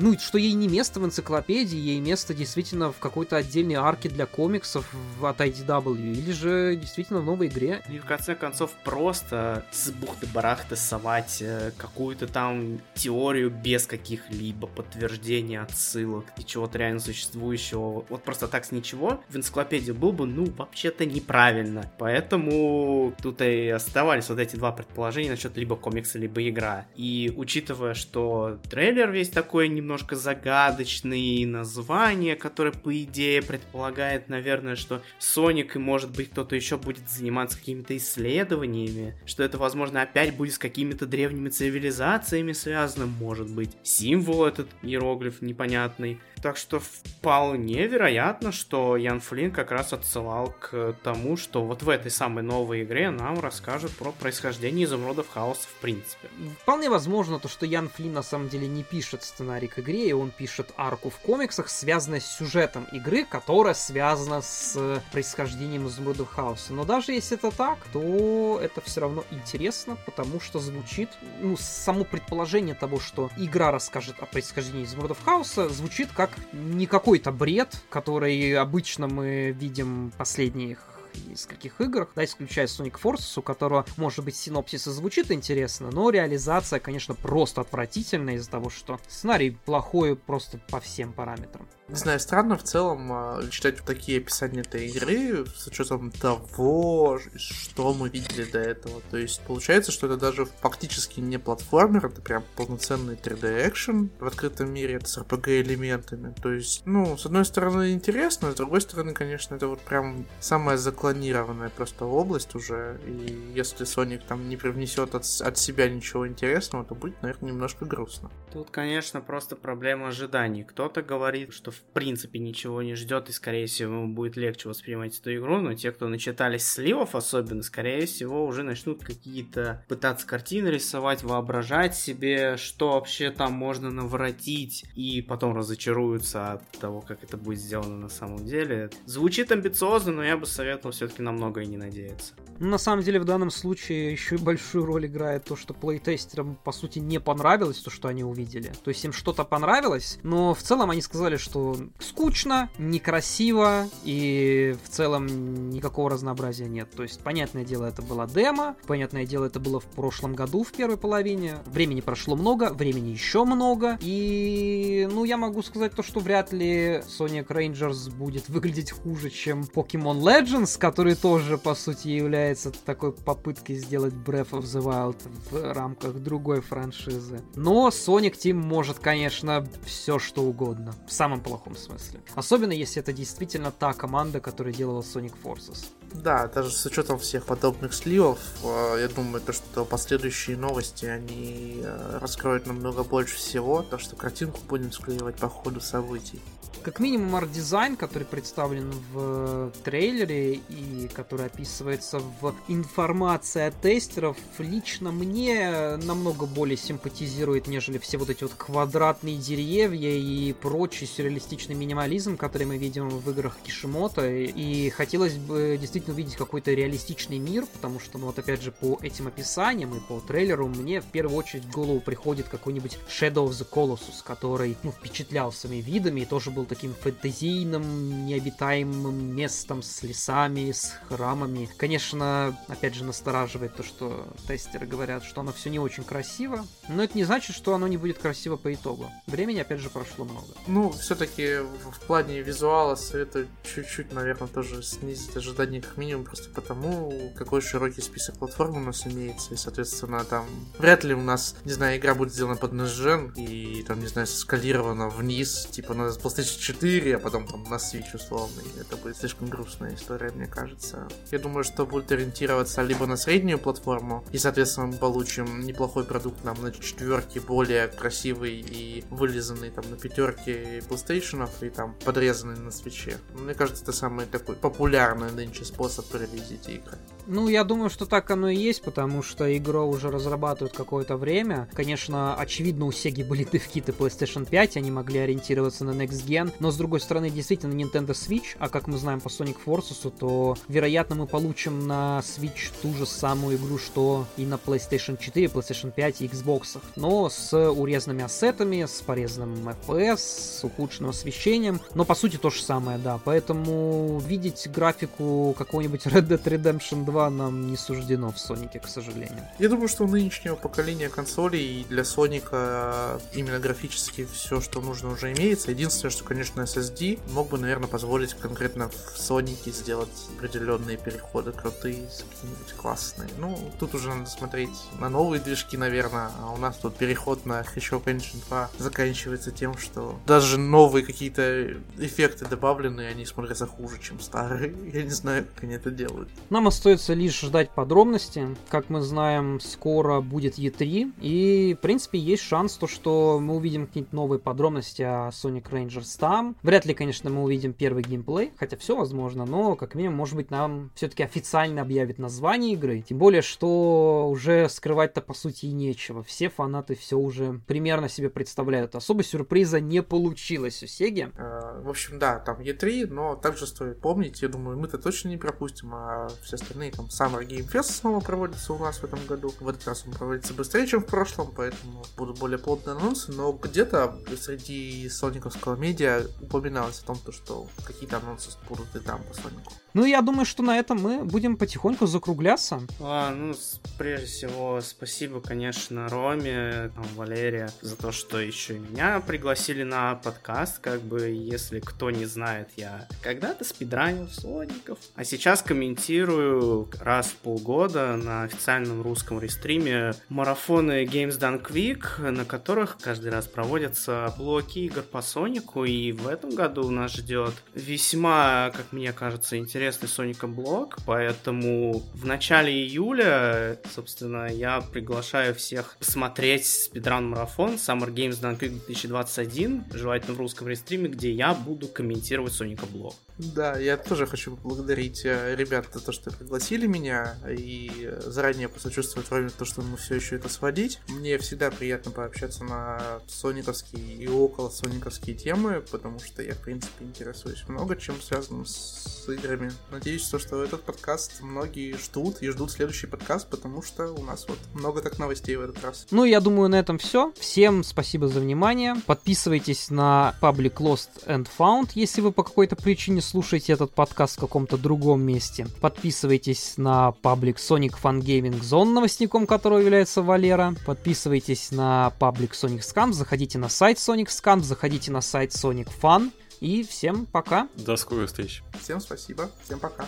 Ну, 0.00 0.18
что 0.18 0.38
ей 0.38 0.54
не 0.54 0.66
место 0.66 0.98
в 0.98 1.04
энциклопедии, 1.04 1.76
ей 1.76 2.00
место 2.00 2.32
действительно 2.32 2.90
в 2.90 2.98
какой-то 2.98 3.36
отдельной 3.36 3.74
арке 3.74 4.08
для 4.14 4.26
комиксов 4.26 4.88
от 5.20 5.40
IDW, 5.40 6.12
или 6.12 6.32
же 6.32 6.76
действительно 6.76 7.20
в 7.20 7.24
новой 7.24 7.48
игре. 7.48 7.82
И 7.90 7.98
в 7.98 8.06
конце 8.06 8.34
концов 8.34 8.70
просто 8.84 9.66
с 9.72 9.90
бухты-барахты 9.90 10.76
совать 10.76 11.42
э, 11.42 11.72
какую-то 11.76 12.26
там 12.26 12.80
теорию 12.94 13.50
без 13.50 13.86
каких-либо 13.86 14.66
подтверждений, 14.68 15.58
отсылок 15.58 16.24
и 16.38 16.44
чего-то 16.44 16.78
реально 16.78 17.00
существующего. 17.00 18.04
Вот 18.08 18.22
просто 18.22 18.48
так 18.48 18.64
с 18.64 18.72
ничего 18.72 19.22
в 19.28 19.36
энциклопедии 19.36 19.92
был 19.92 20.12
бы, 20.12 20.26
ну, 20.26 20.46
вообще-то 20.46 21.04
неправильно. 21.04 21.90
Поэтому 21.98 23.14
тут 23.20 23.42
и 23.42 23.68
оставались 23.68 24.28
вот 24.28 24.38
эти 24.38 24.56
два 24.56 24.72
предположения 24.72 25.30
насчет 25.30 25.56
либо 25.56 25.76
комикса, 25.76 26.18
либо 26.18 26.48
игра. 26.48 26.86
И 26.94 27.32
учитывая, 27.36 27.94
что 27.94 28.58
трейлер 28.70 29.10
весь 29.10 29.28
такой 29.28 29.68
немножко 29.68 30.14
загадочный, 30.14 31.44
название, 31.44 32.36
которое, 32.36 32.72
по 32.72 32.94
идее, 33.02 33.42
предполагает 33.42 34.03
предполагает, 34.04 34.28
наверное, 34.28 34.76
что 34.76 35.02
Соник 35.18 35.76
и, 35.76 35.78
может 35.78 36.14
быть, 36.14 36.30
кто-то 36.30 36.56
еще 36.56 36.76
будет 36.76 37.08
заниматься 37.08 37.58
какими-то 37.58 37.96
исследованиями, 37.96 39.14
что 39.26 39.42
это, 39.42 39.58
возможно, 39.58 40.02
опять 40.02 40.36
будет 40.36 40.54
с 40.54 40.58
какими-то 40.58 41.06
древними 41.06 41.48
цивилизациями 41.48 42.52
связано, 42.52 43.06
может 43.06 43.50
быть. 43.50 43.70
Символ 43.82 44.44
этот 44.44 44.68
иероглиф 44.82 45.42
непонятный. 45.42 46.18
Так 46.44 46.58
что 46.58 46.78
вполне 46.78 47.86
вероятно, 47.86 48.52
что 48.52 48.98
Ян 48.98 49.20
Флин 49.20 49.50
как 49.50 49.70
раз 49.70 49.94
отсылал 49.94 50.52
к 50.60 50.94
тому, 51.02 51.38
что 51.38 51.64
вот 51.64 51.82
в 51.82 51.88
этой 51.88 52.10
самой 52.10 52.42
новой 52.44 52.82
игре 52.82 53.08
нам 53.08 53.40
расскажут 53.40 53.96
про 53.96 54.12
происхождение 54.12 54.84
изумрудов 54.84 55.30
хаоса 55.32 55.66
в 55.66 55.80
принципе. 55.80 56.28
Вполне 56.60 56.90
возможно 56.90 57.38
то, 57.38 57.48
что 57.48 57.64
Ян 57.64 57.88
Флин 57.88 58.12
на 58.12 58.22
самом 58.22 58.50
деле 58.50 58.68
не 58.68 58.82
пишет 58.82 59.22
сценарий 59.22 59.68
к 59.68 59.78
игре, 59.78 60.10
и 60.10 60.12
он 60.12 60.30
пишет 60.30 60.70
арку 60.76 61.08
в 61.08 61.16
комиксах, 61.16 61.70
связанную 61.70 62.20
с 62.20 62.26
сюжетом 62.26 62.86
игры, 62.92 63.24
которая 63.24 63.72
связана 63.72 64.42
с 64.42 65.02
происхождением 65.12 65.88
изумрудов 65.88 66.28
хаоса. 66.28 66.74
Но 66.74 66.84
даже 66.84 67.12
если 67.12 67.38
это 67.38 67.56
так, 67.56 67.78
то 67.90 68.60
это 68.62 68.82
все 68.82 69.00
равно 69.00 69.24
интересно, 69.30 69.96
потому 70.04 70.40
что 70.40 70.58
звучит, 70.58 71.08
ну, 71.40 71.56
само 71.56 72.04
предположение 72.04 72.74
того, 72.74 73.00
что 73.00 73.30
игра 73.38 73.70
расскажет 73.70 74.16
о 74.18 74.26
происхождении 74.26 74.84
изумрудов 74.84 75.24
хаоса, 75.24 75.70
звучит 75.70 76.10
как 76.12 76.33
не 76.52 76.86
какой-то 76.86 77.32
бред, 77.32 77.76
который 77.90 78.56
обычно 78.56 79.08
мы 79.08 79.50
видим 79.58 80.12
последних 80.16 80.93
нескольких 81.26 81.80
играх, 81.80 82.10
да, 82.14 82.24
исключая 82.24 82.66
Sonic 82.66 83.00
Forces, 83.00 83.38
у 83.38 83.42
которого, 83.42 83.84
может 83.96 84.24
быть, 84.24 84.36
синопсис 84.36 84.86
и 84.86 84.90
звучит 84.90 85.30
интересно, 85.30 85.90
но 85.90 86.10
реализация, 86.10 86.80
конечно, 86.80 87.14
просто 87.14 87.60
отвратительная 87.60 88.34
из-за 88.34 88.50
того, 88.50 88.70
что 88.70 89.00
сценарий 89.08 89.50
плохой 89.64 90.16
просто 90.16 90.58
по 90.70 90.80
всем 90.80 91.12
параметрам. 91.12 91.66
Не 91.88 91.96
знаю, 91.96 92.18
странно 92.18 92.56
в 92.56 92.62
целом 92.62 93.12
а, 93.12 93.42
читать 93.50 93.76
такие 93.84 94.18
описания 94.18 94.62
этой 94.62 94.86
игры 94.86 95.44
с 95.54 95.66
учетом 95.66 96.10
того, 96.10 97.20
что 97.36 97.92
мы 97.92 98.08
видели 98.08 98.44
до 98.44 98.58
этого. 98.58 99.02
То 99.10 99.18
есть 99.18 99.42
получается, 99.42 99.92
что 99.92 100.06
это 100.06 100.16
даже 100.16 100.46
фактически 100.46 101.20
не 101.20 101.38
платформер, 101.38 102.06
это 102.06 102.22
прям 102.22 102.42
полноценный 102.56 103.16
3D 103.16 103.68
экшен 103.68 104.10
в 104.18 104.26
открытом 104.26 104.72
мире, 104.72 104.94
это 104.94 105.06
с 105.06 105.18
RPG 105.18 105.60
элементами. 105.60 106.34
То 106.42 106.52
есть, 106.52 106.82
ну, 106.86 107.18
с 107.18 107.26
одной 107.26 107.44
стороны 107.44 107.92
интересно, 107.92 108.52
с 108.52 108.54
другой 108.54 108.80
стороны, 108.80 109.12
конечно, 109.12 109.54
это 109.54 109.68
вот 109.68 109.80
прям 109.80 110.24
самая 110.40 110.78
заклонированная 111.04 111.68
просто 111.68 112.06
область 112.06 112.54
уже. 112.54 112.98
И 113.06 113.52
если 113.54 113.84
Sonic 113.84 114.22
там 114.26 114.48
не 114.48 114.56
привнесет 114.56 115.14
от, 115.14 115.24
от 115.40 115.58
себя 115.58 115.88
ничего 115.88 116.26
интересного, 116.26 116.84
то 116.84 116.94
будет, 116.94 117.20
наверное, 117.20 117.50
немножко 117.50 117.84
грустно. 117.84 118.30
Тут, 118.52 118.70
конечно, 118.70 119.20
просто 119.20 119.56
проблема 119.56 120.08
ожиданий. 120.08 120.64
Кто-то 120.64 121.02
говорит, 121.02 121.52
что 121.52 121.70
в 121.70 121.80
принципе 121.92 122.38
ничего 122.38 122.82
не 122.82 122.94
ждет, 122.94 123.28
и, 123.28 123.32
скорее 123.32 123.66
всего, 123.66 123.94
ему 123.94 124.14
будет 124.14 124.36
легче 124.36 124.68
воспринимать 124.68 125.18
эту 125.18 125.34
игру, 125.34 125.60
но 125.60 125.74
те, 125.74 125.92
кто 125.92 126.08
начитались 126.08 126.66
сливов 126.66 127.14
особенно, 127.14 127.62
скорее 127.62 128.06
всего, 128.06 128.46
уже 128.46 128.62
начнут 128.62 129.04
какие-то 129.04 129.84
пытаться 129.88 130.26
картины 130.26 130.68
рисовать, 130.68 131.22
воображать 131.22 131.96
себе, 131.96 132.56
что 132.56 132.92
вообще 132.92 133.30
там 133.30 133.52
можно 133.52 133.90
наворотить, 133.90 134.84
и 134.94 135.20
потом 135.20 135.54
разочаруются 135.54 136.52
от 136.52 136.70
того, 136.78 137.00
как 137.02 137.22
это 137.24 137.36
будет 137.36 137.58
сделано 137.58 137.96
на 137.96 138.08
самом 138.08 138.46
деле. 138.46 138.88
Звучит 139.04 139.52
амбициозно, 139.52 140.12
но 140.12 140.24
я 140.24 140.36
бы 140.36 140.46
советовал 140.46 140.93
все-таки 140.94 141.22
на 141.22 141.32
многое 141.32 141.66
не 141.66 141.76
надеяться. 141.76 142.34
Ну, 142.60 142.68
на 142.68 142.78
самом 142.78 143.02
деле, 143.02 143.18
в 143.18 143.24
данном 143.24 143.50
случае 143.50 144.12
еще 144.12 144.38
большую 144.38 144.84
роль 144.86 145.06
играет 145.06 145.44
то, 145.44 145.56
что 145.56 145.74
плейтестерам, 145.74 146.56
по 146.62 146.72
сути, 146.72 147.00
не 147.00 147.18
понравилось 147.18 147.78
то, 147.78 147.90
что 147.90 148.08
они 148.08 148.22
увидели. 148.22 148.72
То 148.84 148.90
есть 148.90 149.04
им 149.04 149.12
что-то 149.12 149.44
понравилось, 149.44 150.18
но 150.22 150.54
в 150.54 150.62
целом 150.62 150.90
они 150.90 151.02
сказали, 151.02 151.36
что 151.36 151.76
скучно, 151.98 152.70
некрасиво 152.78 153.88
и 154.04 154.76
в 154.84 154.88
целом 154.88 155.70
никакого 155.70 156.10
разнообразия 156.10 156.66
нет. 156.66 156.90
То 156.92 157.02
есть, 157.02 157.20
понятное 157.20 157.64
дело, 157.64 157.86
это 157.86 158.02
была 158.02 158.26
демо, 158.26 158.76
понятное 158.86 159.26
дело, 159.26 159.46
это 159.46 159.58
было 159.58 159.80
в 159.80 159.86
прошлом 159.86 160.34
году 160.34 160.62
в 160.62 160.72
первой 160.72 160.96
половине. 160.96 161.56
Времени 161.66 162.00
прошло 162.00 162.36
много, 162.36 162.72
времени 162.72 163.10
еще 163.10 163.44
много. 163.44 163.98
И, 164.00 165.08
ну, 165.10 165.24
я 165.24 165.36
могу 165.36 165.62
сказать 165.62 165.92
то, 165.92 166.02
что 166.02 166.20
вряд 166.20 166.52
ли 166.52 167.02
Sonic 167.06 167.48
Rangers 167.48 168.10
будет 168.14 168.48
выглядеть 168.48 168.92
хуже, 168.92 169.30
чем 169.30 169.62
Pokemon 169.62 170.20
Legends, 170.20 170.78
который 170.84 171.14
тоже, 171.14 171.56
по 171.56 171.74
сути, 171.74 172.08
является 172.08 172.70
такой 172.70 173.12
попыткой 173.12 173.76
сделать 173.76 174.12
Breath 174.12 174.50
of 174.50 174.64
the 174.64 174.82
Wild 174.82 175.16
в 175.50 175.72
рамках 175.72 176.12
другой 176.16 176.60
франшизы. 176.60 177.40
Но 177.54 177.88
Sonic 177.88 178.34
Team 178.34 178.52
может, 178.52 178.98
конечно, 178.98 179.66
все 179.86 180.18
что 180.18 180.42
угодно. 180.42 180.94
В 181.08 181.12
самом 181.14 181.40
плохом 181.40 181.74
смысле. 181.74 182.20
Особенно 182.34 182.72
если 182.72 183.00
это 183.00 183.14
действительно 183.14 183.70
та 183.70 183.94
команда, 183.94 184.40
которая 184.40 184.74
делала 184.74 185.00
Sonic 185.00 185.32
Forces. 185.42 185.86
Да, 186.14 186.46
даже 186.46 186.70
с 186.70 186.86
учетом 186.86 187.18
всех 187.18 187.44
подобных 187.44 187.92
сливов, 187.92 188.38
э, 188.62 188.98
я 189.00 189.08
думаю, 189.08 189.40
то, 189.40 189.52
что 189.52 189.84
последующие 189.84 190.56
новости, 190.56 191.06
они 191.06 191.80
э, 191.82 192.18
раскроют 192.20 192.66
намного 192.66 193.02
больше 193.02 193.36
всего, 193.36 193.82
то, 193.82 193.98
что 193.98 194.14
картинку 194.14 194.60
будем 194.68 194.92
склеивать 194.92 195.36
по 195.36 195.48
ходу 195.48 195.80
событий. 195.80 196.40
Как 196.84 197.00
минимум 197.00 197.34
арт-дизайн, 197.34 197.96
который 197.96 198.24
представлен 198.24 198.92
в 199.10 199.72
трейлере 199.84 200.56
и 200.68 201.08
который 201.14 201.46
описывается 201.46 202.18
в 202.18 202.54
информации 202.68 203.62
от 203.62 203.80
тестеров, 203.80 204.36
лично 204.58 205.10
мне 205.10 205.96
намного 205.96 206.44
более 206.44 206.76
симпатизирует, 206.76 207.68
нежели 207.68 207.96
все 207.96 208.18
вот 208.18 208.28
эти 208.28 208.42
вот 208.42 208.52
квадратные 208.58 209.38
деревья 209.38 210.10
и 210.10 210.52
прочий 210.52 211.06
сюрреалистичный 211.06 211.74
минимализм, 211.74 212.36
который 212.36 212.66
мы 212.66 212.76
видим 212.76 213.08
в 213.08 213.30
играх 213.30 213.56
Кишимото. 213.64 214.28
И 214.28 214.90
хотелось 214.90 215.36
бы 215.36 215.78
действительно 215.80 216.03
увидеть 216.08 216.36
какой-то 216.36 216.72
реалистичный 216.72 217.38
мир, 217.38 217.66
потому 217.66 218.00
что, 218.00 218.18
ну 218.18 218.26
вот 218.26 218.38
опять 218.38 218.62
же, 218.62 218.72
по 218.72 218.98
этим 219.02 219.26
описаниям 219.26 219.96
и 219.96 220.00
по 220.00 220.20
трейлеру 220.20 220.68
мне 220.68 221.00
в 221.00 221.06
первую 221.06 221.36
очередь 221.36 221.64
в 221.64 221.70
голову 221.70 222.00
приходит 222.00 222.48
какой-нибудь 222.48 222.98
Shadow 223.08 223.46
of 223.46 223.50
the 223.50 223.68
Colossus, 223.68 224.22
который, 224.24 224.76
ну, 224.82 224.92
впечатлял 224.92 225.52
своими 225.52 225.82
видами 225.82 226.20
и 226.20 226.24
тоже 226.24 226.50
был 226.50 226.64
таким 226.64 226.94
фэнтезийным, 226.94 228.26
необитаемым 228.26 229.36
местом 229.36 229.82
с 229.82 230.02
лесами, 230.02 230.72
с 230.72 230.92
храмами. 231.08 231.68
Конечно, 231.76 232.58
опять 232.68 232.94
же, 232.94 233.04
настораживает 233.04 233.74
то, 233.74 233.82
что 233.82 234.26
тестеры 234.46 234.86
говорят, 234.86 235.24
что 235.24 235.40
оно 235.40 235.52
все 235.52 235.70
не 235.70 235.78
очень 235.78 236.04
красиво, 236.04 236.66
но 236.88 237.02
это 237.02 237.16
не 237.16 237.24
значит, 237.24 237.54
что 237.56 237.74
оно 237.74 237.88
не 237.88 237.96
будет 237.96 238.18
красиво 238.18 238.56
по 238.56 238.72
итогу. 238.72 239.10
Времени, 239.26 239.60
опять 239.60 239.80
же, 239.80 239.90
прошло 239.90 240.24
много. 240.24 240.46
Ну, 240.66 240.90
все-таки 240.90 241.58
в 241.58 242.00
плане 242.06 242.42
визуала 242.42 242.94
советую 242.94 243.48
чуть-чуть, 243.62 244.12
наверное, 244.12 244.48
тоже 244.48 244.82
снизить 244.82 245.36
ожидания 245.36 245.80
минимум, 245.96 246.24
просто 246.24 246.48
потому, 246.50 247.32
какой 247.36 247.60
широкий 247.60 248.00
список 248.00 248.38
платформ 248.38 248.76
у 248.76 248.80
нас 248.80 249.06
имеется, 249.06 249.54
и, 249.54 249.56
соответственно, 249.56 250.24
там 250.24 250.46
вряд 250.78 251.04
ли 251.04 251.14
у 251.14 251.20
нас, 251.20 251.56
не 251.64 251.72
знаю, 251.72 251.98
игра 251.98 252.14
будет 252.14 252.32
сделана 252.32 252.56
под 252.56 252.72
нажен 252.72 253.32
и, 253.36 253.84
там, 253.86 254.00
не 254.00 254.06
знаю, 254.06 254.26
скалирована 254.26 255.08
вниз, 255.08 255.66
типа 255.70 255.94
на 255.94 256.08
PlayStation 256.08 256.58
4, 256.58 257.16
а 257.16 257.18
потом 257.18 257.46
там 257.46 257.64
на 257.64 257.76
Switch 257.76 258.14
условный. 258.14 258.64
Это 258.80 258.96
будет 258.96 259.16
слишком 259.16 259.48
грустная 259.48 259.94
история, 259.94 260.30
мне 260.30 260.46
кажется. 260.46 261.08
Я 261.30 261.38
думаю, 261.38 261.64
что 261.64 261.86
будет 261.86 262.10
ориентироваться 262.12 262.82
либо 262.82 263.06
на 263.06 263.16
среднюю 263.16 263.58
платформу, 263.58 264.24
и, 264.32 264.38
соответственно, 264.38 264.88
мы 264.88 264.96
получим 264.96 265.60
неплохой 265.60 266.04
продукт 266.04 266.44
нам 266.44 266.60
на 266.62 266.72
четверке, 266.72 267.40
более 267.40 267.88
красивый 267.88 268.60
и 268.60 269.04
вылизанный 269.10 269.70
там 269.70 269.88
на 269.90 269.96
пятерке 269.96 270.80
PlayStation 270.80 271.48
и 271.60 271.70
там 271.70 271.94
подрезанный 272.04 272.58
на 272.58 272.70
свече. 272.70 273.18
Мне 273.34 273.54
кажется, 273.54 273.82
это 273.82 273.92
самый 273.92 274.26
такой 274.26 274.56
популярный 274.56 275.30
нынче 275.30 275.64
способ 275.64 275.83
релизить 276.18 276.68
игры. 276.68 276.98
Ну, 277.26 277.48
я 277.48 277.64
думаю, 277.64 277.88
что 277.88 278.04
так 278.06 278.30
оно 278.30 278.48
и 278.50 278.56
есть, 278.56 278.82
потому 278.82 279.22
что 279.22 279.56
игру 279.56 279.88
уже 279.88 280.10
разрабатывают 280.10 280.76
какое-то 280.76 281.16
время. 281.16 281.68
Конечно, 281.72 282.34
очевидно, 282.36 282.86
у 282.86 282.90
Sega 282.90 283.24
были 283.24 283.44
девкиты 283.52 283.92
PlayStation 283.92 284.48
5, 284.48 284.76
они 284.76 284.90
могли 284.90 285.20
ориентироваться 285.20 285.84
на 285.84 285.90
Next 285.90 286.26
Gen, 286.26 286.52
но 286.60 286.70
с 286.70 286.76
другой 286.76 287.00
стороны, 287.00 287.30
действительно, 287.30 287.72
Nintendo 287.72 288.10
Switch, 288.10 288.56
а 288.58 288.68
как 288.68 288.88
мы 288.88 288.98
знаем 288.98 289.20
по 289.20 289.28
Sonic 289.28 289.56
Forces, 289.64 290.12
то, 290.18 290.56
вероятно, 290.68 291.16
мы 291.16 291.26
получим 291.26 291.86
на 291.86 292.20
Switch 292.22 292.72
ту 292.82 292.92
же 292.94 293.06
самую 293.06 293.56
игру, 293.56 293.78
что 293.78 294.26
и 294.36 294.44
на 294.44 294.54
PlayStation 294.54 295.18
4, 295.18 295.46
PlayStation 295.46 295.92
5 295.92 296.20
и 296.20 296.26
Xbox, 296.26 296.78
но 296.96 297.30
с 297.30 297.56
урезанными 297.56 298.24
ассетами, 298.24 298.84
с 298.84 299.00
порезанным 299.00 299.68
FPS, 299.68 300.18
с 300.18 300.64
ухудшенным 300.64 301.10
освещением, 301.10 301.80
но 301.94 302.04
по 302.04 302.14
сути 302.14 302.36
то 302.36 302.50
же 302.50 302.62
самое, 302.62 302.98
да, 302.98 303.18
поэтому 303.24 304.20
видеть 304.26 304.68
графику 304.74 305.54
какого-нибудь 305.56 306.06
Red 306.06 306.28
Dead 306.28 306.42
Redemption 306.42 307.04
2 307.04 307.13
2 307.14 307.30
нам 307.30 307.68
не 307.68 307.76
суждено 307.76 308.32
в 308.32 308.38
Сонике, 308.40 308.80
к 308.80 308.88
сожалению. 308.88 309.46
Я 309.60 309.68
думаю, 309.68 309.86
что 309.86 310.04
у 310.04 310.08
нынешнего 310.08 310.56
поколения 310.56 311.08
консолей 311.08 311.86
для 311.88 312.04
Соника 312.04 313.20
именно 313.32 313.60
графически 313.60 314.26
все, 314.32 314.60
что 314.60 314.80
нужно, 314.80 315.10
уже 315.10 315.32
имеется. 315.32 315.70
Единственное, 315.70 316.10
что, 316.10 316.24
конечно, 316.24 316.62
SSD 316.62 317.20
мог 317.32 317.50
бы, 317.50 317.58
наверное, 317.58 317.88
позволить 317.88 318.34
конкретно 318.34 318.88
в 318.88 319.16
Сонике 319.16 319.70
сделать 319.70 320.10
определенные 320.36 320.96
переходы 320.96 321.52
крутые, 321.52 322.08
какие-нибудь 322.32 322.72
классные. 322.76 323.28
Ну, 323.38 323.56
тут 323.78 323.94
уже 323.94 324.08
надо 324.08 324.28
смотреть 324.28 324.76
на 324.98 325.08
новые 325.08 325.40
движки, 325.40 325.76
наверное, 325.76 326.32
а 326.40 326.52
у 326.52 326.56
нас 326.56 326.76
тут 326.76 326.96
переход 326.96 327.46
на 327.46 327.60
Hedgehog 327.60 328.04
Engine 328.06 328.42
2 328.48 328.70
заканчивается 328.78 329.52
тем, 329.52 329.78
что 329.78 330.18
даже 330.26 330.58
новые 330.58 331.06
какие-то 331.06 331.74
эффекты 331.98 332.44
добавлены, 332.46 333.02
они 333.02 333.24
смотрятся 333.24 333.68
хуже, 333.68 334.00
чем 334.02 334.18
старые. 334.18 334.74
Я 334.92 335.04
не 335.04 335.10
знаю, 335.10 335.46
как 335.54 335.62
они 335.62 335.74
это 335.74 335.92
делают. 335.92 336.28
Нам 336.50 336.66
остается 336.66 337.03
Остается 337.04 337.22
лишь 337.22 337.38
ждать 337.38 337.68
подробности. 337.68 338.56
Как 338.70 338.88
мы 338.88 339.02
знаем, 339.02 339.60
скоро 339.60 340.22
будет 340.22 340.58
E3. 340.58 341.12
И, 341.20 341.76
в 341.78 341.82
принципе, 341.82 342.18
есть 342.18 342.42
шанс, 342.42 342.78
то, 342.78 342.86
что 342.86 343.38
мы 343.42 343.56
увидим 343.56 343.86
какие-то 343.86 344.16
новые 344.16 344.38
подробности 344.38 345.02
о 345.02 345.28
Sonic 345.28 345.68
Rangers 345.70 346.18
там. 346.18 346.56
Вряд 346.62 346.86
ли, 346.86 346.94
конечно, 346.94 347.28
мы 347.28 347.42
увидим 347.42 347.74
первый 347.74 348.02
геймплей, 348.04 348.52
хотя 348.56 348.78
все 348.78 348.96
возможно, 348.96 349.44
но, 349.44 349.76
как 349.76 349.94
минимум, 349.94 350.16
может 350.16 350.34
быть, 350.34 350.50
нам 350.50 350.92
все-таки 350.94 351.22
официально 351.22 351.82
объявят 351.82 352.18
название 352.18 352.72
игры. 352.72 353.02
Тем 353.06 353.18
более, 353.18 353.42
что 353.42 354.26
уже 354.30 354.70
скрывать-то, 354.70 355.20
по 355.20 355.34
сути, 355.34 355.66
и 355.66 355.72
нечего. 355.72 356.22
Все 356.22 356.48
фанаты 356.48 356.94
все 356.94 357.18
уже 357.18 357.60
примерно 357.66 358.08
себе 358.08 358.30
представляют. 358.30 358.94
Особо 358.94 359.22
сюрприза 359.24 359.78
не 359.78 360.02
получилось 360.02 360.82
у 360.82 360.86
Сеги. 360.86 361.28
Э, 361.36 361.82
в 361.82 361.90
общем, 361.90 362.18
да, 362.18 362.38
там 362.38 362.60
E3, 362.60 363.08
но 363.08 363.36
также 363.36 363.66
стоит 363.66 364.00
помнить, 364.00 364.40
я 364.40 364.48
думаю, 364.48 364.78
мы-то 364.78 364.96
точно 364.96 365.28
не 365.28 365.36
пропустим, 365.36 365.94
а 365.94 366.30
все 366.42 366.54
остальные 366.54 366.93
там 366.96 367.06
Summer 367.06 367.46
Game 367.46 367.70
Fest 367.70 367.92
снова 367.92 368.20
проводится 368.20 368.72
у 368.72 368.78
нас 368.78 368.98
в 368.98 369.04
этом 369.04 369.24
году. 369.26 369.52
В 369.60 369.68
этот 369.68 369.86
раз 369.86 370.04
он 370.06 370.12
проводится 370.12 370.54
быстрее, 370.54 370.86
чем 370.86 371.02
в 371.02 371.06
прошлом, 371.06 371.52
поэтому 371.54 372.04
будут 372.16 372.38
более 372.38 372.58
плотные 372.58 372.96
анонсы, 372.96 373.32
но 373.32 373.52
где-то 373.52 374.18
среди 374.40 375.08
сониковского 375.08 375.76
медиа 375.76 376.26
упоминалось 376.40 377.00
о 377.00 377.06
том, 377.06 377.18
что 377.32 377.68
какие-то 377.84 378.18
анонсы 378.18 378.50
будут 378.68 378.94
и 378.94 379.00
там 379.00 379.22
по 379.24 379.34
Сонику. 379.34 379.72
Ну, 379.94 380.04
я 380.04 380.22
думаю, 380.22 380.44
что 380.44 380.64
на 380.64 380.76
этом 380.76 381.00
мы 381.00 381.24
будем 381.24 381.56
потихоньку 381.56 382.06
закругляться. 382.06 382.80
А, 383.00 383.32
ну, 383.32 383.54
прежде 383.96 384.26
всего, 384.26 384.80
спасибо, 384.80 385.40
конечно, 385.40 386.08
Роме, 386.08 386.90
там, 386.96 387.06
Валерия, 387.14 387.70
за 387.80 387.94
то, 387.94 388.10
что 388.10 388.40
еще 388.40 388.76
меня 388.80 389.20
пригласили 389.20 389.84
на 389.84 390.16
подкаст. 390.16 390.80
Как 390.80 391.00
бы, 391.00 391.28
если 391.28 391.78
кто 391.78 392.10
не 392.10 392.26
знает, 392.26 392.70
я 392.76 393.06
когда-то 393.22 393.62
спидранил 393.62 394.26
Соников, 394.28 394.98
а 395.14 395.22
сейчас 395.22 395.62
комментирую 395.62 396.88
раз 396.98 397.28
в 397.28 397.36
полгода 397.36 398.16
на 398.16 398.42
официальном 398.42 399.00
русском 399.00 399.38
рестриме 399.38 400.14
марафоны 400.28 401.04
Games 401.04 401.38
Done 401.38 401.64
Quick, 401.64 402.30
на 402.30 402.44
которых 402.44 402.98
каждый 403.00 403.30
раз 403.30 403.46
проводятся 403.46 404.34
блоки 404.36 404.80
игр 404.80 405.02
по 405.02 405.22
Сонику, 405.22 405.84
и 405.84 406.10
в 406.10 406.26
этом 406.26 406.50
году 406.50 406.90
нас 406.90 407.12
ждет 407.12 407.54
весьма, 407.74 408.72
как 408.74 408.90
мне 408.90 409.12
кажется, 409.12 409.56
интересный 409.56 409.83
интересный 409.84 410.08
Соника 410.08 410.46
блог, 410.46 410.96
поэтому 411.04 412.02
в 412.14 412.24
начале 412.24 412.72
июля, 412.72 413.78
собственно, 413.94 414.46
я 414.46 414.80
приглашаю 414.80 415.54
всех 415.54 415.96
посмотреть 415.98 416.66
спидран 416.66 417.28
марафон 417.28 417.74
Summer 417.74 418.08
Games 418.08 418.40
Done 418.40 418.58
Quick 418.58 418.70
2021, 418.86 419.84
желательно 419.92 420.34
в 420.34 420.38
русском 420.38 420.68
рестриме, 420.68 421.08
где 421.08 421.30
я 421.30 421.52
буду 421.52 421.86
комментировать 421.86 422.54
Соника 422.54 422.86
блог. 422.86 423.14
Да, 423.38 423.78
я 423.78 423.96
тоже 423.96 424.26
хочу 424.26 424.56
поблагодарить 424.56 425.24
э, 425.24 425.56
ребят 425.56 425.86
за 425.92 426.00
то, 426.00 426.12
что 426.12 426.30
пригласили 426.30 426.86
меня, 426.86 427.36
и 427.48 428.12
заранее 428.20 428.68
посочувствовать 428.68 429.30
Роме 429.30 429.50
то, 429.50 429.64
что 429.64 429.82
мы 429.82 429.96
все 429.96 430.14
еще 430.14 430.36
это 430.36 430.48
сводить. 430.48 431.00
Мне 431.08 431.36
всегда 431.38 431.70
приятно 431.70 432.12
пообщаться 432.12 432.62
на 432.64 433.20
сониковские 433.26 434.16
и 434.16 434.28
около 434.28 434.70
сониковские 434.70 435.34
темы, 435.34 435.82
потому 435.90 436.20
что 436.20 436.42
я, 436.42 436.54
в 436.54 436.58
принципе, 436.58 437.04
интересуюсь 437.04 437.64
много 437.66 437.96
чем 437.96 438.20
связанным 438.20 438.66
с 438.66 439.28
играми. 439.28 439.72
Надеюсь, 439.90 440.28
то, 440.28 440.38
что 440.38 440.62
этот 440.62 440.82
подкаст 440.82 441.40
многие 441.40 441.96
ждут 441.96 442.40
и 442.40 442.48
ждут 442.50 442.70
следующий 442.70 443.08
подкаст, 443.08 443.48
потому 443.50 443.82
что 443.82 444.12
у 444.12 444.22
нас 444.22 444.46
вот 444.48 444.58
много 444.74 445.00
так 445.00 445.18
новостей 445.18 445.56
в 445.56 445.62
этот 445.62 445.82
раз. 445.82 446.06
Ну, 446.12 446.24
я 446.24 446.40
думаю, 446.40 446.68
на 446.68 446.76
этом 446.76 446.98
все. 446.98 447.32
Всем 447.38 447.82
спасибо 447.82 448.28
за 448.28 448.38
внимание. 448.38 448.94
Подписывайтесь 449.06 449.90
на 449.90 450.36
паблик 450.40 450.80
Lost 450.80 451.26
and 451.26 451.48
Found, 451.58 451.90
если 451.94 452.20
вы 452.20 452.30
по 452.30 452.44
какой-то 452.44 452.76
причине 452.76 453.23
слушаете 453.24 453.72
этот 453.72 453.92
подкаст 453.92 454.36
в 454.36 454.40
каком-то 454.40 454.76
другом 454.76 455.22
месте. 455.22 455.66
Подписывайтесь 455.80 456.74
на 456.76 457.12
паблик 457.12 457.56
Sonic 457.56 457.94
Fun 458.02 458.20
Gaming 458.20 458.60
Zone, 458.60 458.92
новостником 458.92 459.46
которого 459.46 459.78
является 459.78 460.22
Валера. 460.22 460.74
Подписывайтесь 460.86 461.72
на 461.72 462.12
паблик 462.18 462.52
Sonic 462.52 462.80
Scam, 462.80 463.12
заходите 463.12 463.58
на 463.58 463.68
сайт 463.68 463.98
Sonic 463.98 464.26
Scam, 464.26 464.60
заходите 464.60 465.10
на 465.10 465.20
сайт 465.20 465.50
Sonic 465.50 465.88
Fun. 466.00 466.32
И 466.60 466.82
всем 466.82 467.26
пока. 467.26 467.68
До 467.76 467.96
скорой 467.96 468.26
встречи. 468.26 468.62
Всем 468.80 469.00
спасибо. 469.00 469.50
Всем 469.64 469.78
пока. 469.80 470.06